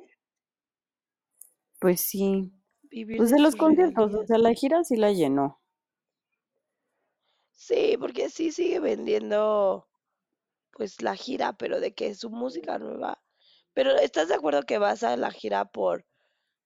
Pues 1.80 2.02
sí. 2.02 2.54
Vivir 2.90 3.18
Pues 3.18 3.30
de 3.30 3.38
de 3.38 3.42
los 3.44 3.56
conciertos, 3.56 4.14
o 4.16 4.26
sea, 4.26 4.38
la 4.38 4.54
gira 4.54 4.84
sí 4.84 4.96
la 4.96 5.12
llenó. 5.12 5.60
Sí, 7.52 7.98
porque 8.00 8.30
sí 8.30 8.52
sigue 8.54 8.80
vendiendo 8.80 9.90
pues 10.72 11.02
la 11.02 11.16
gira, 11.16 11.54
pero 11.58 11.80
de 11.80 11.94
que 11.96 12.16
su 12.16 12.30
música 12.30 12.80
nueva. 12.80 13.22
Pero 13.78 13.96
¿estás 13.96 14.28
de 14.28 14.34
acuerdo 14.34 14.64
que 14.64 14.80
vas 14.80 15.04
a 15.04 15.16
la 15.18 15.30
gira 15.30 15.66
por 15.66 16.04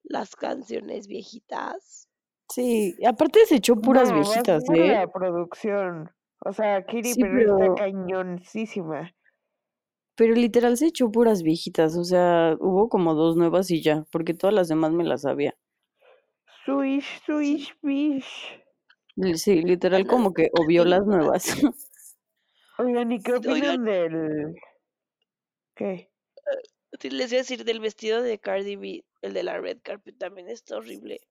las 0.01 0.33
canciones 0.37 1.07
viejitas? 1.07 2.07
Sí, 2.47 2.95
y 2.97 3.05
aparte 3.05 3.45
se 3.47 3.55
echó 3.55 3.75
puras 3.75 4.09
No, 4.09 4.15
viejitas, 4.15 4.63
¿eh? 4.69 4.87
la 4.87 5.07
producción. 5.11 6.09
O 6.45 6.53
sea, 6.53 6.85
Sí, 6.89 7.01
Perry 7.19 7.41
está 7.41 7.57
pero, 7.57 7.75
cañoncísima. 7.75 9.11
pero 10.15 10.35
literal 10.35 10.77
se 10.77 10.85
echó 10.85 11.11
puras 11.11 11.43
viejitas, 11.43 11.97
o 11.97 12.05
sea, 12.05 12.55
hubo 12.61 12.87
como 12.87 13.13
dos 13.13 13.35
nuevas 13.35 13.69
y 13.71 13.81
ya, 13.83 14.05
porque 14.09 14.33
todas 14.33 14.53
las 14.53 14.69
demás 14.69 14.93
me 14.93 15.03
las 15.03 15.23
sabía. 15.23 15.53
Swish, 16.63 17.21
swish, 17.25 17.75
bish. 17.81 18.63
Sí, 19.35 19.61
literal 19.63 20.07
como 20.07 20.33
que 20.33 20.47
obvió 20.57 20.85
las 20.85 21.05
nuevas. 21.05 21.43
Oigan, 22.79 23.11
¿y 23.11 23.21
qué 23.21 23.33
Oigan, 23.33 23.51
opinan 23.51 23.83
del... 23.83 24.55
¿Qué? 25.75 26.10
Les 27.03 27.29
voy 27.29 27.37
a 27.37 27.41
decir 27.41 27.63
del 27.65 27.79
vestido 27.79 28.21
de 28.21 28.39
Cardi 28.39 28.75
B, 28.75 29.05
el 29.21 29.33
de 29.33 29.43
la 29.43 29.59
red 29.59 29.79
carpet 29.83 30.17
también 30.17 30.49
está 30.49 30.77
horrible. 30.77 31.21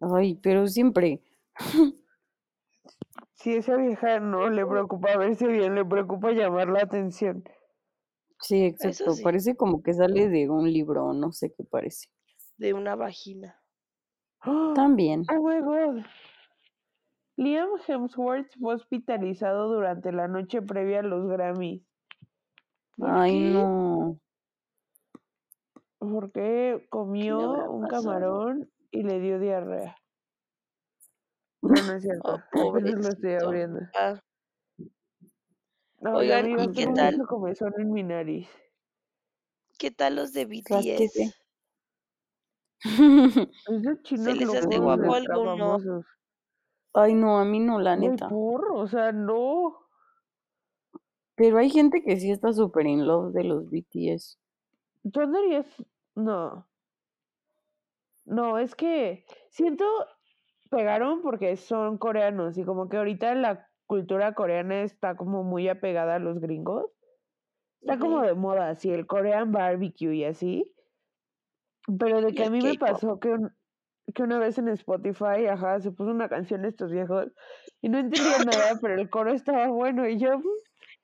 Ay, 0.00 0.34
pero 0.42 0.66
siempre. 0.66 1.20
Si 3.34 3.54
esa 3.54 3.76
vieja 3.76 4.20
no 4.20 4.50
le 4.50 4.66
preocupa 4.66 5.16
verse 5.16 5.46
bien, 5.46 5.74
le 5.74 5.84
preocupa 5.84 6.32
llamar 6.32 6.68
la 6.68 6.82
atención. 6.82 7.42
Sí, 8.40 8.64
exacto. 8.64 9.12
sí, 9.12 9.22
Parece 9.22 9.56
como 9.56 9.82
que 9.82 9.94
sale 9.94 10.28
de 10.28 10.50
un 10.50 10.70
libro, 10.70 11.12
no 11.14 11.32
sé 11.32 11.50
qué 11.56 11.64
parece. 11.64 12.08
de 12.58 12.74
una 12.74 12.96
vagina. 12.96 13.58
¡Oh! 14.44 14.72
También. 14.74 15.24
Oh 15.30 15.42
my 15.42 15.60
god. 15.60 16.04
Liam 17.36 17.70
Hemsworth 17.86 18.50
fue 18.60 18.74
hospitalizado 18.74 19.68
durante 19.72 20.12
la 20.12 20.28
noche 20.28 20.60
previa 20.60 21.00
a 21.00 21.02
los 21.02 21.26
Grammys. 21.26 21.82
¿Por 22.96 23.08
Ay, 23.10 23.32
qué? 23.32 23.38
no. 23.38 24.20
Porque 26.00 26.84
¿Qué 27.20 27.32
le 27.34 27.44
habrá 27.44 27.68
comió 27.68 27.70
un 27.70 27.86
pasado? 27.86 27.88
camarón 27.88 28.70
y 28.90 29.04
le 29.04 29.20
dio 29.20 29.38
diarrea. 29.38 29.96
No, 31.62 31.82
no 31.82 31.92
es 31.94 32.02
Oh, 32.24 32.38
cierto. 32.38 32.44
Apenas 32.58 32.98
lo 33.00 33.08
estoy 33.10 33.34
abriendo. 33.34 33.80
Ah, 33.94 34.20
Ay, 36.02 36.32
oigan, 36.32 36.32
amigos, 36.32 36.68
¿y 36.72 36.72
qué 36.72 36.86
tal? 36.88 37.22
comezón 37.26 37.72
en 37.78 37.92
mi 37.92 38.02
nariz. 38.02 38.48
¿Qué 39.78 39.90
tal 39.90 40.14
los 40.14 40.32
de. 40.32 40.44
BTS? 40.46 41.34
¿Se 44.14 44.34
les 44.34 44.54
hace 44.54 44.78
guapo 44.78 45.14
alguno? 45.14 45.44
famosos. 45.56 46.06
Ay, 46.94 47.14
no, 47.14 47.38
a 47.38 47.44
mí 47.44 47.58
no, 47.60 47.80
la 47.80 47.96
Güey, 47.96 48.18
neta. 48.18 48.28
por, 48.28 48.72
o 48.72 48.88
sea, 48.88 49.12
no. 49.12 49.76
Pero 51.36 51.58
hay 51.58 51.70
gente 51.70 52.02
que 52.04 52.18
sí 52.20 52.30
está 52.32 52.52
súper 52.52 52.86
in 52.86 53.06
love 53.06 53.32
de 53.32 53.44
los 53.44 53.70
BTS. 53.70 54.39
Tú 55.12 55.20
andarías. 55.20 55.66
No. 56.14 56.66
No, 58.24 58.58
es 58.58 58.74
que 58.74 59.24
siento 59.50 59.84
pegaron 60.70 61.22
porque 61.22 61.56
son 61.56 61.98
coreanos 61.98 62.56
y 62.58 62.64
como 62.64 62.88
que 62.88 62.96
ahorita 62.98 63.34
la 63.34 63.68
cultura 63.86 64.34
coreana 64.34 64.82
está 64.82 65.16
como 65.16 65.42
muy 65.42 65.68
apegada 65.68 66.16
a 66.16 66.18
los 66.20 66.38
gringos. 66.40 66.86
Está 67.80 67.98
como 67.98 68.22
de 68.22 68.34
moda, 68.34 68.70
así 68.70 68.90
el 68.90 69.06
Korean 69.06 69.52
barbecue 69.52 70.14
y 70.16 70.24
así. 70.24 70.74
Pero 71.98 72.20
de 72.20 72.34
que 72.34 72.44
a 72.44 72.50
mí 72.50 72.60
me 72.62 72.74
pasó 72.74 73.18
que, 73.18 73.28
un- 73.28 73.56
que 74.14 74.22
una 74.22 74.38
vez 74.38 74.58
en 74.58 74.68
Spotify, 74.68 75.46
ajá, 75.50 75.80
se 75.80 75.90
puso 75.92 76.10
una 76.10 76.28
canción 76.28 76.62
de 76.62 76.68
estos 76.68 76.90
viejos 76.90 77.28
y 77.80 77.88
no 77.88 77.98
entendía 77.98 78.38
nada, 78.44 78.78
pero 78.80 79.00
el 79.00 79.10
coro 79.10 79.32
estaba 79.32 79.68
bueno 79.68 80.06
y 80.08 80.18
yo, 80.18 80.40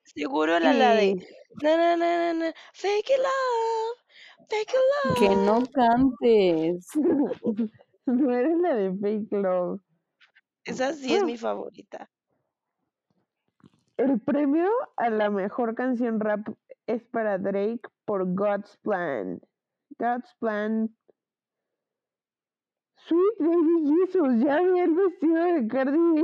Seguro 0.04 0.58
la, 0.60 0.72
la 0.72 0.94
de 0.94 1.06
y 1.06 1.14
na 1.62 1.76
na 1.76 1.96
na 1.96 2.18
na 2.18 2.32
na 2.34 2.52
fake 2.74 3.10
it 3.10 3.18
love, 3.18 3.85
fake 4.48 5.18
Que 5.18 5.28
no 5.36 5.64
cantes. 5.72 6.88
no 8.06 8.32
eres 8.34 8.58
la 8.58 8.74
de 8.74 8.94
Fake 8.96 9.32
Love. 9.32 9.80
Esa 10.64 10.92
sí 10.94 11.14
es 11.14 11.22
Ah, 11.22 11.26
mi 11.26 11.36
favorita. 11.36 12.10
El 13.96 14.20
premio 14.20 14.68
a 14.96 15.08
la 15.10 15.30
mejor 15.30 15.74
canción 15.74 16.20
rap 16.20 16.46
es 16.86 17.02
para 17.04 17.38
Drake 17.38 17.88
por 18.04 18.34
God's 18.34 18.76
Plan. 18.82 19.40
God's 19.98 20.34
Plan. 20.38 20.94
Sweet 22.96 23.38
Baby 23.38 23.96
Jesus, 24.06 24.44
ya 24.44 24.60
vi 24.60 24.80
el 24.80 24.94
vestido 24.94 25.44
de 25.44 25.68
Cardi 25.68 25.98
B. 25.98 26.22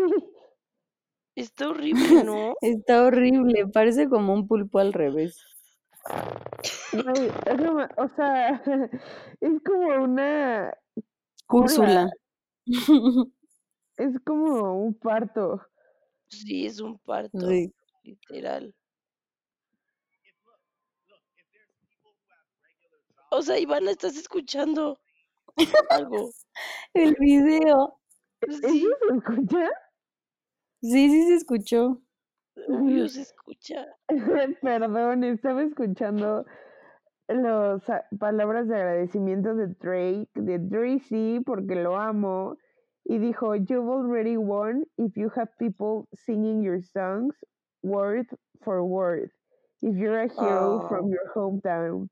Está 1.36 1.70
horrible, 1.70 2.24
¿no? 2.24 2.54
Está 2.60 3.04
horrible, 3.04 3.66
parece 3.72 4.08
como 4.08 4.34
un 4.34 4.46
pulpo 4.46 4.80
al 4.80 4.92
revés. 4.92 5.38
Como- 6.90 7.86
o 7.96 8.08
sea, 8.16 8.62
es 9.40 9.60
como 9.64 10.04
una 10.04 10.74
cola, 11.46 11.64
Úrsula. 11.64 12.10
es 13.96 14.14
como 14.26 14.84
un 14.84 14.94
parto. 14.98 15.62
Sí, 16.28 16.66
es 16.66 16.80
un 16.80 16.98
parto, 16.98 17.40
Sí. 17.48 17.72
literal. 18.04 18.74
O 23.30 23.42
sea, 23.42 23.58
Ivana, 23.58 23.90
¿estás 23.90 24.16
escuchando 24.16 25.00
algo? 25.90 26.30
El 26.94 27.14
video. 27.20 27.98
¿Eso 28.42 28.68
Sí, 28.68 28.86
se 29.08 29.16
escucha? 29.16 29.70
Sí, 30.82 31.08
sí 31.10 31.26
se 31.28 31.34
escuchó. 31.36 32.01
Obvio 32.68 33.08
se 33.08 33.22
escucha. 33.22 33.86
Perdón, 34.62 35.24
estaba 35.24 35.62
escuchando 35.62 36.44
las 37.28 37.82
palabras 38.18 38.68
de 38.68 38.76
agradecimiento 38.76 39.54
de 39.54 39.68
Drake, 39.68 40.30
de 40.34 40.58
Drazy, 40.58 41.40
porque 41.44 41.76
lo 41.76 41.96
amo. 41.96 42.56
Y 43.04 43.18
dijo, 43.18 43.56
You've 43.56 43.88
already 43.90 44.36
won 44.36 44.84
if 44.96 45.16
you 45.16 45.30
have 45.34 45.50
people 45.58 46.08
singing 46.14 46.62
your 46.62 46.82
songs 46.82 47.34
word 47.82 48.26
for 48.62 48.84
word. 48.84 49.30
If 49.80 49.96
you're 49.96 50.20
a 50.20 50.28
hero 50.28 50.80
Ah, 50.80 50.88
from 50.88 51.08
your 51.10 51.32
hometown. 51.34 52.08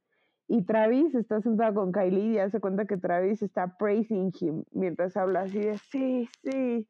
Y 0.48 0.64
Travis 0.64 1.14
está 1.14 1.40
sentado 1.40 1.74
con 1.74 1.92
Kylie 1.92 2.34
y 2.34 2.38
hace 2.38 2.58
cuenta 2.60 2.84
que 2.86 2.96
Travis 2.96 3.40
está 3.42 3.76
praising 3.78 4.32
him 4.40 4.64
mientras 4.72 5.16
habla 5.16 5.42
así 5.42 5.60
de 5.60 5.78
sí, 5.78 6.28
sí. 6.42 6.88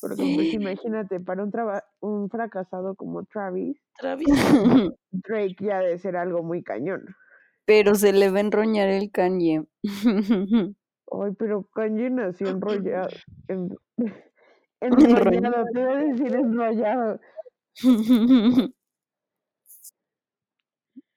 Porque 0.00 0.32
pues 0.34 0.52
imagínate, 0.52 1.20
para 1.20 1.42
un, 1.42 1.50
traba- 1.50 1.84
un 2.00 2.28
fracasado 2.28 2.94
como 2.96 3.24
Travis, 3.24 3.80
Travis, 3.98 4.26
Drake 5.10 5.56
ya 5.60 5.78
debe 5.80 5.98
ser 5.98 6.16
algo 6.16 6.42
muy 6.42 6.62
cañón. 6.62 7.04
Pero 7.64 7.94
se 7.94 8.12
le 8.12 8.30
va 8.30 8.38
a 8.38 8.40
enroñar 8.40 8.88
el 8.88 9.10
Kanye. 9.10 9.64
Ay, 11.12 11.32
pero 11.38 11.64
Kanye 11.74 12.10
nació 12.10 12.48
enrollado. 12.50 13.08
En, 13.48 13.74
enrollado, 14.80 15.64
te 15.72 15.80
iba 15.80 15.92
a 15.92 15.96
decir 15.96 16.34
enrollado. 16.34 17.20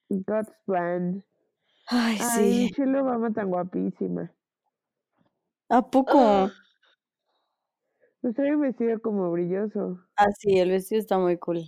God's 0.10 0.52
plan. 0.66 1.24
Ay, 1.88 2.18
Ay, 2.20 2.54
sí. 2.54 2.64
Michelle 2.66 3.00
Obama 3.00 3.32
tan 3.32 3.50
guapísima. 3.50 4.32
¿A 5.70 5.82
poco? 5.88 6.50
Ah, 8.24 8.30
Estoy 8.30 8.56
vestido 8.56 9.02
como 9.02 9.30
brilloso. 9.32 10.00
Ah, 10.18 10.28
sí, 10.38 10.60
el 10.60 10.70
vestido 10.70 11.00
está 11.02 11.18
muy 11.18 11.38
cool. 11.40 11.64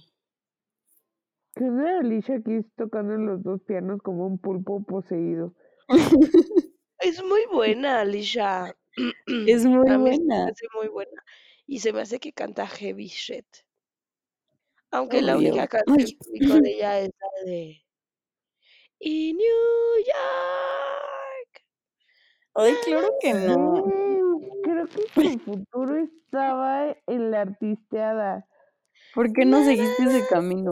¿Qué 1.55 1.65
es 1.65 1.73
de 1.77 1.89
Alicia 1.89 2.41
Keys 2.43 2.65
tocando 2.75 3.13
en 3.13 3.25
los 3.25 3.41
dos 3.41 3.61
pianos 3.61 4.01
como 4.01 4.25
un 4.27 4.37
pulpo 4.37 4.83
poseído? 4.83 5.53
es 6.99 7.23
muy 7.23 7.45
buena, 7.51 8.01
Alicia. 8.01 8.75
Es 9.47 9.65
muy 9.65 9.89
A 9.89 9.97
mí 9.97 10.13
se 10.13 10.21
me 10.27 10.27
buena. 10.27 10.47
hace 10.47 10.65
muy 10.75 10.87
buena. 10.89 11.23
Y 11.67 11.79
se 11.79 11.93
me 11.93 12.01
hace 12.01 12.19
que 12.19 12.33
canta 12.33 12.67
heavy 12.67 13.07
shit. 13.07 13.45
Aunque 14.91 15.21
la 15.21 15.37
única 15.37 15.67
canción 15.67 16.17
que 16.33 16.61
de 16.61 16.71
ella 16.75 16.99
es 17.01 17.09
la 17.19 17.45
de 17.51 17.83
Y 18.99 19.33
New 19.33 20.05
York. 20.05 21.63
ay, 22.55 22.73
claro 22.85 23.09
que 23.21 23.33
no. 23.33 23.83
Creo 24.81 24.87
que 25.13 25.31
su 25.33 25.39
futuro 25.39 25.97
estaba 25.97 26.95
en 27.07 27.31
la 27.31 27.41
artisteada. 27.41 28.45
¿Por 29.13 29.31
qué 29.33 29.45
no 29.45 29.63
seguiste 29.63 30.03
ese 30.03 30.27
camino? 30.27 30.71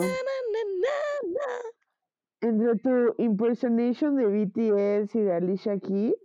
Entre 2.42 2.76
tu 2.78 3.16
impersonation 3.18 4.16
de 4.16 4.26
BTS 4.26 5.16
y 5.16 5.20
de 5.20 5.34
Alicia 5.34 5.78
Keys. 5.80 6.16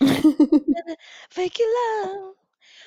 Fake 1.30 1.60
it 1.60 1.66
love, 2.04 2.34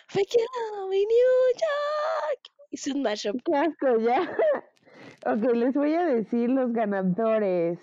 fake 0.10 0.36
it 0.36 0.48
love 0.76 0.94
in 0.94 1.08
New 1.08 1.42
York. 1.54 2.50
Hice 2.70 2.92
un 2.92 3.02
mashup. 3.02 3.38
¡Qué 3.44 3.56
asco 3.56 3.98
ya! 4.00 4.22
ok, 5.26 5.56
les 5.56 5.74
voy 5.74 5.94
a 5.96 6.06
decir 6.06 6.50
los 6.50 6.72
ganadores. 6.74 7.80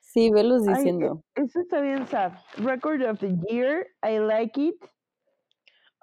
Sí, 0.00 0.30
velos 0.30 0.66
Ay, 0.68 0.74
diciendo. 0.76 1.22
eso 1.34 1.60
está 1.60 1.80
bien 1.80 2.06
sad. 2.06 2.32
Record 2.58 3.02
of 3.02 3.18
the 3.18 3.36
Year, 3.48 3.86
I 4.02 4.18
Like 4.18 4.58
It, 4.58 4.76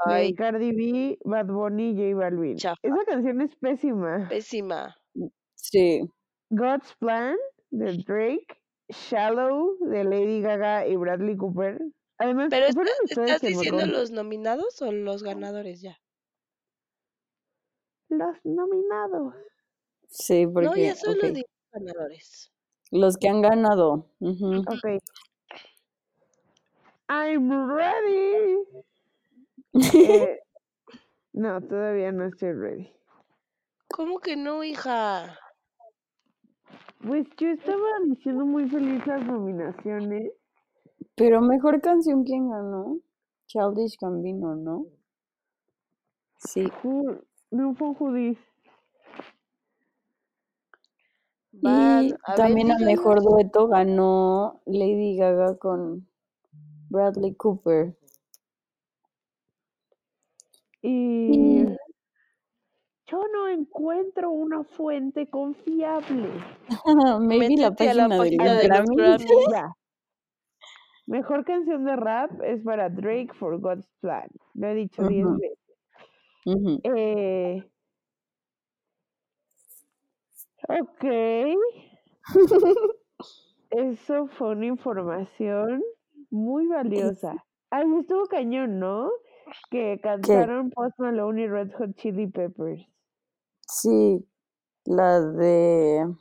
de 0.03 0.13
Ay, 0.13 0.33
Cardi 0.35 0.71
B, 0.71 1.17
Bad 1.23 1.47
Bunny 1.47 1.89
y 1.91 1.95
J 2.13 2.15
Balvin. 2.19 2.55
chafa, 2.57 2.79
Esa 2.83 3.05
canción 3.05 3.41
es 3.41 3.55
pésima. 3.55 4.29
pésima. 4.29 4.95
Sí. 5.55 6.01
God's 6.51 6.93
Plan, 6.99 7.35
de 7.71 7.97
Drake, 8.03 8.61
Shallow, 8.89 9.77
de 9.79 10.03
Lady 10.03 10.41
Gaga 10.41 10.87
y 10.87 10.95
Bradley 10.95 11.37
Cooper. 11.37 11.79
Además, 12.19 12.49
Pero 12.49 12.71
fueron 12.73 12.93
¿estás, 13.03 13.05
ustedes 13.05 13.35
estás 13.35 13.41
quien 13.41 13.53
me 13.53 13.57
diciendo 13.63 13.85
los 13.87 14.11
nominados 14.11 14.81
o 14.81 14.91
los 14.91 15.23
ganadores 15.23 15.81
ya? 15.81 15.97
los 18.09 18.37
nominados. 18.43 19.33
Sí, 20.09 20.45
No, 20.45 20.53
porque, 20.53 20.83
ya 20.85 20.95
solo 20.95 21.29
ok. 21.29 21.33
digo 21.33 21.47
ganadores. 21.71 22.51
Los 22.91 23.17
que 23.17 23.29
han 23.29 23.41
ganado. 23.41 24.09
ujú. 24.19 24.61
Ok. 24.67 24.99
I'm 27.09 27.51
ready. 27.51 28.57
Eh, 29.75 30.39
no, 31.33 31.61
todavía 31.61 32.11
no 32.11 32.25
estoy 32.25 32.53
ready. 32.53 32.91
¿Cómo 33.89 34.19
que 34.19 34.35
no, 34.35 34.63
hija? 34.63 35.37
Pues 37.05 37.27
yo 37.37 37.49
estaba 37.49 37.87
diciendo 38.05 38.45
muy 38.45 38.69
feliz 38.69 39.05
las 39.05 39.25
nominaciones. 39.25 40.31
Pero 41.15 41.41
mejor 41.41 41.81
canción, 41.81 42.23
¿quién 42.23 42.49
ganó? 42.49 42.99
Childish 43.47 43.97
Gambino, 44.01 44.55
¿no? 44.55 44.85
Sí. 46.39 46.67
No 47.51 47.73
fue 47.75 47.93
Judith. 47.95 48.39
Y 51.53 51.67
a 51.67 52.01
ver, 52.01 52.17
también 52.35 52.71
a 52.71 52.79
mejor 52.79 53.23
dueto 53.23 53.67
ganó 53.67 54.61
Lady 54.65 55.15
Gaga 55.15 55.57
con 55.57 56.07
Bradley 56.89 57.33
Cooper. 57.35 57.95
Y 60.87 61.65
yo 63.07 63.23
no 63.33 63.47
encuentro 63.47 64.29
una 64.29 64.63
fuente 64.63 65.27
confiable. 65.27 66.29
maybe 67.21 67.57
la 67.57 67.71
Métete 67.71 67.89
a 67.89 67.93
la 67.95 68.07
página 68.09 68.53
de 68.53 68.69
página 68.69 69.17
los. 69.17 69.75
Mejor 71.07 71.43
canción 71.43 71.85
de 71.85 71.95
rap 71.95 72.39
es 72.43 72.61
para 72.63 72.89
Drake 72.89 73.33
for 73.33 73.59
God's 73.59 73.87
Plan. 73.99 74.27
Lo 74.53 74.67
he 74.67 74.75
dicho 74.75 75.07
diez 75.07 75.25
Ujú. 75.25 75.39
veces. 75.39 75.59
Ujú. 76.45 76.81
Eh, 76.83 77.63
ok. 80.69 81.05
Eso 83.71 84.27
fue 84.27 84.49
una 84.49 84.67
información 84.67 85.81
muy 86.29 86.67
valiosa. 86.67 87.43
Ay, 87.71 87.85
estuvo 87.99 88.27
cañón, 88.27 88.79
¿no? 88.79 89.09
Que 89.69 89.99
cantaron 90.01 90.69
Post 90.71 90.99
Malone 90.99 91.43
y 91.43 91.47
Red 91.47 91.71
Hot 91.77 91.95
Chili 91.95 92.27
Peppers. 92.27 92.81
Sí, 93.67 94.25
la 94.85 95.19
de 95.21 96.13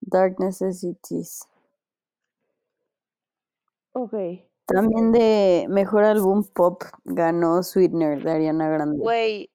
Dark 0.00 0.36
Necessities. 0.38 1.46
Ok. 3.92 4.14
También 4.66 5.12
de 5.12 5.66
mejor 5.68 6.04
álbum 6.04 6.44
pop 6.54 6.82
ganó 7.04 7.62
Sweetener 7.62 8.22
de 8.22 8.30
Ariana 8.32 8.68
Grande. 8.68 8.98
Güey, 8.98 9.50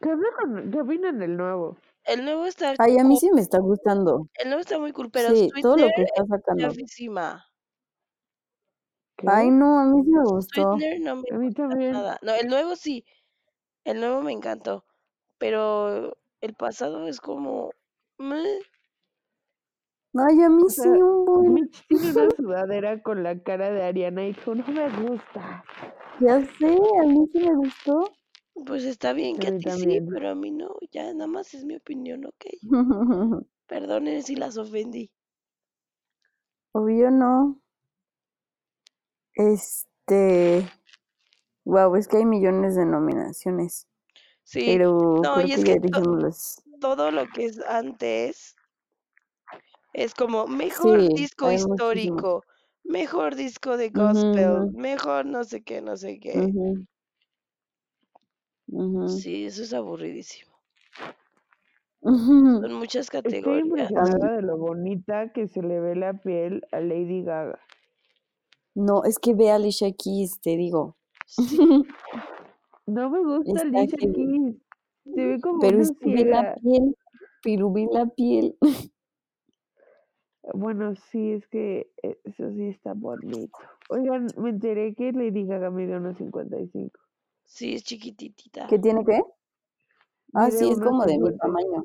¿Qué, 0.00 0.08
opinan- 0.12 0.70
qué 0.70 0.80
opinan 0.80 1.18
del 1.18 1.36
nuevo? 1.36 1.76
el 2.04 2.24
nuevo 2.24 2.44
está 2.46 2.74
Ay, 2.78 2.98
a 2.98 3.04
mí 3.04 3.16
sí 3.16 3.30
me 3.32 3.40
está 3.40 3.58
gustando. 3.58 4.28
el 4.34 4.48
nuevo 4.48 4.60
está 4.60 4.78
muy 4.78 4.92
cool, 4.92 5.10
pero 5.10 5.30
Sí, 5.34 5.48
todo 5.62 5.76
lo 5.76 5.84
Sweetener 5.84 5.94
que 5.96 6.02
está 6.02 6.22
es 6.22 6.28
sacando. 6.28 6.68
¿Qué? 9.16 9.26
Ay, 9.26 9.50
no, 9.50 9.78
a 9.80 9.84
mí 9.86 10.02
sí 10.04 10.10
me 10.10 10.24
gustó. 10.24 10.82
Sweetener 10.82 11.00
no 11.00 11.16
me 11.16 11.30
A 11.30 11.34
mí 11.36 11.52
gusta 11.68 11.76
también. 11.92 11.92
nada. 11.92 12.18
No, 12.22 12.34
el 12.34 12.48
nuevo 12.48 12.76
sí, 12.76 13.04
el 13.84 14.00
nuevo 14.00 14.22
me 14.22 14.32
encantó, 14.32 14.84
pero 15.38 16.16
el 16.42 16.54
pasado 16.54 17.08
es 17.08 17.20
como... 17.20 17.72
meh. 18.18 18.60
Ay, 20.16 20.40
a 20.42 20.48
mí 20.48 20.64
O 20.66 20.70
sí, 20.70 20.88
sea, 20.88 21.00
un 21.00 21.26
buen. 21.32 21.54
Mitch 21.54 21.86
tiene 21.86 22.08
una 22.08 22.30
sudadera 22.30 23.02
con 23.02 23.22
la 23.22 23.40
cara 23.42 23.70
de 23.70 23.82
Ariana 23.84 24.24
y 24.24 24.28
dijo, 24.32 24.54
no 24.54 24.66
me 24.66 24.88
gusta. 24.90 25.64
Ya 26.18 26.40
sé, 26.58 26.66
a 27.02 27.06
mí 27.06 27.28
sí 27.32 27.40
me 27.40 27.54
gustó. 27.56 28.18
Pues 28.66 28.82
está 28.82 29.12
bien 29.12 29.38
que 29.38 29.46
A 29.46 29.48
a 29.48 29.52
mí 29.52 29.60
ti 29.60 29.70
sí, 29.70 30.00
también. 30.00 30.06
pero 30.08 30.30
a 30.30 30.34
mí 30.34 30.50
no, 30.50 30.74
ya 30.90 31.04
nada 31.14 31.28
más 31.28 31.54
es 31.54 31.64
mi 31.64 31.76
opinión, 31.76 32.24
ok. 32.26 32.46
Perdonen 33.66 34.22
si 34.22 34.36
las 34.36 34.56
ofendí. 34.56 35.10
Obvio 36.72 37.10
no. 37.10 37.58
Este. 39.34 40.68
Wow, 41.64 41.96
es 41.96 42.08
que 42.08 42.18
hay 42.18 42.24
millones 42.26 42.76
de 42.76 42.86
nominaciones. 42.86 43.88
Sí, 44.44 44.66
Pero 44.66 45.20
no, 45.22 45.34
creo 45.34 45.46
y 45.46 45.48
que 45.48 45.54
es 45.54 45.64
ya 45.64 45.74
que 45.74 45.80
to- 45.90 46.18
todo 46.80 47.10
lo 47.10 47.26
que 47.28 47.46
es 47.46 47.60
antes 47.66 48.54
es 49.94 50.14
como 50.14 50.46
mejor 50.46 51.04
Sí, 51.04 51.08
disco 51.16 51.50
histórico, 51.50 52.44
mejor 52.82 53.34
disco 53.34 53.78
de 53.78 53.88
gospel, 53.88 54.68
mejor 54.72 55.24
no 55.24 55.42
sé 55.44 55.62
qué, 55.62 55.80
no 55.80 55.96
sé 55.96 56.20
qué. 56.20 56.38
Sí, 59.06 59.46
eso 59.46 59.62
es 59.62 59.72
aburridísimo. 59.72 60.52
Son 62.60 62.72
muchas 62.74 63.08
Estoy 63.10 63.22
categorías. 63.22 63.60
impresionada 63.60 64.36
de 64.36 64.42
lo 64.42 64.56
bonita 64.58 65.32
que 65.32 65.48
se 65.48 65.62
le 65.62 65.80
ve 65.80 65.96
la 65.96 66.12
piel 66.14 66.66
a 66.72 66.80
Lady 66.80 67.22
Gaga. 67.22 67.58
No, 68.74 69.04
es 69.04 69.18
que 69.18 69.34
ve 69.34 69.50
a 69.50 69.56
Alicia 69.56 69.92
Keys, 69.92 70.40
te 70.40 70.56
digo. 70.56 70.96
Sí, 71.26 71.58
No 72.86 73.10
me 73.10 73.20
gusta 73.24 73.62
Está 73.62 73.62
Alicia. 73.62 73.98
Keys. 73.98 74.56
Se 75.14 75.26
ve 75.26 75.40
como 75.40 75.60
Pero 75.60 75.76
una 75.76 75.82
es 75.82 75.92
que 76.00 76.10
ve 76.10 76.24
la 76.24 76.54
piel, 76.56 76.96
pero 77.42 77.70
ve 77.72 77.88
la 77.92 78.06
piel. 78.06 78.56
Bueno, 80.54 80.94
sí, 81.10 81.32
es 81.32 81.46
que 81.48 81.90
eh, 82.02 82.18
eso 82.24 82.50
sí 82.52 82.68
está 82.68 82.92
bonito. 82.94 83.58
Oigan, 83.90 84.26
me 84.36 84.50
enteré 84.50 84.94
que 84.94 85.12
Lady 85.12 85.46
Gaga 85.46 85.70
mide 85.70 85.96
unos 85.96 86.16
55. 86.18 86.98
sí, 87.44 87.74
es 87.74 87.84
chiquititita. 87.84 88.66
¿Qué 88.68 88.78
tiene 88.78 89.04
que? 89.04 89.22
Ah, 90.34 90.50
Mide 90.50 90.58
sí, 90.58 90.70
es 90.70 90.80
como 90.80 91.04
de 91.06 91.18
mi 91.18 91.32
50. 91.32 91.38
tamaño. 91.38 91.84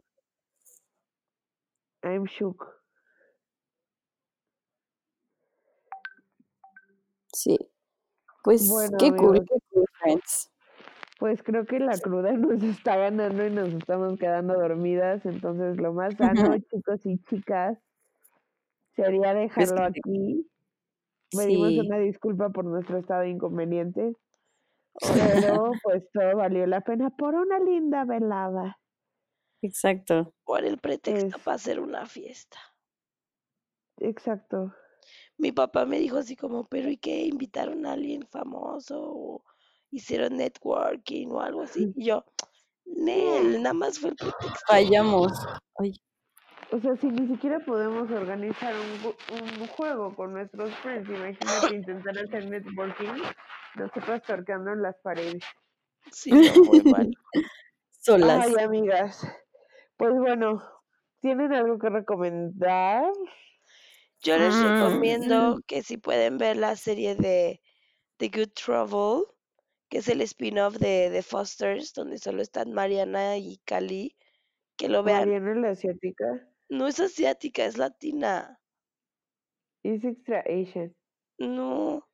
I'm 2.04 2.26
shook. 2.26 2.79
Sí. 7.42 7.58
Pues 8.44 8.68
Bueno, 8.70 8.98
qué 9.00 9.12
cool, 9.12 9.38
amigos, 9.38 9.48
qué 9.50 9.60
cool, 9.72 9.86
friends. 10.02 10.52
pues 11.20 11.42
creo 11.44 11.66
que 11.66 11.80
la 11.80 11.98
cruda 11.98 12.32
nos 12.34 12.62
está 12.64 12.98
ganando 12.98 13.46
y 13.46 13.50
nos 13.50 13.70
estamos 13.70 14.18
quedando 14.20 14.56
dormidas. 14.60 15.26
Entonces, 15.26 15.78
lo 15.78 15.94
más 15.94 16.16
sano, 16.16 16.58
chicos 16.60 17.06
y 17.06 17.18
chicas, 17.30 17.78
sería 18.96 19.34
dejarlo 19.34 19.76
que- 19.94 20.00
aquí. 20.00 20.50
Pedimos 21.32 21.70
Sí, 21.70 21.80
una 21.82 21.98
disculpa 22.00 22.50
por 22.50 22.66
nuestro 22.66 22.98
estado 22.98 23.22
de 23.22 23.30
inconvenientes, 23.30 24.16
Oye, 25.04 25.22
pero 25.42 25.72
pues 25.84 26.04
todo 26.12 26.36
valió 26.36 26.66
la 26.68 26.82
pena 26.82 27.10
por 27.12 27.36
una 27.36 27.60
linda 27.60 28.04
velada. 28.04 28.78
exacto. 29.62 30.34
por 30.44 30.66
el 30.66 30.78
pretexto 30.80 31.38
Es- 31.38 31.44
para 31.44 31.56
hacer 31.56 31.80
una 31.80 32.06
fiesta. 32.06 32.58
Exacto. 33.98 34.74
Mi 35.40 35.54
papá 35.54 35.86
me 35.86 36.00
dijo 36.00 36.18
así 36.18 36.36
como, 36.36 36.66
pero 36.66 36.90
¿y 36.90 36.98
qué? 36.98 37.26
¿Invitaron 37.26 37.86
a 37.86 37.94
alguien 37.94 38.28
famoso? 38.28 39.02
¿O 39.02 39.44
hicieron 39.90 40.36
networking 40.36 41.28
o 41.30 41.40
algo 41.40 41.62
así? 41.62 41.94
Y 41.96 42.06
yo, 42.06 42.26
Nel, 42.86 43.64
nada 43.64 43.74
más 43.74 44.00
fue 44.00 44.10
el 44.10 44.18
pretexto. 44.18 44.60
Fallamos. 44.68 45.32
Ay, 45.78 45.94
O 46.72 46.80
sea, 46.82 46.94
si 46.98 47.08
ni 47.08 47.26
siquiera 47.28 47.60
podemos 47.62 48.12
organizar 48.12 48.74
un, 48.76 49.68
juego 49.68 50.14
con 50.14 50.34
nuestros 50.34 50.76
friends, 50.80 51.08
imagínate 51.08 51.74
intentar 51.74 52.18
hacer 52.18 52.50
networking, 52.50 53.24
nosotros 53.76 54.22
torcando 54.24 54.74
en 54.74 54.82
las 54.82 54.98
paredes. 54.98 55.44
Sí, 56.12 56.32
no, 56.32 56.64
muy 56.66 56.82
mal. 56.82 57.12
solas. 57.92 58.46
Ay, 58.46 58.62
amigas. 58.62 59.26
Pues 59.96 60.14
bueno, 60.16 60.62
¿tienen 61.22 61.54
algo 61.54 61.80
que 61.80 61.90
recomendar? 61.90 63.06
Yo 64.22 64.38
les 64.38 64.54
Mm, 64.54 64.64
recomiendo 64.64 65.60
que 65.66 65.82
si 65.82 65.98
pueden 65.98 66.38
ver 66.38 66.58
la 66.58 66.76
serie 66.76 67.16
de 67.16 67.62
The 68.18 68.30
Good 68.30 68.50
Trouble, 68.54 69.26
que 69.90 70.00
es 70.00 70.08
el 70.10 70.22
spin-off 70.22 70.78
de 70.78 71.10
The 71.12 71.24
Fosters, 71.24 71.94
donde 71.94 72.18
solo 72.18 72.42
están 72.42 72.74
Mariana 72.74 73.38
y 73.38 73.58
Cali, 73.66 74.18
que 74.78 74.90
lo 74.90 75.04
vean. 75.04 75.30
Mariana 75.30 75.56
la 75.56 75.70
asiática. 75.72 76.50
No 76.70 76.88
es 76.88 77.00
asiática, 77.00 77.66
es 77.66 77.78
latina. 77.78 78.60
Es 79.84 80.06
extra 80.06 80.40
Asian. 80.48 80.96
No, 81.40 82.08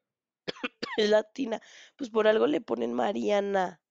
es 0.97 1.10
latina. 1.10 1.62
Pues 1.97 2.10
por 2.10 2.28
algo 2.28 2.47
le 2.47 2.62
ponen 2.62 2.93
Mariana. 2.93 3.82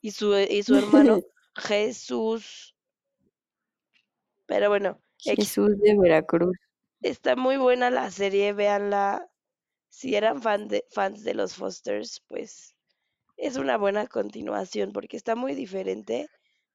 Y 0.00 0.10
su, 0.12 0.36
y 0.36 0.62
su 0.62 0.76
hermano 0.76 1.20
Jesús. 1.56 2.76
Pero 4.46 4.68
bueno. 4.68 5.00
Jesús 5.18 5.78
de 5.80 5.96
Veracruz. 5.98 6.56
Está 7.02 7.36
muy 7.36 7.56
buena 7.56 7.90
la 7.90 8.10
serie, 8.10 8.52
véanla. 8.52 9.28
Si 9.88 10.14
eran 10.14 10.42
fan 10.42 10.68
de, 10.68 10.84
fans 10.90 11.24
de 11.24 11.34
los 11.34 11.54
Fosters, 11.54 12.22
pues 12.28 12.74
es 13.36 13.56
una 13.56 13.76
buena 13.76 14.06
continuación 14.06 14.92
porque 14.92 15.16
está 15.16 15.34
muy 15.34 15.54
diferente, 15.54 16.28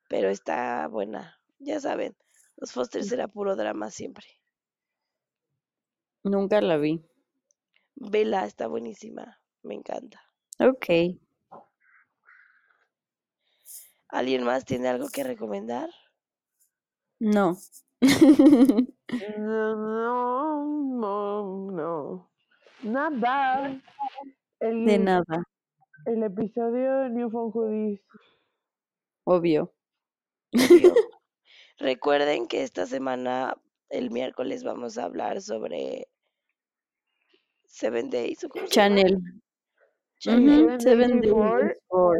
pero 0.07 0.29
está 0.29 0.87
buena. 0.87 1.39
Ya 1.59 1.79
saben, 1.79 2.15
los 2.57 2.71
Fosters 2.71 3.11
era 3.11 3.27
puro 3.27 3.55
drama 3.55 3.91
siempre. 3.91 4.25
Nunca 6.23 6.61
la 6.61 6.77
vi. 6.77 7.03
Vela, 7.95 8.45
está 8.45 8.67
buenísima, 8.67 9.39
me 9.63 9.75
encanta. 9.75 10.21
Ok. 10.59 10.87
¿Alguien 14.07 14.43
más 14.43 14.65
tiene 14.65 14.89
algo 14.89 15.07
que 15.09 15.23
recomendar? 15.23 15.89
No. 17.19 17.57
No, 18.01 19.75
no, 19.75 20.65
no, 20.65 21.71
no. 21.71 22.31
Nada. 22.83 23.79
El, 24.59 24.85
De 24.85 24.97
nada, 24.97 25.43
el 26.05 26.23
episodio 26.23 26.99
de 26.99 27.09
New 27.09 27.29
Phone 27.29 27.51
Hoodies. 27.51 28.01
obvio. 29.23 29.73
Obvio. 30.53 30.93
Recuerden 31.79 32.47
que 32.47 32.63
esta 32.63 32.85
semana, 32.85 33.55
el 33.89 34.11
miércoles, 34.11 34.63
vamos 34.63 34.97
a 34.97 35.05
hablar 35.05 35.41
sobre 35.41 36.07
Seven 37.65 38.09
Days, 38.09 38.43
¿o 38.43 38.49
cómo 38.49 38.67
se 38.67 38.73
llama? 38.73 38.95
Channel. 38.95 39.17
Channel. 40.19 40.65
Ujú, 40.65 40.79
Seven 40.79 41.21
Days. 41.21 41.77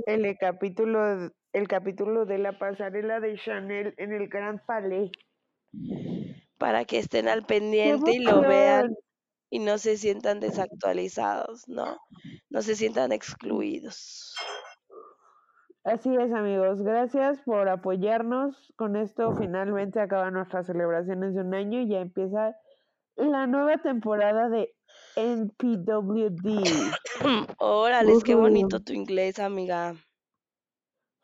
El 0.08 0.38
capítulo, 0.38 1.32
el 1.54 1.68
capítulo 1.68 2.26
de 2.26 2.38
la 2.38 2.58
pasarela 2.58 3.20
de 3.20 3.38
Chanel 3.38 3.94
en 3.98 4.14
el 4.14 4.28
Grand 4.30 4.64
Palais. 4.66 5.12
Para 6.58 6.86
que 6.86 7.00
estén 7.00 7.28
al 7.28 7.44
pendiente 7.46 8.12
y 8.12 8.20
lo 8.20 8.42
vean 8.42 8.96
y 9.50 9.60
no 9.60 9.78
se 9.78 9.98
sientan 9.98 10.40
desactualizados, 10.40 11.68
¿no? 11.68 11.98
No 12.50 12.62
se 12.62 12.76
sientan 12.76 13.12
excluidos. 13.12 14.34
Así 15.84 16.16
es, 16.16 16.32
amigos. 16.32 16.82
Gracias 16.84 17.42
por 17.42 17.68
apoyarnos. 17.68 18.72
Con 18.76 18.96
esto 18.96 19.36
finalmente 19.36 20.00
acaban 20.00 20.36
nuestras 20.36 20.68
celebraciones 20.68 21.34
de 21.34 21.42
un 21.42 21.54
año 21.54 21.82
y 21.82 21.90
ya 21.90 22.02
empieza 22.02 22.56
la 23.16 23.48
nueva 23.48 23.78
temporada 23.80 24.48
de 24.50 24.76
NPWD. 25.16 26.64
Órale, 27.58 28.14
qué 28.24 28.36
bonito 28.36 28.80
tu 28.80 28.94
inglés, 28.94 29.40
amiga. 29.40 29.96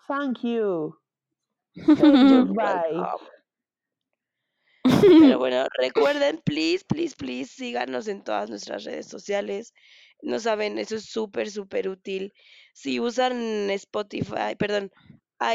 Thank 0.07 0.43
you. 0.43 0.95
You're 1.75 2.45
Goodbye. 2.45 2.93
welcome. 2.93 3.27
Pero 5.19 5.39
bueno, 5.39 5.67
recuerden, 5.77 6.41
please, 6.43 6.83
please, 6.87 7.15
please, 7.15 7.51
síganos 7.53 8.07
en 8.07 8.23
todas 8.23 8.49
nuestras 8.49 8.83
redes 8.83 9.07
sociales. 9.07 9.73
No 10.21 10.39
saben, 10.39 10.77
eso 10.77 10.95
es 10.95 11.05
súper, 11.05 11.51
súper 11.51 11.89
útil. 11.89 12.33
Si 12.73 12.99
usan 12.99 13.69
Spotify, 13.71 14.55
perdón, 14.57 14.91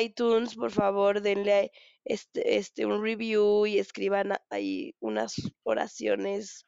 iTunes, 0.00 0.54
por 0.54 0.70
favor, 0.70 1.20
denle 1.20 1.72
este, 2.04 2.56
este 2.56 2.86
un 2.86 3.02
review 3.02 3.66
y 3.66 3.78
escriban 3.78 4.32
ahí 4.50 4.94
unas 5.00 5.34
oraciones 5.62 6.66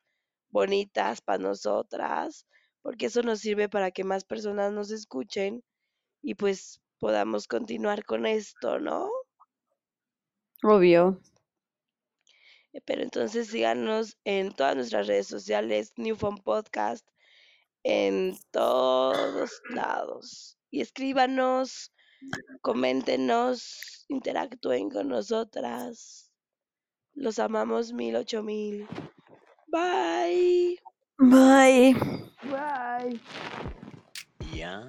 bonitas 0.51 1.21
para 1.21 1.39
nosotras, 1.39 2.47
porque 2.83 3.07
eso 3.07 3.23
nos 3.23 3.41
sirve 3.41 3.69
para 3.69 3.91
que 3.91 4.05
más 4.05 4.25
personas 4.25 4.73
nos 4.73 4.91
escuchen 4.91 5.63
y 6.23 6.35
pues 6.35 6.81
podamos 6.99 7.49
continuar 7.49 8.05
con 8.05 8.27
esto, 8.27 8.79
¿no? 8.79 9.11
Obvio. 10.63 11.21
Pero 12.85 13.03
entonces 13.03 13.49
síganos 13.49 14.19
en 14.25 14.53
todas 14.53 14.77
nuestras 14.77 15.07
redes 15.07 15.27
sociales, 15.27 15.93
New 15.97 16.17
Phone 16.17 16.39
Podcast, 16.39 17.07
en 17.83 18.37
todos 18.51 19.63
lados. 19.71 20.59
Y 20.71 20.81
escríbanos, 20.81 21.93
coméntenos, 22.63 24.07
interactúen 24.09 24.91
con 24.91 25.09
nosotras. 25.09 26.33
Los 27.15 27.39
amamos 27.39 27.93
mil, 27.93 28.17
ocho 28.17 28.43
mil. 28.43 28.89
Bye. 29.69 30.81
Bye. 31.19 31.95
Bye. 32.43 33.21
Ya 34.53 34.89